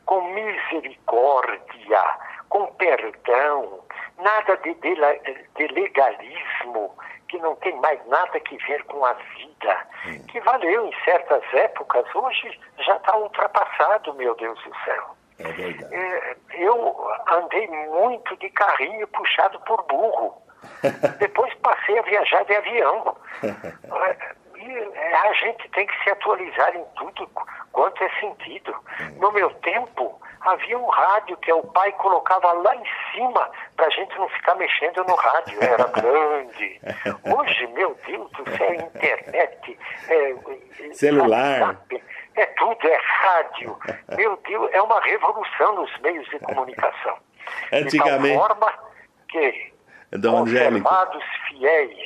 com 0.06 0.22
misericórdia, 0.34 2.04
com 2.50 2.66
perdão, 2.76 3.80
nada 4.20 4.58
de, 4.58 4.74
dela- 4.76 5.18
de 5.56 5.68
legalismo 5.68 6.96
que 7.28 7.38
não 7.40 7.56
tem 7.58 7.74
mais 7.80 8.06
nada 8.08 8.40
que 8.42 8.58
ver 8.68 8.84
com 8.86 9.06
a 9.06 9.14
vida, 9.14 9.88
que 10.30 10.40
valeu 10.42 10.86
em 10.88 10.94
certas 11.06 11.42
épocas, 11.54 12.06
hoje 12.14 12.60
já 12.80 12.98
está 12.98 13.16
ultrapassado, 13.16 14.14
meu 14.16 14.36
Deus 14.36 14.62
do 14.64 14.76
céu. 14.84 15.16
É 15.40 15.44
verdade. 15.54 15.96
É, 15.96 16.36
eu 16.52 17.10
andei 17.30 17.68
muito 17.68 18.36
de 18.38 18.50
carrinho 18.50 19.08
puxado 19.08 19.60
por 19.62 19.82
burro. 19.84 20.42
Depois 21.20 21.54
passei 21.56 21.98
a 21.98 22.02
viajar 22.04 22.44
de 22.46 22.56
avião. 22.56 23.16
É, 24.62 24.66
E 24.66 24.98
é, 24.98 25.16
a 25.16 25.34
gente 25.34 25.68
tem 25.70 25.86
que 25.88 26.04
se 26.04 26.10
atualizar 26.12 26.76
em 26.76 26.84
tudo 26.98 27.30
quanto 27.72 28.04
é 28.04 28.10
sentido. 28.20 28.76
No 29.18 29.32
meu 29.32 29.50
tempo, 29.56 30.22
havia 30.42 30.78
um 30.78 30.88
rádio 30.88 31.38
que 31.38 31.52
o 31.54 31.64
pai 31.68 31.92
colocava 31.94 32.52
lá 32.54 32.76
em 32.76 32.84
cima 33.14 33.50
para 33.76 33.88
a 33.88 33.90
gente 33.90 34.18
não 34.18 34.28
ficar 34.30 34.56
mexendo 34.56 35.04
no 35.06 35.16
rádio. 35.16 35.58
Era 35.64 35.86
grande. 36.02 36.82
Hoje, 37.36 37.68
meu 37.68 37.98
Deus 38.06 38.30
do 38.32 38.58
céu, 38.58 38.70
é 38.70 38.76
internet. 38.76 39.80
é, 40.10 40.32
é, 40.32 40.94
Celular. 40.94 41.62
WhatsApp, 41.62 42.04
É 42.36 42.46
tudo, 42.46 42.88
é 42.88 42.98
rádio. 43.04 43.78
Meu 44.16 44.38
Deus, 44.38 44.70
é 44.74 44.82
uma 44.82 45.00
revolução 45.02 45.76
nos 45.76 45.98
meios 46.00 46.28
de 46.30 46.40
comunicação. 46.40 47.18
Antigamente- 47.74 48.34
De 48.34 48.38
tal 48.38 48.48
forma 48.58 48.74
que, 49.30 49.74
Dom 50.14 50.44
Angélico. 50.44 50.88
conservados 50.88 51.24
fiéis 51.48 51.98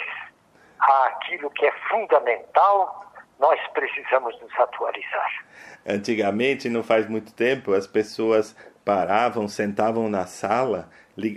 àquilo 0.79 1.49
que 1.51 1.65
é 1.65 1.71
fundamental, 1.89 3.05
nós 3.39 3.59
precisamos 3.73 4.39
nos 4.41 4.59
atualizar. 4.59 5.45
Antigamente, 5.85 6.69
não 6.69 6.83
faz 6.83 7.07
muito 7.07 7.33
tempo, 7.33 7.73
as 7.73 7.85
pessoas 7.85 8.55
paravam, 8.83 9.47
sentavam 9.47 10.09
na 10.09 10.25
sala 10.25 10.89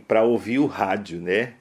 para 0.07 0.23
ouvir 0.23 0.59
o 0.59 0.67
rádio, 0.67 1.21
né? 1.21 1.55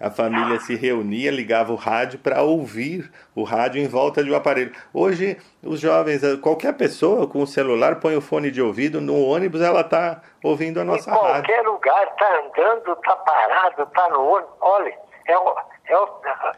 A 0.00 0.10
família 0.10 0.60
se 0.60 0.74
reunia, 0.74 1.30
ligava 1.30 1.72
o 1.72 1.76
rádio 1.76 2.18
para 2.18 2.42
ouvir 2.42 3.10
o 3.34 3.42
rádio 3.42 3.80
em 3.80 3.88
volta 3.88 4.22
de 4.22 4.30
um 4.30 4.36
aparelho. 4.36 4.70
Hoje, 4.92 5.38
os 5.62 5.80
jovens, 5.80 6.20
qualquer 6.42 6.74
pessoa 6.74 7.26
com 7.26 7.40
o 7.40 7.46
celular 7.46 8.00
põe 8.00 8.14
o 8.14 8.20
fone 8.20 8.50
de 8.50 8.60
ouvido, 8.60 9.00
no 9.00 9.18
ônibus 9.24 9.62
ela 9.62 9.80
está 9.80 10.20
ouvindo 10.42 10.80
a 10.80 10.84
nossa 10.84 11.10
em 11.10 11.14
rádio. 11.14 11.30
qualquer 11.30 11.62
lugar, 11.62 12.04
está 12.04 12.38
andando, 12.38 12.92
está 12.92 13.16
parado, 13.16 13.82
está 13.82 14.08
no 14.10 14.28
ônibus. 14.28 14.54
Olha, 14.60 14.98
é 15.26 15.38
é 15.86 15.96
o, 15.96 16.08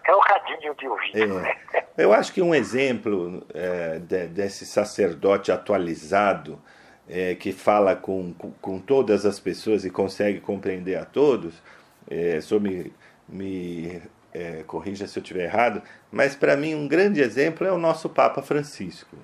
é 0.05 0.15
o 0.15 0.19
radinho 0.21 0.75
de 0.75 0.89
ouvido. 0.89 1.41
né? 1.41 1.57
É. 1.75 1.85
Eu 1.99 2.13
acho 2.13 2.33
que 2.33 2.43
um 2.43 2.55
exemplo 2.55 3.43
é, 3.55 3.99
de- 3.99 4.27
desse 4.29 4.67
sacerdote 4.67 5.51
atualizado, 5.51 6.61
é, 7.09 7.35
que 7.35 7.53
fala 7.53 7.97
com, 7.97 8.35
com, 8.35 8.51
com 8.53 8.79
todas 8.81 9.25
as 9.25 9.41
pessoas 9.41 9.85
e 9.85 9.91
consegue 9.91 10.41
compreender 10.41 10.97
a 10.97 11.05
todos, 11.05 11.63
é, 12.11 12.41
só 12.41 12.59
me, 12.59 12.93
me 13.29 14.03
é, 14.35 14.63
corrija 14.67 15.07
se 15.07 15.19
eu 15.19 15.23
estiver 15.23 15.45
errado, 15.45 15.83
mas 16.13 16.37
para 16.37 16.57
mim 16.57 16.75
um 16.75 16.87
grande 16.87 17.21
exemplo 17.21 17.67
é 17.67 17.73
o 17.73 17.79
nosso 17.79 18.09
Papa 18.11 18.43
Francisco. 18.43 19.17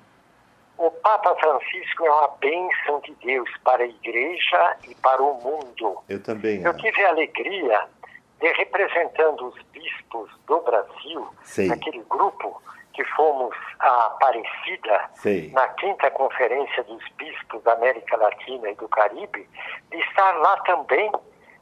O 0.78 0.90
Papa 0.90 1.34
Francisco 1.36 2.04
é 2.06 2.10
uma 2.10 2.28
bênção 2.40 3.00
de 3.02 3.14
Deus 3.24 3.48
para 3.62 3.84
a 3.84 3.86
igreja 3.86 4.76
e 4.88 4.94
para 4.96 5.22
o 5.22 5.34
mundo. 5.40 5.98
Eu 6.08 6.20
também 6.20 6.62
Eu 6.62 6.74
tive 6.76 7.04
a 7.04 7.10
alegria 7.10 7.84
de, 8.42 8.52
representando 8.54 9.46
os 9.46 9.62
bispos 9.72 10.28
do 10.46 10.60
Brasil, 10.60 11.28
Sei. 11.44 11.70
aquele 11.70 12.02
grupo 12.10 12.60
que 12.92 13.04
fomos 13.04 13.56
a 13.78 14.06
Aparecida, 14.06 15.08
Sei. 15.14 15.50
na 15.52 15.68
quinta 15.68 16.10
conferência 16.10 16.82
dos 16.82 17.02
bispos 17.16 17.62
da 17.62 17.72
América 17.74 18.16
Latina 18.16 18.68
e 18.68 18.74
do 18.74 18.88
Caribe, 18.88 19.48
de 19.90 19.96
estar 19.96 20.32
lá 20.32 20.56
também 20.58 21.10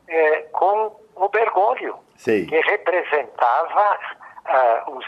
eh, 0.08 0.40
com 0.52 0.96
o 1.14 1.28
Bergoglio, 1.28 1.96
Sei. 2.16 2.46
que 2.46 2.58
representava 2.60 3.98
ah, 4.46 4.84
os 4.88 5.04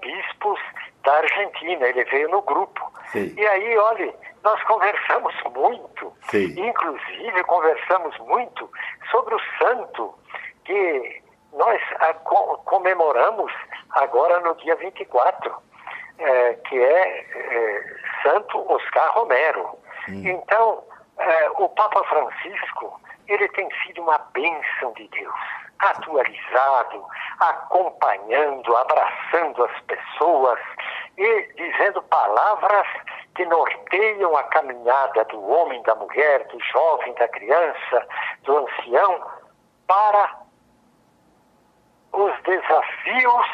bispos 0.00 0.58
da 1.02 1.12
Argentina. 1.12 1.88
Ele 1.88 2.04
veio 2.04 2.28
no 2.30 2.40
grupo. 2.42 2.92
Sei. 3.12 3.34
E 3.36 3.46
aí, 3.46 3.76
olha, 3.76 4.14
nós 4.42 4.62
conversamos 4.62 5.34
muito. 5.54 6.12
Sei. 6.30 6.54
Inclusive, 6.56 7.44
conversamos 7.44 8.16
muito 8.20 8.70
sobre 9.10 9.34
o 9.34 9.40
santo 9.58 10.14
que 10.66 11.22
nós 11.52 11.80
co- 12.24 12.58
comemoramos 12.64 13.52
agora 13.92 14.40
no 14.40 14.54
dia 14.56 14.76
24, 14.76 15.54
eh, 16.18 16.52
que 16.68 16.78
é 16.78 17.26
eh, 17.34 17.96
Santo 18.22 18.70
Oscar 18.72 19.12
Romero. 19.14 19.78
Então, 20.08 20.84
eh, 21.18 21.50
o 21.58 21.68
Papa 21.70 22.04
Francisco, 22.04 23.00
ele 23.28 23.48
tem 23.48 23.68
sido 23.82 24.02
uma 24.02 24.18
bênção 24.32 24.92
de 24.94 25.08
Deus, 25.08 25.34
atualizado, 25.78 27.04
acompanhando, 27.40 28.76
abraçando 28.76 29.64
as 29.64 29.80
pessoas 29.82 30.58
e 31.16 31.42
dizendo 31.56 32.02
palavras 32.04 32.86
que 33.34 33.44
norteiam 33.46 34.36
a 34.36 34.42
caminhada 34.44 35.24
do 35.26 35.42
homem, 35.48 35.82
da 35.82 35.94
mulher, 35.94 36.46
do 36.48 36.60
jovem, 36.60 37.12
da 37.14 37.28
criança, 37.28 38.06
do 38.44 38.58
ancião, 38.58 39.22
para 39.86 40.45
os 42.16 42.32
desafios 42.42 43.46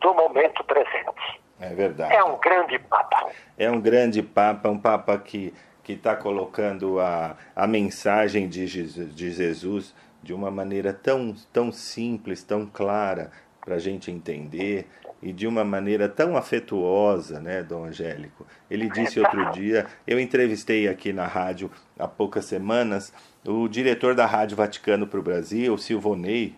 do 0.00 0.12
momento 0.14 0.62
presente. 0.64 1.40
É 1.60 1.68
verdade. 1.74 2.12
É 2.12 2.24
um 2.24 2.38
grande 2.38 2.78
Papa. 2.78 3.30
É 3.56 3.70
um 3.70 3.80
grande 3.80 4.22
Papa, 4.22 4.68
um 4.68 4.78
Papa 4.78 5.16
que 5.18 5.54
que 5.84 5.92
está 5.92 6.16
colocando 6.16 6.98
a, 6.98 7.36
a 7.54 7.66
mensagem 7.66 8.48
de 8.48 8.66
Jesus, 8.66 9.14
de 9.14 9.30
Jesus 9.30 9.94
de 10.22 10.32
uma 10.32 10.50
maneira 10.50 10.94
tão, 10.94 11.34
tão 11.52 11.70
simples, 11.70 12.42
tão 12.42 12.66
clara 12.66 13.30
para 13.60 13.74
a 13.74 13.78
gente 13.78 14.10
entender 14.10 14.88
e 15.22 15.30
de 15.30 15.46
uma 15.46 15.62
maneira 15.62 16.08
tão 16.08 16.36
afetuosa, 16.36 17.38
né, 17.38 17.62
Dom 17.62 17.84
Angélico? 17.84 18.46
Ele 18.70 18.88
disse 18.88 19.20
outro 19.20 19.50
dia, 19.50 19.86
eu 20.06 20.18
entrevistei 20.18 20.88
aqui 20.88 21.12
na 21.12 21.26
rádio 21.26 21.70
há 21.98 22.08
poucas 22.08 22.46
semanas 22.46 23.12
o 23.46 23.68
diretor 23.68 24.14
da 24.14 24.24
Rádio 24.24 24.56
Vaticano 24.56 25.06
para 25.06 25.20
o 25.20 25.22
Brasil, 25.22 25.76
Silvonei, 25.76 26.56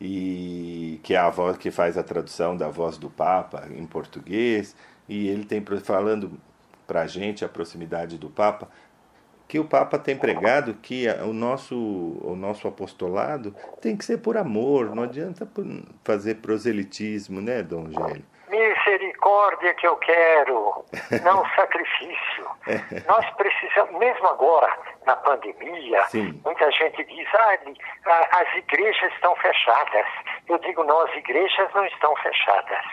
e 0.00 1.00
que 1.02 1.14
é 1.14 1.18
a 1.18 1.30
voz 1.30 1.56
que 1.56 1.70
faz 1.70 1.96
a 1.96 2.02
tradução 2.02 2.56
da 2.56 2.68
voz 2.68 2.98
do 2.98 3.08
Papa 3.08 3.68
em 3.70 3.86
português, 3.86 4.76
e 5.08 5.28
ele 5.28 5.44
tem 5.44 5.62
falando 5.82 6.32
para 6.86 7.02
a 7.02 7.06
gente 7.06 7.44
a 7.44 7.48
proximidade 7.48 8.18
do 8.18 8.28
Papa, 8.28 8.68
que 9.48 9.58
o 9.58 9.64
Papa 9.64 9.98
tem 9.98 10.16
pregado 10.16 10.74
que 10.74 11.06
o 11.24 11.32
nosso, 11.32 11.76
o 11.76 12.34
nosso 12.36 12.66
apostolado 12.66 13.54
tem 13.80 13.96
que 13.96 14.04
ser 14.04 14.18
por 14.18 14.36
amor, 14.36 14.94
não 14.94 15.04
adianta 15.04 15.48
fazer 16.02 16.36
proselitismo, 16.36 17.40
né, 17.40 17.62
Dom 17.62 17.88
Gélio? 17.90 18.24
Misericórdia 18.48 19.74
que 19.74 19.86
eu 19.86 19.96
quero, 19.96 20.84
não 21.22 21.44
sacrifício. 21.54 22.46
Nós 23.06 23.28
precisamos, 23.30 23.98
mesmo 23.98 24.26
agora, 24.28 24.72
na 25.04 25.16
pandemia, 25.16 26.02
Sim. 26.08 26.40
muita 26.44 26.70
gente 26.72 27.04
diz, 27.04 27.28
ah, 27.34 27.58
as 28.40 28.56
igrejas 28.56 29.12
estão 29.14 29.34
fechadas. 29.36 30.06
Eu 30.48 30.58
digo, 30.58 30.84
não, 30.84 31.00
as 31.02 31.14
igrejas 31.16 31.68
não 31.74 31.84
estão 31.86 32.14
fechadas. 32.16 32.84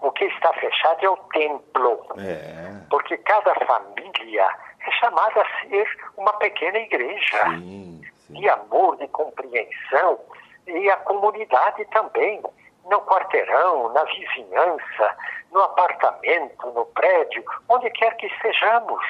O 0.00 0.10
que 0.12 0.24
está 0.24 0.52
fechado 0.54 1.04
é 1.04 1.10
o 1.10 1.16
templo. 1.16 2.06
É, 2.18 2.86
Porque 2.90 3.16
cada 3.18 3.54
família 3.66 4.48
é 4.86 4.90
chamada 4.92 5.42
a 5.42 5.68
ser 5.68 5.86
uma 6.16 6.32
pequena 6.34 6.78
igreja 6.78 7.44
sim, 7.50 8.02
sim. 8.14 8.34
de 8.34 8.48
amor, 8.48 8.96
de 8.96 9.08
compreensão 9.08 10.20
e 10.66 10.90
a 10.90 10.96
comunidade 10.98 11.84
também, 11.86 12.42
no 12.90 13.00
quarteirão, 13.02 13.92
na 13.92 14.04
vizinhança, 14.04 15.16
no 15.52 15.62
apartamento, 15.62 16.70
no 16.72 16.86
prédio, 16.86 17.44
onde 17.68 17.90
quer 17.90 18.16
que 18.16 18.26
estejamos. 18.26 19.02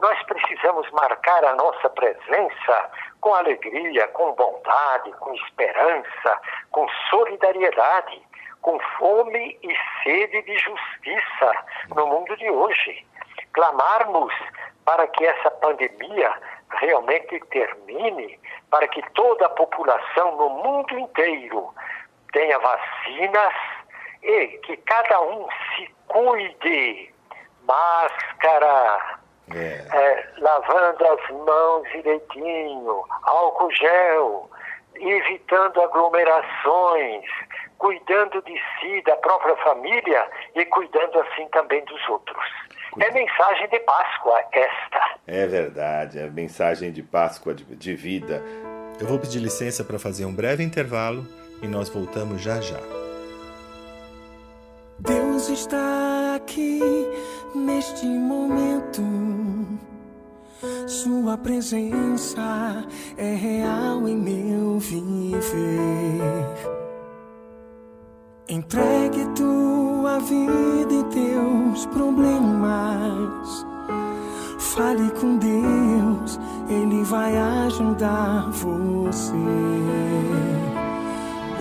Nós 0.00 0.22
precisamos 0.24 0.90
marcar 0.90 1.44
a 1.44 1.54
nossa 1.54 1.90
presença 1.90 2.90
com 3.20 3.34
alegria, 3.34 4.08
com 4.08 4.32
bondade, 4.32 5.12
com 5.12 5.34
esperança, 5.34 6.40
com 6.70 6.86
solidariedade, 7.10 8.22
com 8.62 8.78
fome 8.98 9.58
e 9.62 9.76
sede 10.02 10.42
de 10.42 10.58
justiça 10.58 11.52
no 11.94 12.06
mundo 12.06 12.36
de 12.36 12.50
hoje. 12.50 13.06
Clamarmos 13.52 14.32
para 14.84 15.06
que 15.08 15.24
essa 15.24 15.50
pandemia 15.50 16.32
realmente 16.70 17.40
termine, 17.50 18.38
para 18.70 18.86
que 18.88 19.02
toda 19.12 19.46
a 19.46 19.50
população 19.50 20.36
no 20.36 20.48
mundo 20.50 20.98
inteiro 20.98 21.74
tenha 22.32 22.58
vacinas 22.58 23.52
e 24.22 24.46
que 24.64 24.76
cada 24.78 25.20
um 25.22 25.46
se 25.76 25.88
cuide. 26.08 27.14
Máscara, 27.66 29.18
É, 29.54 29.84
é, 29.92 30.28
lavando 30.38 31.06
as 31.06 31.30
mãos 31.30 31.88
direitinho, 31.92 33.04
álcool 33.24 33.70
gel, 33.72 34.50
evitando 34.94 35.80
aglomerações, 35.82 37.24
cuidando 37.78 38.42
de 38.42 38.54
si, 38.78 39.02
da 39.02 39.16
própria 39.16 39.56
família 39.56 40.28
e 40.54 40.64
cuidando 40.66 41.20
assim 41.20 41.46
também 41.48 41.84
dos 41.84 42.08
outros. 42.08 42.44
É 43.00 43.10
mensagem 43.12 43.68
de 43.68 43.80
Páscoa 43.80 44.40
esta. 44.52 45.18
é 45.26 45.46
verdade, 45.46 46.18
é 46.18 46.26
mensagem 46.28 46.92
de 46.92 47.02
Páscoa 47.02 47.54
de, 47.54 47.64
de 47.64 47.94
vida. 47.94 48.42
Eu 49.00 49.06
vou 49.06 49.18
pedir 49.18 49.38
licença 49.38 49.84
para 49.84 49.98
fazer 49.98 50.24
um 50.24 50.34
breve 50.34 50.62
intervalo 50.62 51.24
e 51.62 51.68
nós 51.68 51.88
voltamos 51.88 52.40
já 52.40 52.60
já. 52.60 52.80
Deus 54.98 55.48
está 55.48 56.34
aqui 56.36 56.80
neste 57.54 58.06
momento. 58.06 59.02
Sua 60.86 61.38
presença 61.38 62.84
é 63.16 63.34
real 63.34 64.06
em 64.06 64.16
meu 64.16 64.78
viver. 64.78 65.40
Entregue 68.48 69.26
tua 69.36 70.18
vida 70.18 70.92
e 70.92 71.04
teus 71.04 71.86
problemas. 71.86 73.66
Fale 74.58 75.10
com 75.12 75.38
Deus, 75.38 76.38
Ele 76.68 77.02
vai 77.04 77.38
ajudar 77.38 78.50
você. 78.50 79.32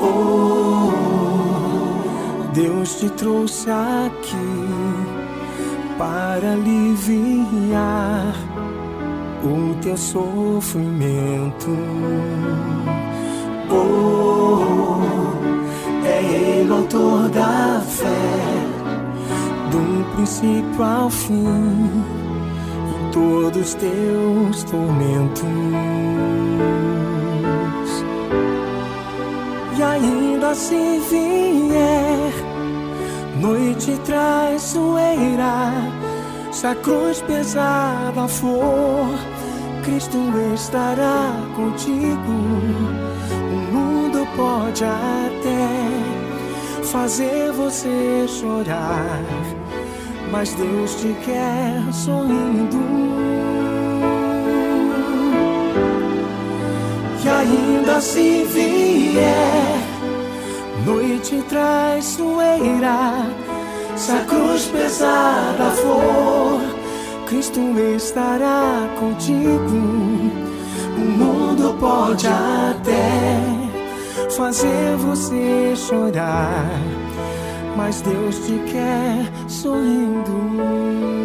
Oh, 0.01 0.91
Deus 2.53 2.95
te 2.99 3.09
trouxe 3.09 3.69
aqui 3.69 4.69
para 5.97 6.53
aliviar 6.53 8.33
o 9.43 9.75
teu 9.81 9.97
sofrimento. 9.97 11.69
Oh, 13.69 14.99
é 16.05 16.23
Ele 16.23 16.69
o 16.69 16.75
autor 16.75 17.29
da 17.29 17.81
fé, 17.85 18.05
do 19.71 20.15
princípio 20.15 20.83
ao 20.83 21.09
fim, 21.09 21.45
em 21.45 23.11
todos 23.11 23.73
teus 23.73 24.63
tormentos. 24.63 25.43
Ainda 29.81 30.53
se 30.53 30.99
vier 31.09 32.33
noite 33.39 33.97
traiçoeira, 34.05 35.71
se 36.51 36.67
a 36.67 36.75
cruz 36.75 37.21
pesada 37.21 38.27
for, 38.27 39.07
Cristo 39.83 40.17
estará 40.53 41.31
contigo. 41.55 42.33
O 43.53 43.73
mundo 43.73 44.27
pode 44.35 44.83
até 44.83 45.69
fazer 46.83 47.53
você 47.53 48.25
chorar, 48.27 49.21
mas 50.29 50.53
Deus 50.55 50.95
te 50.95 51.15
quer 51.23 51.81
sorrindo. 51.93 53.38
Ainda 57.29 58.01
se 58.01 58.43
vier 58.43 59.79
noite 60.85 61.43
traiçoeira, 61.47 63.25
se 63.95 64.11
a 64.11 64.19
cruz 64.25 64.65
pesada 64.65 65.71
for, 65.71 66.61
Cristo 67.27 67.59
estará 67.95 68.89
contigo. 68.99 70.39
O 70.97 71.01
mundo 71.01 71.75
pode 71.79 72.27
até 72.27 73.69
fazer 74.31 74.95
você 74.97 75.73
chorar, 75.75 76.69
mas 77.77 78.01
Deus 78.01 78.37
te 78.39 78.59
quer 78.71 79.31
sorrindo. 79.47 81.18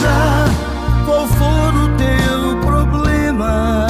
Seja 0.00 0.48
qual 1.04 1.26
for 1.26 1.74
o 1.74 1.88
teu 1.98 2.56
problema, 2.64 3.86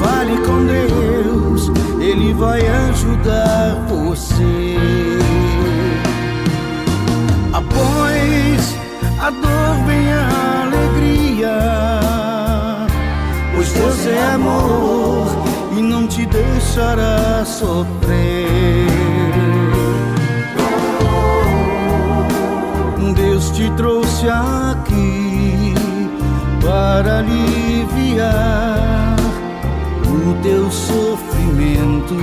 fale 0.00 0.36
com 0.38 0.66
Deus, 0.66 1.70
Ele 2.00 2.34
vai 2.34 2.60
ajudar 2.66 3.76
você. 3.88 4.76
Após 7.52 8.76
a 9.20 9.30
dor 9.30 9.86
vem 9.86 10.12
a 10.12 10.62
alegria, 10.64 11.58
pois 13.54 13.72
Deus 13.72 14.06
é 14.08 14.32
amor 14.34 15.26
e 15.76 15.80
não 15.80 16.08
te 16.08 16.26
deixará 16.26 17.44
sofrer. 17.44 18.72
Deus 23.42 23.50
te 23.50 23.70
trouxe 23.76 24.01
aqui 24.28 25.74
para 26.60 27.18
aliviar 27.18 29.16
o 30.06 30.42
teu 30.42 30.70
sofrimento. 30.70 32.14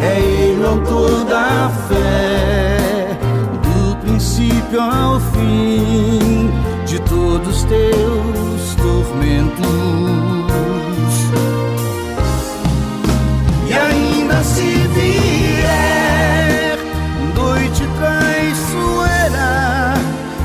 É 0.00 0.18
Ele 0.20 0.66
autor 0.66 1.24
da 1.24 1.70
fé, 1.88 3.18
do 3.62 3.96
princípio 3.96 4.80
ao 4.80 5.20
fim 5.20 6.50
de 6.86 7.00
todos 7.00 7.64
teus 7.64 8.74
tormentos. 8.76 10.43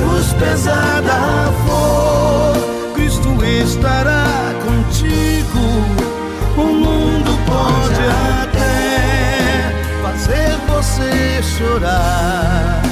cruz 0.00 0.32
pesada 0.32 1.52
for, 1.66 2.94
Cristo 2.94 3.28
estará 3.44 4.24
contigo. 4.64 5.64
O 6.56 6.62
mundo 6.62 7.30
pode 7.46 8.00
até 8.40 9.72
fazer 10.02 10.56
você 10.68 11.42
chorar, 11.42 12.82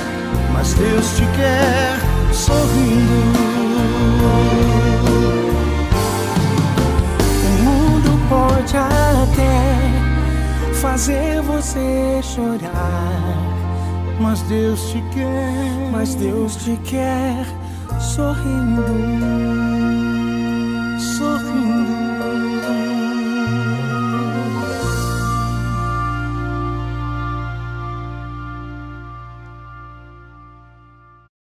mas 0.52 0.74
Deus 0.74 1.16
te 1.16 1.26
quer 1.36 1.98
sorrindo. 2.32 3.38
O 7.44 7.50
mundo 7.62 8.10
pode 8.28 8.76
até 8.76 9.58
fazer 10.74 11.40
você 11.42 12.20
chorar, 12.22 13.47
Mas 14.20 14.42
Deus 14.42 14.90
te 14.90 15.00
quer, 15.14 15.90
mas 15.92 16.14
Deus 16.16 16.56
te 16.56 16.76
quer 16.78 17.46
sorrindo. 18.00 18.82
sorrindo. 20.98 21.98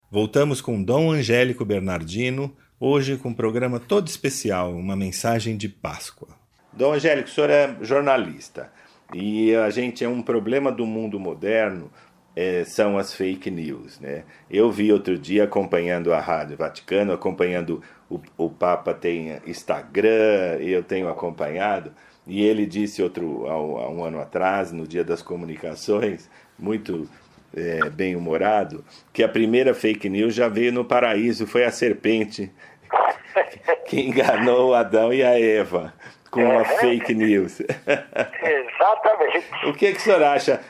Voltamos 0.08 0.60
com 0.60 0.82
Dom 0.82 1.10
Angélico 1.10 1.64
Bernardino, 1.64 2.54
hoje 2.78 3.16
com 3.16 3.30
um 3.30 3.34
programa 3.34 3.80
todo 3.80 4.06
especial, 4.06 4.72
uma 4.72 4.94
mensagem 4.94 5.56
de 5.56 5.68
Páscoa. 5.68 6.28
Dom 6.72 6.92
Angélico, 6.92 7.28
o 7.28 7.32
senhor 7.32 7.50
é 7.50 7.76
jornalista 7.80 8.70
e 9.12 9.54
a 9.54 9.68
gente 9.70 10.04
é 10.04 10.08
um 10.08 10.22
problema 10.22 10.70
do 10.70 10.86
mundo 10.86 11.18
moderno 11.18 11.90
é, 12.35 12.64
são 12.64 12.97
as 12.97 13.14
fake 13.14 13.51
news, 13.51 14.01
né? 14.01 14.24
Eu 14.51 14.70
vi 14.70 14.93
outro 14.93 15.18
dia 15.18 15.45
acompanhando 15.45 16.12
a 16.12 16.20
Rádio 16.20 16.57
Vaticano, 16.57 17.12
acompanhando 17.12 17.83
o, 18.09 18.20
o 18.37 18.51
Papa 18.51 18.95
tem 18.95 19.39
Instagram, 19.47 20.59
eu 20.61 20.83
tenho 20.83 21.09
acompanhado 21.09 21.93
e 22.26 22.45
ele 22.45 22.66
disse 22.66 23.03
outro 23.03 23.47
há, 23.47 23.91
um 23.91 24.05
ano 24.05 24.20
atrás, 24.20 24.72
no 24.72 24.87
Dia 24.87 25.05
das 25.05 25.22
Comunicações, 25.22 26.30
muito 26.59 27.09
é, 27.55 27.91
bem 27.91 28.14
humorado, 28.14 28.85
que 29.12 29.22
a 29.22 29.28
primeira 29.28 29.74
fake 29.74 30.09
news 30.09 30.35
já 30.35 30.49
veio 30.49 30.72
no 30.72 30.85
paraíso, 30.85 31.47
foi 31.47 31.64
a 31.64 31.70
serpente 31.70 32.51
que 33.87 34.01
enganou 34.01 34.74
Adão 34.74 35.12
e 35.12 35.22
a 35.22 35.39
Eva 35.39 35.93
com 36.30 36.59
a 36.59 36.64
fake 36.64 37.14
news. 37.14 37.61
Exatamente. 37.61 39.45
o 39.66 39.74
que, 39.74 39.93
que 39.93 39.99
o 39.99 40.01
senhor 40.01 40.22
acha 40.22 40.61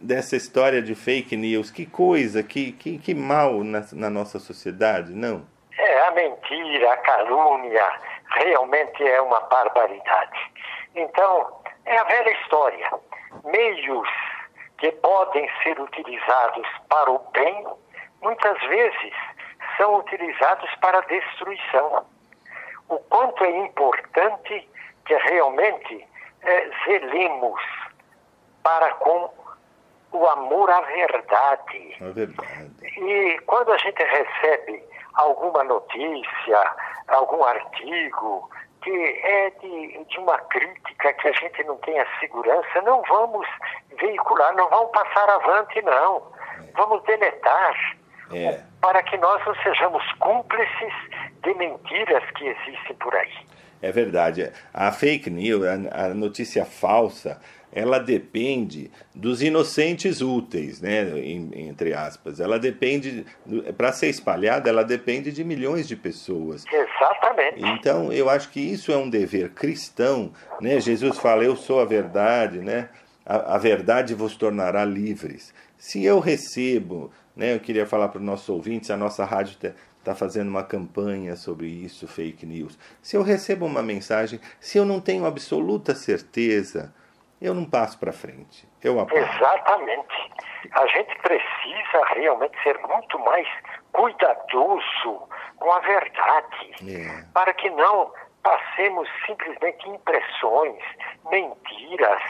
dessa 0.00 0.36
história 0.36 0.80
de 0.80 0.94
fake 0.94 1.36
news? 1.36 1.70
Que 1.70 1.84
coisa, 1.84 2.42
que, 2.42 2.72
que, 2.72 2.98
que 2.98 3.14
mal 3.14 3.62
na, 3.62 3.84
na 3.92 4.10
nossa 4.10 4.38
sociedade, 4.38 5.12
não? 5.12 5.46
É, 5.76 6.06
a 6.06 6.10
mentira, 6.12 6.92
a 6.92 6.96
calúnia, 6.98 7.92
realmente 8.30 9.02
é 9.06 9.20
uma 9.20 9.40
barbaridade. 9.40 10.52
Então, 10.94 11.60
é 11.84 11.96
a 11.98 12.04
velha 12.04 12.30
história. 12.42 12.90
Meios 13.44 14.08
que 14.78 14.90
podem 14.92 15.48
ser 15.62 15.78
utilizados 15.78 16.66
para 16.88 17.10
o 17.10 17.18
bem, 17.32 17.66
muitas 18.22 18.58
vezes 18.68 19.14
são 19.76 19.96
utilizados 19.98 20.70
para 20.76 20.98
a 20.98 21.02
destruição. 21.02 22.06
O 22.88 22.98
quanto 22.98 23.44
é 23.44 23.58
importante 23.58 24.68
que 25.04 25.14
realmente 25.14 26.06
eh, 26.42 26.70
zelemos 26.84 27.60
para 28.62 28.92
com 28.94 29.30
o 30.12 30.26
amor 30.26 30.70
à 30.70 30.80
verdade. 30.82 31.96
É 32.00 32.10
verdade. 32.10 32.70
E 32.82 33.38
quando 33.46 33.72
a 33.72 33.78
gente 33.78 34.02
recebe 34.02 34.82
alguma 35.14 35.64
notícia, 35.64 36.74
algum 37.08 37.44
artigo 37.44 38.48
que 38.82 38.90
é 38.90 39.50
de, 39.60 40.04
de 40.04 40.18
uma 40.18 40.38
crítica 40.38 41.12
que 41.12 41.28
a 41.28 41.32
gente 41.32 41.62
não 41.64 41.76
tem 41.78 42.00
a 42.00 42.06
segurança, 42.18 42.80
não 42.82 43.02
vamos 43.02 43.46
veicular, 44.00 44.54
não 44.56 44.68
vamos 44.70 44.90
passar 44.92 45.28
avante, 45.28 45.82
não. 45.82 46.22
Vamos 46.74 47.02
deletar. 47.04 48.00
É. 48.32 48.62
para 48.80 49.02
que 49.02 49.16
nós 49.16 49.44
não 49.44 49.54
sejamos 49.56 50.04
cúmplices 50.20 50.92
de 51.42 51.52
mentiras 51.54 52.22
que 52.36 52.46
existem 52.46 52.94
por 53.00 53.12
aí. 53.12 53.32
É 53.82 53.90
verdade. 53.90 54.52
A 54.72 54.92
fake 54.92 55.30
news, 55.30 55.64
a, 55.66 56.04
a 56.04 56.08
notícia 56.10 56.64
falsa, 56.64 57.40
ela 57.72 57.98
depende 57.98 58.90
dos 59.14 59.42
inocentes 59.42 60.20
úteis, 60.20 60.80
né, 60.80 61.06
entre 61.54 61.94
aspas. 61.94 62.40
Ela 62.40 62.58
depende, 62.58 63.24
para 63.76 63.92
ser 63.92 64.08
espalhada, 64.08 64.68
ela 64.68 64.82
depende 64.82 65.30
de 65.30 65.44
milhões 65.44 65.86
de 65.86 65.96
pessoas. 65.96 66.64
Exatamente. 66.66 67.62
Então, 67.62 68.12
eu 68.12 68.28
acho 68.28 68.50
que 68.50 68.60
isso 68.60 68.90
é 68.90 68.96
um 68.96 69.08
dever 69.08 69.50
cristão, 69.50 70.32
né? 70.60 70.80
Jesus 70.80 71.18
fala: 71.18 71.44
"Eu 71.44 71.56
sou 71.56 71.80
a 71.80 71.84
verdade", 71.84 72.58
né? 72.58 72.88
A, 73.24 73.54
a 73.54 73.58
verdade 73.58 74.14
vos 74.14 74.36
tornará 74.36 74.84
livres. 74.84 75.54
Se 75.78 76.04
eu 76.04 76.18
recebo, 76.18 77.10
né, 77.36 77.54
eu 77.54 77.60
queria 77.60 77.86
falar 77.86 78.08
para 78.08 78.18
os 78.18 78.24
nossos 78.24 78.48
ouvintes, 78.48 78.90
a 78.90 78.96
nossa 78.96 79.24
rádio 79.24 79.56
está 79.98 80.14
fazendo 80.14 80.48
uma 80.48 80.64
campanha 80.64 81.36
sobre 81.36 81.68
isso, 81.68 82.08
fake 82.08 82.44
news. 82.44 82.78
Se 83.00 83.16
eu 83.16 83.22
recebo 83.22 83.64
uma 83.64 83.82
mensagem, 83.82 84.40
se 84.58 84.76
eu 84.76 84.84
não 84.84 85.00
tenho 85.00 85.24
absoluta 85.24 85.94
certeza, 85.94 86.92
eu 87.40 87.54
não 87.54 87.64
passo 87.64 87.98
para 87.98 88.12
frente. 88.12 88.68
Eu 88.82 88.98
apago. 89.00 89.18
Exatamente. 89.18 90.30
A 90.72 90.86
gente 90.88 91.16
precisa 91.20 92.04
realmente 92.14 92.60
ser 92.62 92.78
muito 92.78 93.18
mais 93.20 93.46
cuidadoso 93.92 95.28
com 95.58 95.72
a 95.72 95.78
verdade, 95.80 96.74
É. 96.82 97.24
para 97.32 97.52
que 97.54 97.70
não 97.70 98.12
passemos 98.42 99.08
simplesmente 99.26 99.88
impressões, 99.88 100.82
mentiras, 101.30 102.22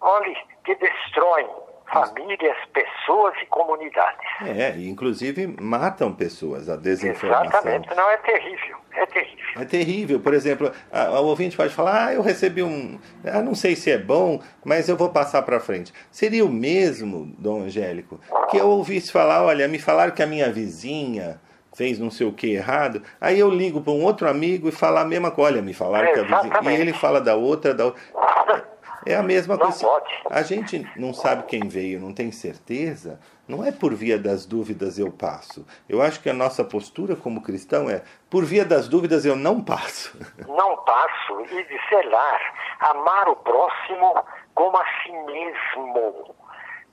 olhe, 0.00 0.36
que 0.64 0.74
destroem 0.76 1.48
famílias, 1.92 2.56
pessoas 2.72 3.34
e 3.42 3.46
comunidades. 3.46 4.26
É, 4.42 4.76
e 4.76 4.88
inclusive 4.88 5.54
matam 5.60 6.14
pessoas, 6.14 6.68
a 6.68 6.76
desinformação. 6.76 7.46
Exatamente. 7.46 7.94
Não 7.94 8.10
é 8.10 8.16
terrível, 8.18 8.76
é 8.92 9.06
terrível. 9.06 9.44
É 9.56 9.64
terrível. 9.64 10.20
Por 10.20 10.34
exemplo, 10.34 10.70
a 10.92 11.20
ouvinte 11.20 11.56
pode 11.56 11.74
falar: 11.74 12.06
ah, 12.06 12.14
eu 12.14 12.22
recebi 12.22 12.62
um. 12.62 12.98
Ah, 13.24 13.42
não 13.42 13.54
sei 13.54 13.74
se 13.76 13.90
é 13.90 13.98
bom, 13.98 14.40
mas 14.64 14.88
eu 14.88 14.96
vou 14.96 15.10
passar 15.10 15.42
para 15.42 15.60
frente. 15.60 15.92
Seria 16.10 16.44
o 16.44 16.48
mesmo, 16.48 17.34
Dom 17.38 17.62
Angélico, 17.62 18.20
que 18.50 18.56
eu 18.56 18.68
ouvisse 18.68 19.12
falar: 19.12 19.44
olha, 19.44 19.66
me 19.68 19.78
falaram 19.78 20.12
que 20.12 20.22
a 20.22 20.26
minha 20.26 20.50
vizinha 20.50 21.40
fez 21.74 21.98
não 21.98 22.10
sei 22.10 22.26
o 22.26 22.32
que 22.32 22.52
errado. 22.52 23.02
Aí 23.20 23.38
eu 23.38 23.48
ligo 23.48 23.80
para 23.80 23.92
um 23.92 24.04
outro 24.04 24.28
amigo 24.28 24.68
e 24.68 24.72
falar 24.72 25.02
a 25.02 25.04
mesma 25.06 25.30
coisa: 25.30 25.52
olha, 25.52 25.62
me 25.62 25.74
falaram 25.74 26.12
que 26.12 26.20
a 26.20 26.22
vizinha. 26.22 26.78
E 26.78 26.80
ele 26.80 26.92
fala 26.92 27.20
da 27.20 27.34
outra, 27.34 27.74
da 27.74 27.86
outra. 27.86 28.00
É 29.10 29.16
a 29.16 29.22
mesma 29.22 29.56
Não 29.56 29.64
coisa. 29.66 29.86
pode. 29.86 30.10
A 30.30 30.42
gente 30.42 30.88
não 30.96 31.12
sabe 31.12 31.44
quem 31.44 31.68
veio, 31.68 31.98
não 32.00 32.14
tem 32.14 32.30
certeza. 32.30 33.20
Não 33.48 33.64
é 33.64 33.72
por 33.72 33.92
via 33.94 34.16
das 34.18 34.46
dúvidas 34.46 34.98
eu 34.98 35.10
passo. 35.10 35.66
Eu 35.88 36.00
acho 36.00 36.20
que 36.20 36.30
a 36.30 36.32
nossa 36.32 36.62
postura 36.64 37.16
como 37.16 37.42
cristão 37.42 37.90
é 37.90 38.02
por 38.30 38.44
via 38.44 38.64
das 38.64 38.88
dúvidas 38.88 39.24
eu 39.24 39.34
não 39.34 39.60
passo. 39.62 40.16
Não 40.46 40.76
passo 40.84 41.40
e 41.42 41.64
de 41.64 41.80
zelar, 41.88 42.54
amar 42.80 43.28
o 43.28 43.36
próximo 43.36 44.14
como 44.54 44.76
a 44.76 44.84
si 45.02 45.12
mesmo. 45.12 46.34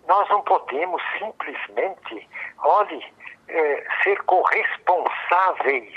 Nós 0.07 0.30
não 0.30 0.41
podemos 0.41 1.01
simplesmente, 1.20 2.28
olhe, 2.63 3.03
eh, 3.49 3.84
ser 4.03 4.22
corresponsáveis 4.24 5.93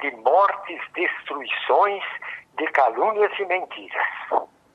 de 0.00 0.10
mortes, 0.16 0.80
destruições, 0.94 2.02
de 2.58 2.66
calúnias 2.72 3.32
e 3.38 3.44
mentiras. 3.46 4.06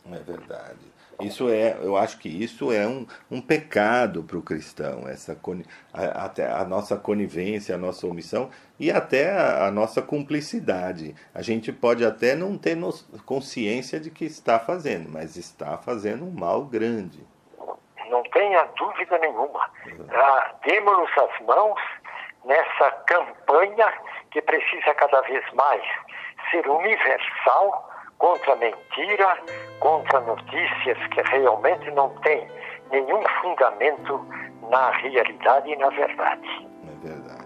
É 0.10 0.18
verdade. 0.20 0.80
Isso 1.22 1.50
é, 1.52 1.78
eu 1.84 1.96
acho 1.96 2.18
que 2.18 2.28
isso 2.28 2.72
é 2.72 2.88
um, 2.88 3.06
um 3.30 3.40
pecado 3.40 4.24
para 4.24 4.38
o 4.38 4.42
cristão, 4.42 5.08
essa 5.08 5.36
coni- 5.36 5.66
a, 5.94 6.26
até 6.26 6.50
a 6.52 6.66
nossa 6.66 6.98
conivência, 6.98 7.76
a 7.76 7.78
nossa 7.78 8.08
omissão 8.08 8.50
e 8.80 8.90
até 8.92 9.30
a, 9.32 9.68
a 9.68 9.72
nossa 9.72 10.02
cumplicidade. 10.02 11.14
A 11.36 11.44
gente 11.44 11.72
pode 11.72 12.04
até 12.04 12.34
não 12.36 12.58
ter 12.58 12.76
nos- 12.76 13.04
consciência 13.24 14.00
de 14.00 14.10
que 14.10 14.26
está 14.26 14.58
fazendo, 14.58 15.10
mas 15.12 15.38
está 15.38 15.78
fazendo 15.78 16.26
um 16.26 16.32
mal 16.32 16.66
grande. 16.66 17.24
Não 18.10 18.24
tenha 18.24 18.64
dúvida 18.76 19.20
nenhuma. 19.20 19.70
Ah, 20.12 20.56
Demos-nos 20.66 21.10
as 21.18 21.46
mãos 21.46 21.80
nessa 22.46 22.90
campanha 23.06 23.94
que 24.32 24.42
precisa 24.42 24.94
cada 24.96 25.22
vez 25.22 25.44
mais 25.54 25.84
ser 26.50 26.68
universal 26.68 27.91
contra 28.22 28.54
a 28.54 28.56
mentira, 28.56 29.38
contra 29.80 30.22
notícias 30.22 30.98
que 31.08 31.22
realmente 31.24 31.90
não 31.92 32.10
têm 32.22 32.48
nenhum 32.92 33.24
fundamento 33.42 34.24
na 34.70 34.92
realidade 34.92 35.72
e 35.72 35.76
na 35.76 35.90
verdade. 35.90 36.68
É 36.88 37.08
verdade. 37.08 37.42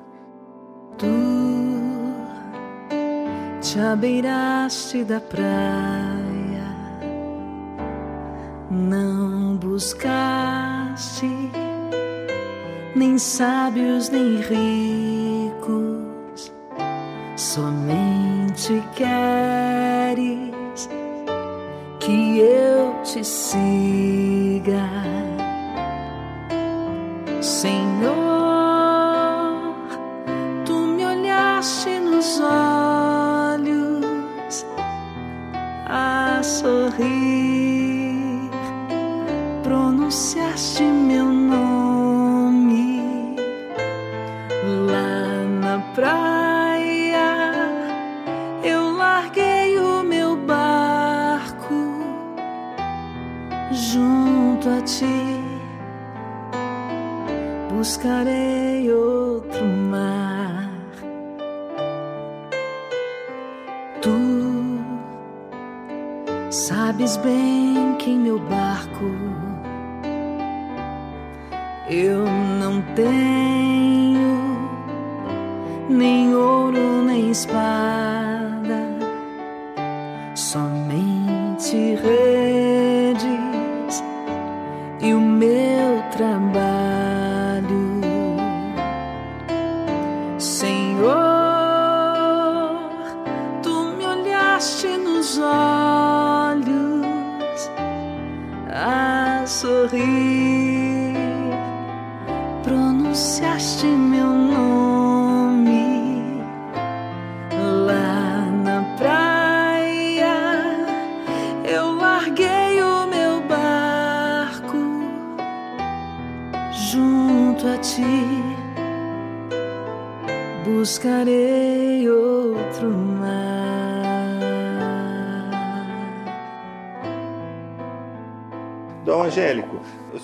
te 3.61 3.80
abeiraste 3.80 5.03
da 5.05 5.19
praia, 5.21 5.45
não 8.69 9.57
buscaste 9.57 11.26
nem 12.95 13.17
sábios 13.17 14.09
nem 14.09 14.38
ricos, 14.41 15.24
somente 17.36 18.81
queres 18.95 20.89
que 21.99 22.39
eu 22.39 23.01
te 23.03 23.23
siga, 23.23 24.88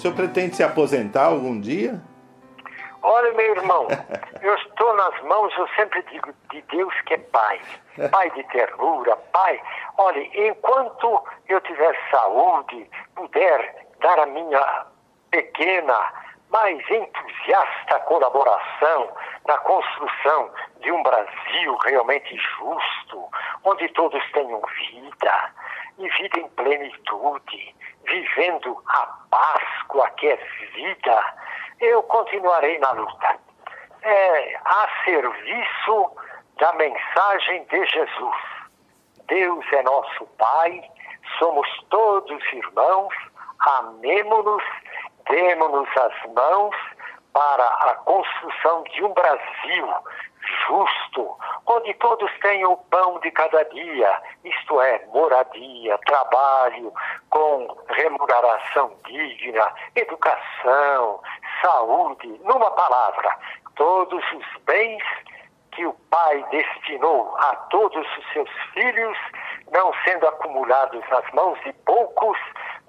senhor 0.02 0.16
pretende 0.16 0.56
se 0.56 0.64
aposentar 0.64 1.26
algum 1.26 1.60
dia? 1.60 2.02
Olha, 3.04 3.34
meu 3.34 3.56
irmão, 3.56 3.88
eu 4.42 4.56
estou 4.56 4.96
nas 4.96 5.22
mãos, 5.24 5.54
eu 5.58 5.68
sempre 5.76 6.04
digo, 6.12 6.34
de 6.52 6.62
Deus 6.64 6.94
que 7.02 7.14
é 7.14 7.18
Pai. 7.18 7.62
Pai 8.12 8.32
de 8.32 8.44
ternura, 8.46 9.16
Pai. 9.32 9.62
Olha, 9.98 10.48
enquanto 10.48 11.24
eu 11.48 11.62
tiver 11.62 11.96
saúde, 12.10 12.90
puder 13.16 13.88
dar 14.00 14.20
a 14.20 14.26
minha 14.26 14.86
pequena 15.30 16.14
mais 16.50 16.78
entusiasta 16.90 18.00
colaboração 18.06 19.10
na 19.48 19.58
construção 19.60 20.50
de 20.82 20.92
um 20.92 21.02
Brasil 21.04 21.78
realmente 21.86 22.36
justo, 22.36 23.30
onde 23.64 23.88
todos 23.90 24.22
tenham 24.32 24.62
vida 24.90 25.54
e 25.98 26.10
vida 26.10 26.40
em 26.40 26.50
plenitude, 26.50 27.76
vivendo 28.04 28.84
a 28.88 29.21
Páscoa 29.32 30.10
que 30.12 30.28
é 30.28 30.36
vida, 30.76 31.24
eu 31.80 32.04
continuarei 32.04 32.78
na 32.80 32.92
luta. 32.92 33.36
É, 34.04 34.56
a 34.64 34.90
serviço 35.06 36.12
da 36.58 36.74
mensagem 36.74 37.66
de 37.66 37.86
Jesus. 37.88 38.38
Deus 39.28 39.66
é 39.72 39.82
nosso 39.84 40.28
Pai, 40.38 40.84
somos 41.40 41.68
todos 41.90 42.44
irmãos, 42.54 43.14
amemo-nos, 43.60 44.64
demo-nos 45.30 45.90
as 45.98 46.34
mãos 46.34 46.76
para 47.34 47.66
a 47.66 47.96
construção 47.96 48.84
de 48.84 49.04
um 49.04 49.14
Brasil 49.14 49.88
justo, 50.68 51.38
onde 51.66 51.94
todos 51.96 52.32
tenham 52.42 52.74
o 52.74 52.78
pão 52.78 53.20
de 53.20 53.32
cada 53.32 53.64
dia, 53.66 54.22
isto 54.44 54.82
é, 54.82 55.06
moradia, 55.14 55.98
trabalho 56.06 56.94
com 57.30 57.78
remuneração 57.90 58.92
digna, 59.06 59.74
educação, 59.96 61.22
saúde, 61.62 62.28
numa 62.44 62.72
palavra, 62.72 63.38
todos 63.76 64.24
os 64.34 64.46
bens 64.66 65.04
que 65.72 65.86
o 65.86 65.94
Pai 66.10 66.46
destinou 66.52 67.36
a 67.38 67.56
todos 67.70 68.06
os 68.18 68.34
seus 68.34 68.50
filhos, 68.74 69.18
não 69.72 69.94
sendo 70.06 70.28
acumulados 70.28 71.04
nas 71.10 71.32
mãos 71.32 71.60
de 71.62 71.72
poucos, 71.86 72.38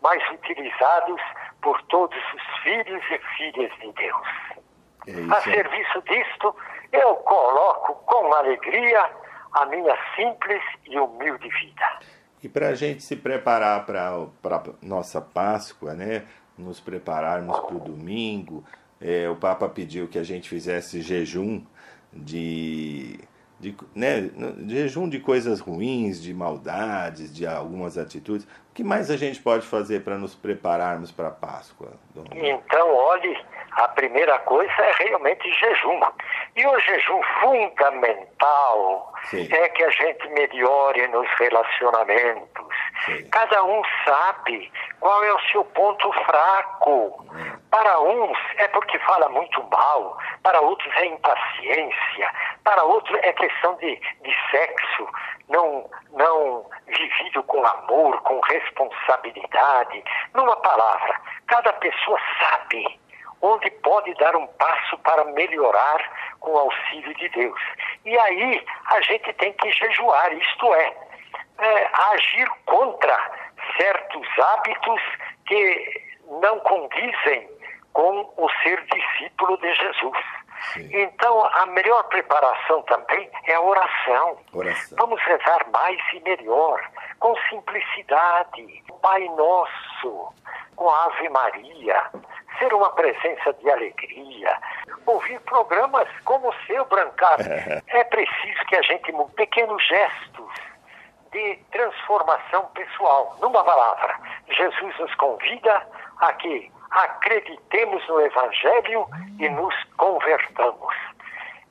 mas 0.03 0.23
utilizados 0.31 1.21
por 1.63 1.81
todos 1.83 2.19
os 2.35 2.63
filhos 2.63 3.03
e 3.11 3.19
filhas 3.37 3.73
de 3.79 3.93
Deus. 3.93 4.29
É 5.07 5.35
a 5.35 5.41
serviço 5.41 6.03
disto, 6.03 6.55
eu 6.93 7.17
coloco 7.17 7.95
com 8.07 8.33
alegria 8.35 9.11
a 9.53 9.67
minha 9.67 9.97
simples 10.17 10.63
e 10.87 10.99
humilde 10.99 11.49
vida. 11.49 12.01
E 12.43 12.49
para 12.49 12.69
a 12.69 12.75
gente 12.75 13.03
se 13.03 13.17
preparar 13.17 13.87
para 13.87 14.09
a 14.09 14.63
nossa 14.83 15.21
Páscoa, 15.21 15.95
né? 15.95 16.27
nos 16.57 16.81
prepararmos 16.81 17.59
para 17.61 17.77
o 17.77 17.81
domingo, 17.81 18.65
é, 19.01 19.29
o 19.29 19.37
Papa 19.37 19.69
pediu 19.69 20.09
que 20.09 20.19
a 20.19 20.23
gente 20.23 20.49
fizesse 20.49 21.01
jejum 21.01 21.63
de, 22.13 23.19
de, 23.59 23.75
né, 23.95 24.31
jejum 24.67 25.09
de 25.09 25.19
coisas 25.19 25.61
ruins, 25.61 26.23
de 26.23 26.33
maldades, 26.33 27.35
de 27.35 27.47
algumas 27.47 27.99
atitudes. 27.99 28.45
O 28.71 28.75
que 28.75 28.85
mais 28.85 29.11
a 29.11 29.17
gente 29.17 29.41
pode 29.41 29.67
fazer 29.67 30.05
para 30.05 30.19
nos 30.19 30.35
prepararmos 30.35 31.11
para 31.11 31.29
a 31.29 31.33
Páscoa? 31.33 31.93
Dom? 32.15 32.25
Então, 32.33 32.95
olhe, 32.95 33.37
a 33.77 33.89
primeira 33.89 34.39
coisa 34.41 34.73
é 34.73 34.93
realmente 35.05 35.51
jejum. 35.53 36.01
E 36.57 36.67
o 36.67 36.79
jejum 36.81 37.23
fundamental 37.41 39.13
Sim. 39.25 39.49
é 39.51 39.69
que 39.71 39.85
a 39.85 39.91
gente 39.91 40.29
melhore 40.29 41.09
nos 41.09 41.29
relacionamentos. 41.39 42.67
Sim. 43.07 43.29
Cada 43.31 43.65
um 43.65 43.83
sabe 44.05 44.71
qual 45.01 45.25
é 45.25 45.33
o 45.33 45.41
seu 45.51 45.65
ponto 45.65 46.13
fraco. 46.25 47.27
Para 47.71 48.01
uns 48.01 48.39
é 48.59 48.69
porque 48.69 48.99
fala 48.99 49.31
muito 49.31 49.63
mal, 49.71 50.19
para 50.43 50.61
outros 50.61 50.95
é 50.97 51.07
impaciência, 51.07 52.31
para 52.63 52.85
outros 52.85 53.19
é 53.23 53.33
questão 53.33 53.75
de, 53.77 53.97
de 53.97 54.37
sexo, 54.51 55.09
não, 55.49 55.89
não 56.13 56.67
vivido 56.87 57.43
com 57.45 57.65
amor, 57.65 58.21
com 58.23 58.39
responsabilidade. 58.41 60.05
Numa 60.35 60.57
palavra, 60.57 61.19
cada 61.47 61.73
pessoa 61.73 62.19
sabe 62.39 63.01
onde 63.43 63.71
pode 63.83 64.15
dar 64.15 64.35
um 64.37 64.47
passo 64.47 64.97
para 64.99 65.25
melhorar 65.25 66.35
com 66.41 66.53
o 66.53 66.59
auxílio 66.59 67.15
de 67.15 67.29
Deus. 67.31 67.61
E 68.05 68.17
aí 68.19 68.65
a 68.87 69.01
gente 69.03 69.33
tem 69.35 69.53
que 69.55 69.71
jejuar, 69.73 70.33
isto 70.33 70.75
é, 70.75 70.97
é 71.59 71.91
agir 72.13 72.49
contra 72.65 73.31
certos 73.77 74.27
hábitos 74.39 75.01
que 75.47 76.03
não 76.41 76.59
condizem 76.61 77.49
com 77.93 78.33
o 78.37 78.49
ser 78.63 78.83
discípulo 78.87 79.57
de 79.59 79.75
Jesus. 79.75 80.19
Sim. 80.73 80.89
Então, 80.93 81.45
a 81.45 81.67
melhor 81.67 82.05
preparação 82.05 82.83
também 82.83 83.31
é 83.47 83.55
a 83.55 83.61
oração. 83.61 84.39
Oração. 84.53 84.99
Vamos 84.99 85.21
rezar 85.23 85.67
mais 85.73 85.99
e 86.15 86.21
melhor, 86.21 86.81
com 87.19 87.35
simplicidade. 87.49 88.83
Pai 89.01 89.25
Nosso, 89.31 90.33
com 90.77 90.89
a 90.89 91.05
Ave 91.07 91.29
Maria, 91.29 92.11
ser 92.59 92.73
uma 92.73 92.91
presença 92.93 93.53
de 93.55 93.71
alegria. 93.71 94.59
Ouvir 95.07 95.41
programas 95.41 96.09
como 96.25 96.49
o 96.49 96.55
seu, 96.67 96.85
Brancato. 96.85 97.43
é 97.89 98.05
preciso 98.05 98.65
que 98.67 98.77
a 98.77 98.83
gente 98.83 99.11
mude 99.13 99.33
pequenos 99.35 99.85
gestos 99.87 100.53
de 101.33 101.57
transformação 101.73 102.67
pessoal. 102.75 103.37
Numa 103.41 103.65
palavra, 103.65 104.19
Jesus 104.49 104.99
nos 104.99 105.15
convida 105.17 105.87
a 106.21 106.33
que 106.35 106.71
acreditemos 106.93 108.07
no 108.09 108.21
Evangelho 108.21 109.07
e 109.39 109.49
nos 109.49 109.75
convertamos. 109.97 110.95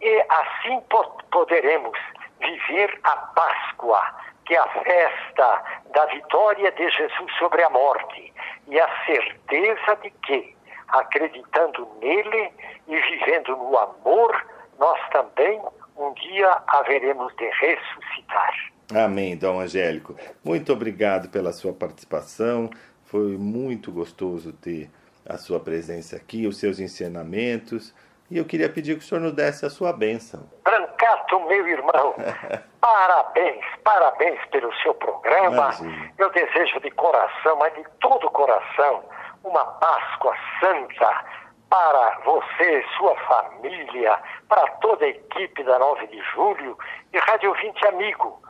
E 0.02 0.26
assim 0.30 0.80
po- 0.89 1.18
poderemos 1.31 1.98
viver 2.39 2.99
a 3.03 3.15
Páscoa, 3.18 4.02
que 4.45 4.56
é 4.56 4.60
a 4.60 4.68
festa 4.68 5.64
da 5.93 6.06
vitória 6.07 6.72
de 6.72 6.89
Jesus 6.89 7.31
sobre 7.38 7.64
a 7.64 7.69
morte, 7.69 8.34
e 8.68 8.80
a 8.80 8.89
certeza 9.06 9.95
de 10.02 10.10
que, 10.10 10.56
acreditando 10.88 11.88
nele 12.02 12.52
e 12.88 12.95
vivendo 12.99 13.56
no 13.56 13.77
amor, 13.77 14.45
nós 14.80 14.99
também 15.11 15.61
um 15.98 16.14
dia 16.14 16.61
haveremos 16.68 17.35
de 17.35 17.48
ressuscitar. 17.49 18.53
Amém, 18.95 19.38
Dom 19.38 19.60
Angélico. 19.60 20.15
Muito 20.43 20.73
obrigado 20.73 21.30
pela 21.30 21.53
sua 21.53 21.72
participação. 21.72 22.69
Foi 23.06 23.38
muito 23.38 23.91
gostoso 23.91 24.52
ter 24.53 24.89
a 25.27 25.38
sua 25.38 25.60
presença 25.60 26.15
aqui, 26.15 26.48
os 26.48 26.57
seus 26.60 26.80
ensinamentos. 26.80 27.93
E 28.30 28.38
eu 28.38 28.45
queria 28.45 28.69
pedir 28.69 28.98
que 28.98 29.03
o 29.03 29.07
senhor 29.07 29.22
nos 29.22 29.34
desse 29.34 29.65
a 29.65 29.69
sua 29.69 29.91
bênção. 29.91 30.49
Brancato, 30.64 31.39
meu 31.41 31.68
irmão, 31.68 32.15
parabéns, 32.80 33.65
parabéns 33.84 34.39
pelo 34.52 34.73
seu 34.81 34.93
programa. 34.93 35.48
Imagina. 35.48 36.14
Eu 36.18 36.30
desejo 36.31 36.80
de 36.80 36.91
coração, 36.91 37.57
mas 37.57 37.73
de 37.73 37.84
todo 37.99 38.27
o 38.27 38.31
coração, 38.31 39.03
uma 39.43 39.65
Páscoa 39.65 40.35
Santa 40.61 41.26
para 41.69 42.19
você, 42.26 42.85
sua 42.98 43.15
família, 43.15 44.19
para 44.48 44.68
toda 44.81 45.06
a 45.06 45.10
equipe 45.10 45.64
da 45.64 45.80
9 45.80 46.07
de 46.07 46.22
julho 46.34 46.77
e 47.14 47.18
Rádio 47.18 47.49
Ouvinte 47.49 47.88
Amigo. 47.88 48.41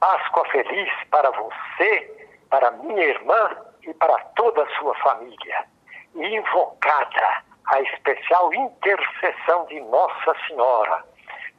Páscoa 0.00 0.44
feliz 0.50 0.90
para 1.10 1.30
você, 1.30 2.28
para 2.50 2.70
minha 2.72 3.04
irmã 3.04 3.56
e 3.86 3.94
para 3.94 4.18
toda 4.36 4.62
a 4.62 4.68
sua 4.78 4.94
família. 4.96 5.71
Invocada 6.14 7.42
a 7.66 7.80
especial 7.80 8.52
intercessão 8.52 9.66
de 9.66 9.80
Nossa 9.80 10.34
Senhora, 10.46 11.04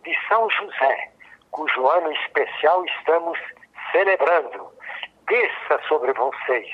de 0.03 0.15
São 0.27 0.49
José, 0.49 1.11
cujo 1.51 1.87
ano 1.87 2.11
especial 2.11 2.85
estamos 2.85 3.39
celebrando. 3.91 4.71
Desça 5.27 5.79
sobre 5.87 6.13
vocês, 6.13 6.67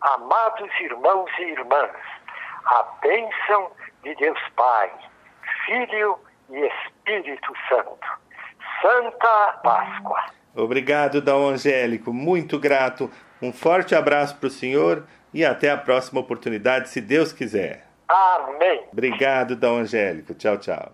amados 0.00 0.70
irmãos 0.80 1.30
e 1.38 1.42
irmãs, 1.42 1.96
a 2.64 2.82
bênção 3.02 3.70
de 4.02 4.14
Deus 4.16 4.40
Pai, 4.56 4.90
Filho 5.66 6.18
e 6.50 6.66
Espírito 6.66 7.52
Santo. 7.68 8.22
Santa 8.80 9.60
Páscoa. 9.62 10.24
Obrigado, 10.56 11.20
Dom 11.20 11.50
Angélico. 11.50 12.12
Muito 12.12 12.58
grato. 12.58 13.10
Um 13.40 13.52
forte 13.52 13.94
abraço 13.94 14.36
para 14.38 14.48
o 14.48 14.50
senhor 14.50 15.06
e 15.32 15.44
até 15.44 15.70
a 15.70 15.76
próxima 15.76 16.20
oportunidade, 16.20 16.88
se 16.88 17.00
Deus 17.00 17.32
quiser. 17.32 17.86
Amém. 18.08 18.82
Obrigado, 18.92 19.56
Dom 19.56 19.78
Angélico. 19.78 20.34
Tchau, 20.34 20.58
tchau. 20.58 20.92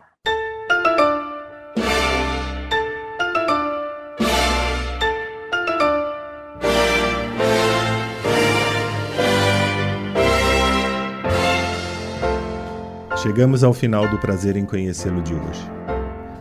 Chegamos 13.21 13.65
ao 13.65 13.75
final 13.75 14.07
do 14.09 14.17
prazer 14.19 14.57
em 14.57 14.65
conhecê-lo 14.65 15.21
de 15.21 15.35
hoje. 15.35 15.69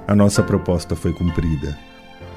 A 0.07 0.15
nossa 0.15 0.43
proposta 0.43 0.95
foi 0.95 1.11
cumprida. 1.11 1.77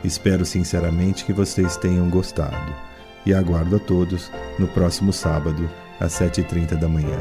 Espero 0.02 0.46
sinceramente 0.46 1.26
que 1.26 1.32
vocês 1.32 1.76
tenham 1.76 2.08
gostado 2.08 2.89
e 3.24 3.34
aguardo 3.34 3.76
a 3.76 3.78
todos 3.78 4.30
no 4.58 4.66
próximo 4.68 5.12
sábado, 5.12 5.68
às 5.98 6.12
7h30 6.12 6.76
da 6.76 6.88
manhã, 6.88 7.18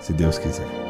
se 0.00 0.12
Deus 0.12 0.38
quiser. 0.38 0.87